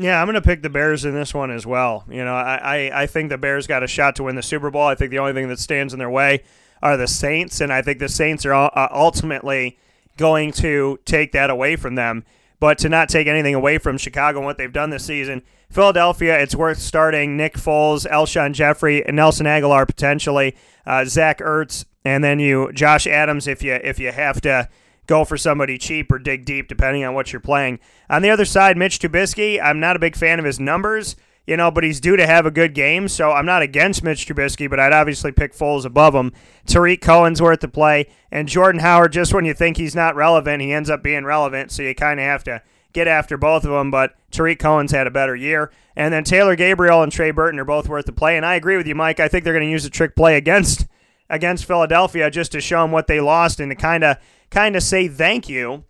Yeah, 0.00 0.20
I'm 0.20 0.26
going 0.26 0.34
to 0.34 0.40
pick 0.40 0.62
the 0.62 0.70
Bears 0.70 1.04
in 1.04 1.14
this 1.14 1.34
one 1.34 1.50
as 1.50 1.66
well. 1.66 2.04
You 2.08 2.24
know, 2.24 2.34
I, 2.34 2.56
I, 2.56 3.02
I 3.02 3.06
think 3.06 3.28
the 3.28 3.38
Bears 3.38 3.66
got 3.66 3.82
a 3.82 3.86
shot 3.86 4.16
to 4.16 4.24
win 4.24 4.34
the 4.34 4.42
Super 4.42 4.70
Bowl. 4.70 4.86
I 4.86 4.94
think 4.94 5.10
the 5.10 5.18
only 5.18 5.34
thing 5.34 5.48
that 5.48 5.58
stands 5.58 5.92
in 5.92 5.98
their 5.98 6.10
way 6.10 6.42
are 6.82 6.96
the 6.96 7.06
Saints, 7.06 7.60
and 7.60 7.72
I 7.72 7.82
think 7.82 7.98
the 7.98 8.08
Saints 8.08 8.46
are 8.46 8.54
uh, 8.54 8.88
ultimately– 8.90 9.78
going 10.20 10.52
to 10.52 10.98
take 11.06 11.32
that 11.32 11.50
away 11.50 11.74
from 11.76 11.96
them. 11.96 12.24
But 12.60 12.76
to 12.78 12.90
not 12.90 13.08
take 13.08 13.26
anything 13.26 13.54
away 13.54 13.78
from 13.78 13.96
Chicago 13.96 14.40
and 14.40 14.46
what 14.46 14.58
they've 14.58 14.72
done 14.72 14.90
this 14.90 15.06
season, 15.06 15.42
Philadelphia, 15.70 16.38
it's 16.38 16.54
worth 16.54 16.78
starting 16.78 17.36
Nick 17.36 17.54
Foles, 17.54 18.06
Alshon 18.06 18.52
Jeffery, 18.52 19.02
Nelson 19.08 19.46
Agholor 19.46 19.86
potentially, 19.86 20.54
uh, 20.84 21.06
Zach 21.06 21.38
Ertz, 21.38 21.86
and 22.04 22.22
then 22.22 22.38
you 22.38 22.70
Josh 22.72 23.06
Adams 23.06 23.46
if 23.46 23.62
you 23.62 23.74
if 23.74 23.98
you 23.98 24.12
have 24.12 24.42
to 24.42 24.68
go 25.10 25.24
for 25.24 25.36
somebody 25.36 25.76
cheap 25.76 26.10
or 26.10 26.18
dig 26.18 26.44
deep 26.44 26.68
depending 26.68 27.04
on 27.04 27.12
what 27.12 27.32
you're 27.32 27.40
playing. 27.40 27.78
On 28.08 28.22
the 28.22 28.30
other 28.30 28.46
side, 28.46 28.76
Mitch 28.76 28.98
Trubisky, 28.98 29.62
I'm 29.62 29.80
not 29.80 29.96
a 29.96 29.98
big 29.98 30.16
fan 30.16 30.38
of 30.38 30.44
his 30.44 30.58
numbers 30.58 31.16
you 31.50 31.56
know, 31.56 31.68
but 31.68 31.82
he's 31.82 31.98
due 31.98 32.16
to 32.16 32.26
have 32.28 32.46
a 32.46 32.50
good 32.52 32.74
game, 32.74 33.08
so 33.08 33.32
I'm 33.32 33.44
not 33.44 33.60
against 33.60 34.04
Mitch 34.04 34.24
Trubisky, 34.24 34.70
but 34.70 34.78
I'd 34.78 34.92
obviously 34.92 35.32
pick 35.32 35.52
Foles 35.52 35.84
above 35.84 36.14
him. 36.14 36.32
Tarik 36.64 37.00
Cohen's 37.00 37.42
worth 37.42 37.58
the 37.58 37.66
play, 37.66 38.06
and 38.30 38.48
Jordan 38.48 38.80
Howard, 38.80 39.12
just 39.12 39.34
when 39.34 39.44
you 39.44 39.52
think 39.52 39.76
he's 39.76 39.96
not 39.96 40.14
relevant, 40.14 40.62
he 40.62 40.72
ends 40.72 40.88
up 40.88 41.02
being 41.02 41.24
relevant, 41.24 41.72
so 41.72 41.82
you 41.82 41.92
kind 41.92 42.20
of 42.20 42.24
have 42.24 42.44
to 42.44 42.62
get 42.92 43.08
after 43.08 43.36
both 43.36 43.64
of 43.64 43.70
them, 43.70 43.90
but 43.90 44.14
Tarik 44.30 44.60
Cohen's 44.60 44.92
had 44.92 45.08
a 45.08 45.10
better 45.10 45.34
year. 45.34 45.72
And 45.96 46.14
then 46.14 46.22
Taylor 46.22 46.54
Gabriel 46.54 47.02
and 47.02 47.10
Trey 47.10 47.32
Burton 47.32 47.58
are 47.58 47.64
both 47.64 47.88
worth 47.88 48.06
the 48.06 48.12
play, 48.12 48.36
and 48.36 48.46
I 48.46 48.54
agree 48.54 48.76
with 48.76 48.86
you, 48.86 48.94
Mike. 48.94 49.18
I 49.18 49.26
think 49.26 49.42
they're 49.42 49.52
going 49.52 49.66
to 49.66 49.72
use 49.72 49.84
a 49.84 49.90
trick 49.90 50.14
play 50.14 50.36
against 50.36 50.86
against 51.28 51.64
Philadelphia 51.64 52.30
just 52.30 52.52
to 52.52 52.60
show 52.60 52.82
them 52.82 52.90
what 52.90 53.06
they 53.06 53.20
lost 53.20 53.60
and 53.60 53.70
to 53.70 53.76
kind 53.76 54.02
of 54.02 54.16
kind 54.50 54.76
of 54.76 54.82
say 54.82 55.08
thank 55.08 55.48
you, 55.48 55.84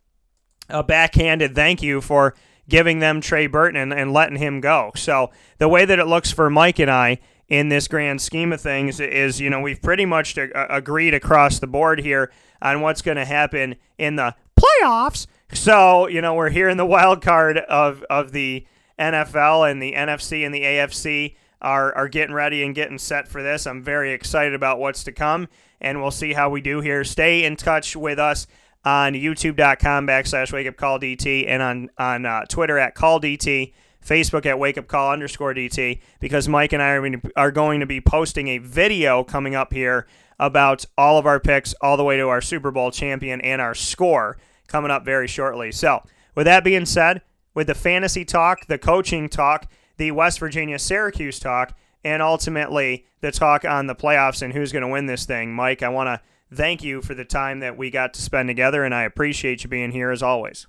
a 0.68 0.82
backhanded 0.82 1.54
thank 1.54 1.82
you 1.82 2.00
for– 2.00 2.34
giving 2.70 3.00
them 3.00 3.20
Trey 3.20 3.46
Burton 3.46 3.76
and, 3.76 3.92
and 3.92 4.14
letting 4.14 4.38
him 4.38 4.62
go. 4.62 4.92
So 4.96 5.30
the 5.58 5.68
way 5.68 5.84
that 5.84 5.98
it 5.98 6.06
looks 6.06 6.32
for 6.32 6.48
Mike 6.48 6.78
and 6.78 6.90
I 6.90 7.18
in 7.48 7.68
this 7.68 7.88
grand 7.88 8.22
scheme 8.22 8.52
of 8.52 8.60
things 8.60 9.00
is, 9.00 9.40
you 9.40 9.50
know, 9.50 9.60
we've 9.60 9.82
pretty 9.82 10.06
much 10.06 10.38
agreed 10.54 11.12
across 11.12 11.58
the 11.58 11.66
board 11.66 12.00
here 12.00 12.32
on 12.62 12.80
what's 12.80 13.02
going 13.02 13.16
to 13.16 13.24
happen 13.26 13.74
in 13.98 14.16
the 14.16 14.34
playoffs. 14.58 15.26
So, 15.52 16.06
you 16.06 16.22
know, 16.22 16.34
we're 16.34 16.50
here 16.50 16.68
in 16.68 16.76
the 16.76 16.86
wild 16.86 17.20
card 17.22 17.58
of, 17.58 18.04
of 18.08 18.32
the 18.32 18.66
NFL 18.98 19.68
and 19.70 19.82
the 19.82 19.94
NFC 19.94 20.46
and 20.46 20.54
the 20.54 20.62
AFC 20.62 21.34
are, 21.60 21.94
are 21.94 22.08
getting 22.08 22.34
ready 22.34 22.64
and 22.64 22.74
getting 22.74 22.98
set 22.98 23.28
for 23.28 23.42
this. 23.42 23.66
I'm 23.66 23.82
very 23.82 24.12
excited 24.12 24.54
about 24.54 24.78
what's 24.78 25.04
to 25.04 25.12
come, 25.12 25.48
and 25.80 26.00
we'll 26.00 26.10
see 26.10 26.32
how 26.32 26.50
we 26.50 26.60
do 26.60 26.80
here. 26.80 27.04
Stay 27.04 27.44
in 27.44 27.56
touch 27.56 27.96
with 27.96 28.18
us 28.18 28.46
on 28.84 29.12
youtube.com 29.12 30.06
backslash 30.06 30.52
wake 30.52 30.66
up 30.66 30.76
call 30.76 30.98
DT 30.98 31.46
and 31.46 31.62
on, 31.62 31.90
on 31.98 32.26
uh, 32.26 32.44
Twitter 32.46 32.78
at 32.78 32.94
call 32.94 33.20
DT, 33.20 33.72
Facebook 34.04 34.46
at 34.46 34.58
wake 34.58 34.78
up 34.78 34.88
call 34.88 35.12
underscore 35.12 35.54
DT, 35.54 36.00
because 36.18 36.48
Mike 36.48 36.72
and 36.72 36.82
I 36.82 36.92
are, 36.92 37.20
are 37.36 37.50
going 37.50 37.80
to 37.80 37.86
be 37.86 38.00
posting 38.00 38.48
a 38.48 38.58
video 38.58 39.22
coming 39.22 39.54
up 39.54 39.72
here 39.72 40.06
about 40.38 40.86
all 40.96 41.18
of 41.18 41.26
our 41.26 41.38
picks 41.38 41.74
all 41.82 41.98
the 41.98 42.04
way 42.04 42.16
to 42.16 42.28
our 42.28 42.40
Super 42.40 42.70
Bowl 42.70 42.90
champion 42.90 43.40
and 43.42 43.60
our 43.60 43.74
score 43.74 44.38
coming 44.66 44.90
up 44.90 45.04
very 45.04 45.26
shortly. 45.26 45.70
So, 45.70 46.02
with 46.34 46.46
that 46.46 46.64
being 46.64 46.86
said, 46.86 47.20
with 47.54 47.66
the 47.66 47.74
fantasy 47.74 48.24
talk, 48.24 48.66
the 48.66 48.78
coaching 48.78 49.28
talk, 49.28 49.70
the 50.00 50.10
West 50.12 50.38
Virginia 50.40 50.78
Syracuse 50.78 51.38
talk, 51.38 51.76
and 52.02 52.22
ultimately 52.22 53.04
the 53.20 53.30
talk 53.30 53.66
on 53.66 53.86
the 53.86 53.94
playoffs 53.94 54.40
and 54.40 54.54
who's 54.54 54.72
going 54.72 54.80
to 54.80 54.88
win 54.88 55.04
this 55.04 55.26
thing, 55.26 55.52
Mike, 55.52 55.82
I 55.82 55.90
want 55.90 56.06
to 56.06 56.22
thank 56.56 56.82
you 56.82 57.02
for 57.02 57.14
the 57.14 57.26
time 57.26 57.60
that 57.60 57.76
we 57.76 57.90
got 57.90 58.14
to 58.14 58.22
spend 58.22 58.48
together, 58.48 58.82
and 58.82 58.94
I 58.94 59.02
appreciate 59.02 59.62
you 59.62 59.68
being 59.68 59.90
here 59.90 60.10
as 60.10 60.22
always. 60.22 60.66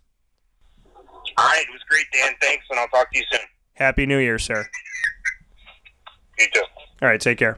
All 0.86 1.48
right, 1.48 1.64
it 1.66 1.72
was 1.72 1.82
great, 1.90 2.08
Dan. 2.12 2.34
Thanks, 2.42 2.66
and 2.70 2.78
I'll 2.78 2.90
talk 2.90 3.10
to 3.14 3.18
you 3.18 3.24
soon. 3.32 3.40
Happy 3.76 4.06
New 4.06 4.18
Year, 4.18 4.38
sir. 4.38 4.68
You 6.38 6.48
too. 6.54 6.64
All 7.02 7.08
right, 7.08 7.22
take 7.22 7.38
care. 7.38 7.58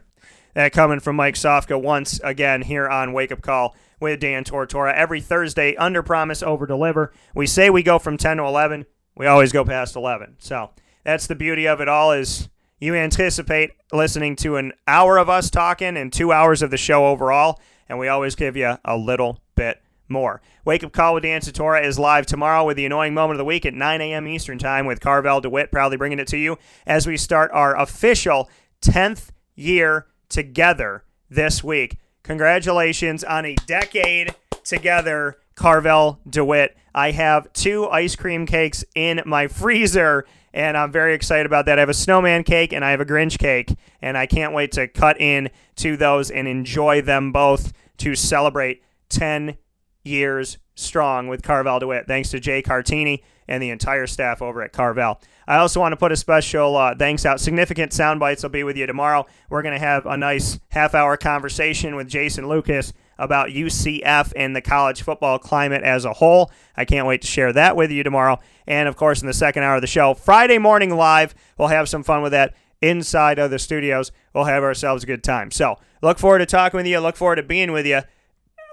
That 0.54 0.74
coming 0.74 1.00
from 1.00 1.16
Mike 1.16 1.34
Sofka 1.34 1.82
once 1.82 2.20
again 2.24 2.62
here 2.62 2.88
on 2.88 3.14
Wake 3.14 3.32
Up 3.32 3.42
Call 3.42 3.76
with 4.00 4.20
Dan 4.20 4.44
Tortora 4.44 4.94
every 4.94 5.22
Thursday. 5.22 5.76
Under 5.78 6.04
promise, 6.04 6.44
over 6.44 6.68
deliver. 6.68 7.12
We 7.34 7.48
say 7.48 7.72
we 7.72 7.82
go 7.82 7.98
from 7.98 8.18
10 8.18 8.38
to 8.38 8.44
11. 8.44 8.86
We 9.18 9.26
always 9.26 9.52
go 9.52 9.66
past 9.66 9.96
11. 9.96 10.36
So 10.38 10.70
that's 11.04 11.28
the 11.28 11.36
beauty 11.36 11.68
of 11.68 11.82
it 11.82 11.88
all 11.88 12.12
is 12.12 12.50
you 12.80 12.96
anticipate 12.96 13.72
listening 13.92 14.36
to 14.38 14.58
an 14.58 14.74
hour 14.88 15.18
of 15.18 15.30
us 15.30 15.50
talking 15.50 15.96
and 15.98 16.12
two 16.12 16.32
hours 16.32 16.62
of 16.62 16.72
the 16.72 16.78
show 16.78 17.08
overall, 17.08 17.60
and 17.88 17.98
we 17.98 18.08
always 18.08 18.36
give 18.36 18.58
you 18.58 18.78
a 18.84 18.98
little 18.98 19.40
bit 19.56 19.82
more. 20.10 20.42
Wake 20.66 20.84
Up 20.84 20.92
Call 20.92 21.14
with 21.14 21.24
Dan 21.24 21.42
Tortora 21.42 21.84
is 21.84 22.00
live 22.00 22.26
tomorrow 22.26 22.66
with 22.66 22.78
the 22.78 22.86
annoying 22.86 23.14
moment 23.14 23.36
of 23.36 23.38
the 23.40 23.46
week 23.46 23.66
at 23.66 23.74
9 23.74 24.02
a.m. 24.02 24.28
Eastern 24.28 24.58
Time 24.58 24.86
with 24.86 25.00
Carvel 25.00 25.42
DeWitt, 25.42 25.72
proudly 25.72 25.98
bringing 25.98 26.20
it 26.20 26.28
to 26.28 26.38
you 26.38 26.58
as 26.86 27.08
we 27.08 27.18
start 27.18 27.52
our 27.54 27.78
official 27.78 28.50
10th 28.82 29.30
year 29.56 30.08
together 30.30 31.04
this 31.30 31.64
week. 31.64 31.98
Congratulations 32.24 33.24
on 33.24 33.46
a 33.46 33.56
decade 33.66 34.36
together, 34.64 35.38
Carvel 35.56 36.20
DeWitt. 36.30 36.78
I 36.96 37.12
have 37.12 37.52
two 37.54 37.90
ice 37.90 38.16
cream 38.16 38.46
cakes 38.46 38.86
in 38.96 39.22
my 39.26 39.48
freezer, 39.48 40.26
and 40.54 40.78
I'm 40.78 40.92
very 40.92 41.14
excited 41.14 41.46
about 41.46 41.66
that. 41.66 41.80
I 41.80 41.82
have 41.82 41.90
a 41.90 41.94
snowman 41.94 42.44
cake 42.44 42.74
and 42.74 42.86
I 42.86 42.92
have 42.92 43.02
a 43.02 43.06
Grinch 43.06 43.40
cake, 43.40 43.76
and 44.02 44.18
I 44.18 44.26
can't 44.26 44.54
wait 44.54 44.72
to 44.74 44.88
cut 44.88 45.20
in 45.20 45.50
to 45.78 45.98
those 45.98 46.30
and 46.30 46.48
enjoy 46.48 47.02
them 47.02 47.32
both 47.32 47.74
to 47.98 48.16
celebrate 48.16 48.84
10 49.10 49.58
years 50.04 50.58
strong 50.76 51.28
with 51.28 51.44
Carvel 51.44 51.80
DeWitt. 51.80 52.08
Thanks 52.08 52.30
to 52.32 52.40
Jay 52.40 52.62
Cartini 52.62 53.24
and 53.48 53.62
the 53.62 53.70
entire 53.70 54.08
staff 54.08 54.42
over 54.42 54.62
at 54.62 54.74
Carvel. 54.74 55.20
I 55.48 55.58
also 55.58 55.80
want 55.80 55.92
to 55.92 55.98
put 55.98 56.12
a 56.12 56.18
special 56.18 56.76
uh, 56.76 56.96
thanks 56.96 57.26
out. 57.26 57.40
Significant 57.40 57.94
sound 57.94 58.20
bites 58.20 58.44
will 58.44 58.50
be 58.50 58.64
with 58.64 58.78
you 58.78 58.88
tomorrow. 58.88 59.26
We're 59.50 59.62
going 59.62 59.74
to 59.74 59.86
have 59.86 60.06
a 60.06 60.18
nice 60.18 60.60
half 60.70 60.96
hour 60.96 61.18
conversation 61.18 61.96
with 61.96 62.08
Jason 62.08 62.48
Lucas 62.48 62.94
about 63.18 63.50
UCF 63.50 64.34
and 64.36 64.56
the 64.56 64.62
college 64.62 65.02
football 65.02 65.40
climate 65.40 65.84
as 65.84 66.06
a 66.06 66.14
whole. 66.14 66.52
I 66.76 66.86
can't 66.86 67.08
wait 67.08 67.22
to 67.22 67.28
share 67.28 67.54
that 67.54 67.76
with 67.76 67.92
you 67.92 68.04
tomorrow. 68.04 68.40
And 68.68 68.88
of 68.88 68.96
course, 68.96 69.22
in 69.22 69.28
the 69.28 69.34
second 69.34 69.64
hour 69.64 69.76
of 69.76 69.82
the 69.82 69.88
show, 69.88 70.14
Friday 70.14 70.58
morning 70.58 70.96
live, 70.96 71.36
we'll 71.58 71.68
have 71.70 71.90
some 71.90 72.04
fun 72.04 72.22
with 72.22 72.32
that 72.32 72.54
inside 72.82 73.40
of 73.40 73.52
the 73.52 73.60
studios. 73.60 74.12
We'll 74.34 74.44
have 74.46 74.64
ourselves 74.64 75.04
a 75.04 75.08
good 75.08 75.24
time. 75.24 75.52
So 75.52 75.78
look 76.02 76.20
forward 76.20 76.40
to 76.40 76.46
talking 76.46 76.78
with 76.78 76.88
you. 76.88 77.00
Look 77.00 77.16
forward 77.16 77.38
to 77.38 77.44
being 77.44 77.72
with 77.72 77.86
you 77.86 78.02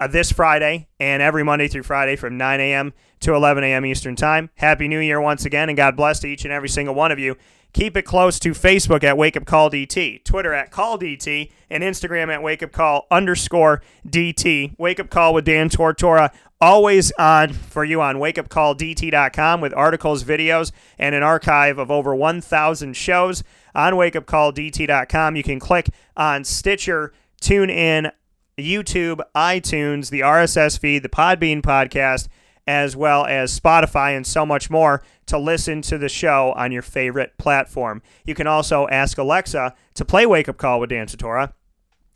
uh, 0.01 0.07
this 0.07 0.31
Friday 0.31 0.87
and 0.99 1.21
every 1.21 1.43
Monday 1.43 1.67
through 1.67 1.83
Friday 1.83 2.15
from 2.15 2.37
9 2.37 2.59
a.m. 2.59 2.93
to 3.21 3.35
11 3.35 3.63
a.m. 3.63 3.85
Eastern 3.85 4.15
Time. 4.15 4.49
Happy 4.55 4.87
New 4.87 4.99
Year 4.99 5.21
once 5.21 5.45
again, 5.45 5.69
and 5.69 5.77
God 5.77 5.95
bless 5.95 6.19
to 6.21 6.27
each 6.27 6.43
and 6.43 6.51
every 6.51 6.69
single 6.69 6.95
one 6.95 7.11
of 7.11 7.19
you. 7.19 7.37
Keep 7.73 7.95
it 7.95 8.03
close 8.03 8.37
to 8.39 8.51
Facebook 8.51 9.03
at 9.03 9.17
Wake 9.17 9.37
Up 9.37 9.45
Call 9.45 9.71
DT, 9.71 10.23
Twitter 10.23 10.53
at 10.53 10.71
Call 10.71 10.99
DT, 10.99 11.51
and 11.69 11.83
Instagram 11.83 12.31
at 12.31 12.43
Wake 12.43 12.61
Up 12.61 12.71
Call 12.71 13.07
underscore 13.09 13.81
DT. 14.05 14.77
Wake 14.77 14.99
Up 14.99 15.09
Call 15.09 15.33
with 15.33 15.45
Dan 15.45 15.69
Tortora, 15.69 16.33
always 16.59 17.11
on 17.13 17.53
for 17.53 17.85
you 17.85 18.01
on 18.01 18.17
wakeupcalldt.com 18.17 19.61
with 19.61 19.73
articles, 19.73 20.23
videos, 20.23 20.71
and 20.99 21.15
an 21.15 21.23
archive 21.23 21.77
of 21.77 21.89
over 21.89 22.13
1,000 22.13 22.93
shows 22.95 23.43
on 23.73 23.93
wakeupcalldt.com. 23.93 25.35
You 25.35 25.43
can 25.43 25.59
click 25.59 25.89
on 26.17 26.43
Stitcher, 26.43 27.13
tune 27.39 27.69
in, 27.69 28.11
YouTube, 28.57 29.21
iTunes, 29.35 30.09
the 30.09 30.19
RSS 30.19 30.77
feed, 30.77 31.03
the 31.03 31.09
Podbean 31.09 31.61
podcast, 31.61 32.27
as 32.67 32.95
well 32.95 33.25
as 33.25 33.59
Spotify 33.59 34.15
and 34.15 34.25
so 34.25 34.45
much 34.45 34.69
more 34.69 35.03
to 35.25 35.37
listen 35.37 35.81
to 35.83 35.97
the 35.97 36.09
show 36.09 36.53
on 36.55 36.71
your 36.71 36.81
favorite 36.81 37.37
platform. 37.37 38.01
You 38.25 38.35
can 38.35 38.47
also 38.47 38.87
ask 38.87 39.17
Alexa 39.17 39.75
to 39.95 40.05
play 40.05 40.25
Wake 40.25 40.49
Up 40.49 40.57
Call 40.57 40.79
with 40.79 40.89
Dan 40.89 41.07
Tortora, 41.07 41.53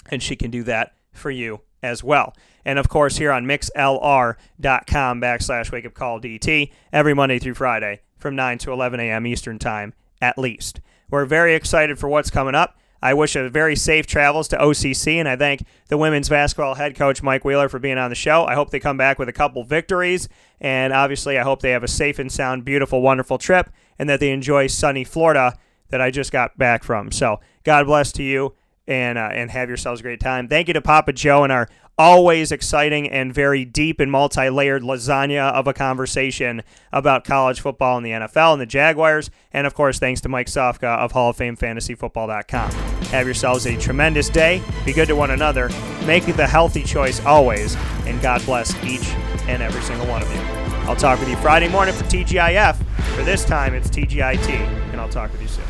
and 0.10 0.22
she 0.22 0.36
can 0.36 0.52
do 0.52 0.64
that 0.64 0.94
for 1.14 1.32
you 1.32 1.62
as 1.82 2.04
well. 2.04 2.36
And 2.66 2.80
of 2.80 2.90
course, 2.90 3.18
here 3.18 3.32
on 3.32 3.46
mixlr.com 3.46 5.22
backslash 5.22 5.72
wake 5.72 5.86
up 5.86 5.94
call 5.94 6.20
DT 6.20 6.72
every 6.92 7.14
Monday 7.14 7.40
through 7.40 7.54
Friday 7.54 8.02
from 8.18 8.36
9 8.36 8.58
to 8.60 8.72
11 8.72 9.00
a.m. 9.00 9.28
Eastern 9.28 9.60
Time 9.60 9.94
at 10.22 10.38
least. 10.38 10.82
We're 11.10 11.26
very 11.26 11.54
excited 11.54 12.00
for 12.00 12.10
what's 12.10 12.32
coming 12.32 12.56
up. 12.56 12.78
I 13.06 13.14
wish 13.14 13.36
a 13.36 13.48
very 13.52 13.76
safe 13.76 14.08
travels 14.08 14.48
to 14.48 14.58
OCC, 14.58 15.18
and 15.18 15.30
I 15.30 15.36
thank 15.36 15.64
the 15.90 15.98
women's 15.98 16.28
basketball 16.28 16.74
head 16.74 16.96
coach 16.96 17.22
Mike 17.22 17.46
Wheeler 17.46 17.70
for 17.70 17.78
being 17.78 18.00
on 18.00 18.10
the 18.10 18.16
show. 18.16 18.46
I 18.46 18.56
hope 18.56 18.72
they 18.72 18.80
come 18.80 18.98
back 18.98 19.20
with 19.20 19.30
a 19.30 19.32
couple 19.32 19.64
victories, 19.64 20.28
and 20.60 20.92
obviously, 20.92 21.38
I 21.38 21.44
hope 21.44 21.62
they 21.62 21.70
have 21.70 21.84
a 21.84 21.88
safe 21.88 22.18
and 22.18 22.32
sound, 22.32 22.66
beautiful, 22.66 23.04
wonderful 23.04 23.38
trip, 23.38 23.70
and 24.00 24.10
that 24.10 24.20
they 24.20 24.32
enjoy 24.32 24.66
sunny 24.66 25.04
Florida 25.04 25.54
that 25.90 26.02
I 26.02 26.10
just 26.10 26.32
got 26.32 26.58
back 26.58 26.84
from. 26.84 27.12
So, 27.12 27.42
God 27.64 27.86
bless 27.86 28.12
to 28.14 28.24
you, 28.24 28.56
and 28.88 29.20
uh, 29.20 29.30
and 29.32 29.52
have 29.52 29.70
yourselves 29.70 30.00
a 30.00 30.04
great 30.04 30.20
time. 30.20 30.48
Thank 30.48 30.68
you 30.68 30.74
to 30.74 30.82
Papa 30.82 31.14
Joe 31.14 31.44
and 31.44 31.54
our 31.54 31.70
always 31.98 32.52
exciting 32.52 33.10
and 33.10 33.34
very 33.34 33.66
deep 33.66 34.00
and 34.00 34.12
multi-layered 34.12 34.84
lasagna 34.84 35.52
of 35.54 35.68
a 35.68 35.74
conversation 35.74 36.62
about 36.92 37.24
college 37.24 37.60
football 37.60 37.98
and 37.98 38.06
the 38.06 38.12
NFL 38.12 38.54
and 38.54 38.62
the 38.62 38.66
Jaguars. 38.66 39.30
And 39.54 39.66
of 39.66 39.74
course, 39.74 40.00
thanks 40.00 40.22
to 40.22 40.30
Mike 40.30 40.48
Sofka 40.48 40.98
of 40.98 41.12
Hall 41.14 41.30
of 41.30 41.38
Fame 41.38 41.56
FantasyFootball.com. 41.56 42.72
Have 42.72 43.26
yourselves 43.26 43.66
a 43.66 43.78
tremendous 43.78 44.30
day. 44.30 44.62
Be 44.86 44.94
good 44.94 45.08
to 45.08 45.16
one 45.16 45.32
another. 45.32 45.70
Make 46.06 46.26
the 46.26 46.48
healthy 46.48 46.84
choice 46.84 47.24
always. 47.26 47.76
And 48.06 48.22
God 48.22 48.44
bless 48.46 48.76
each 48.84 49.08
and 49.48 49.62
every 49.62 49.82
single 49.82 50.08
one 50.08 50.22
of 50.22 50.34
you. 50.34 50.42
I'll 50.88 50.96
talk 50.96 51.20
with 51.20 51.30
you 51.30 51.38
Friday 51.38 51.68
morning 51.68 51.96
for 51.96 52.04
TGIF. 52.04 52.76
For 53.16 53.24
this 53.24 53.46
time, 53.46 53.74
it's 53.74 53.90
TGIT. 53.90 54.50
And 54.92 55.00
I'll 55.00 55.10
talk 55.10 55.32
with 55.32 55.42
you 55.42 55.48
soon. 55.48 55.66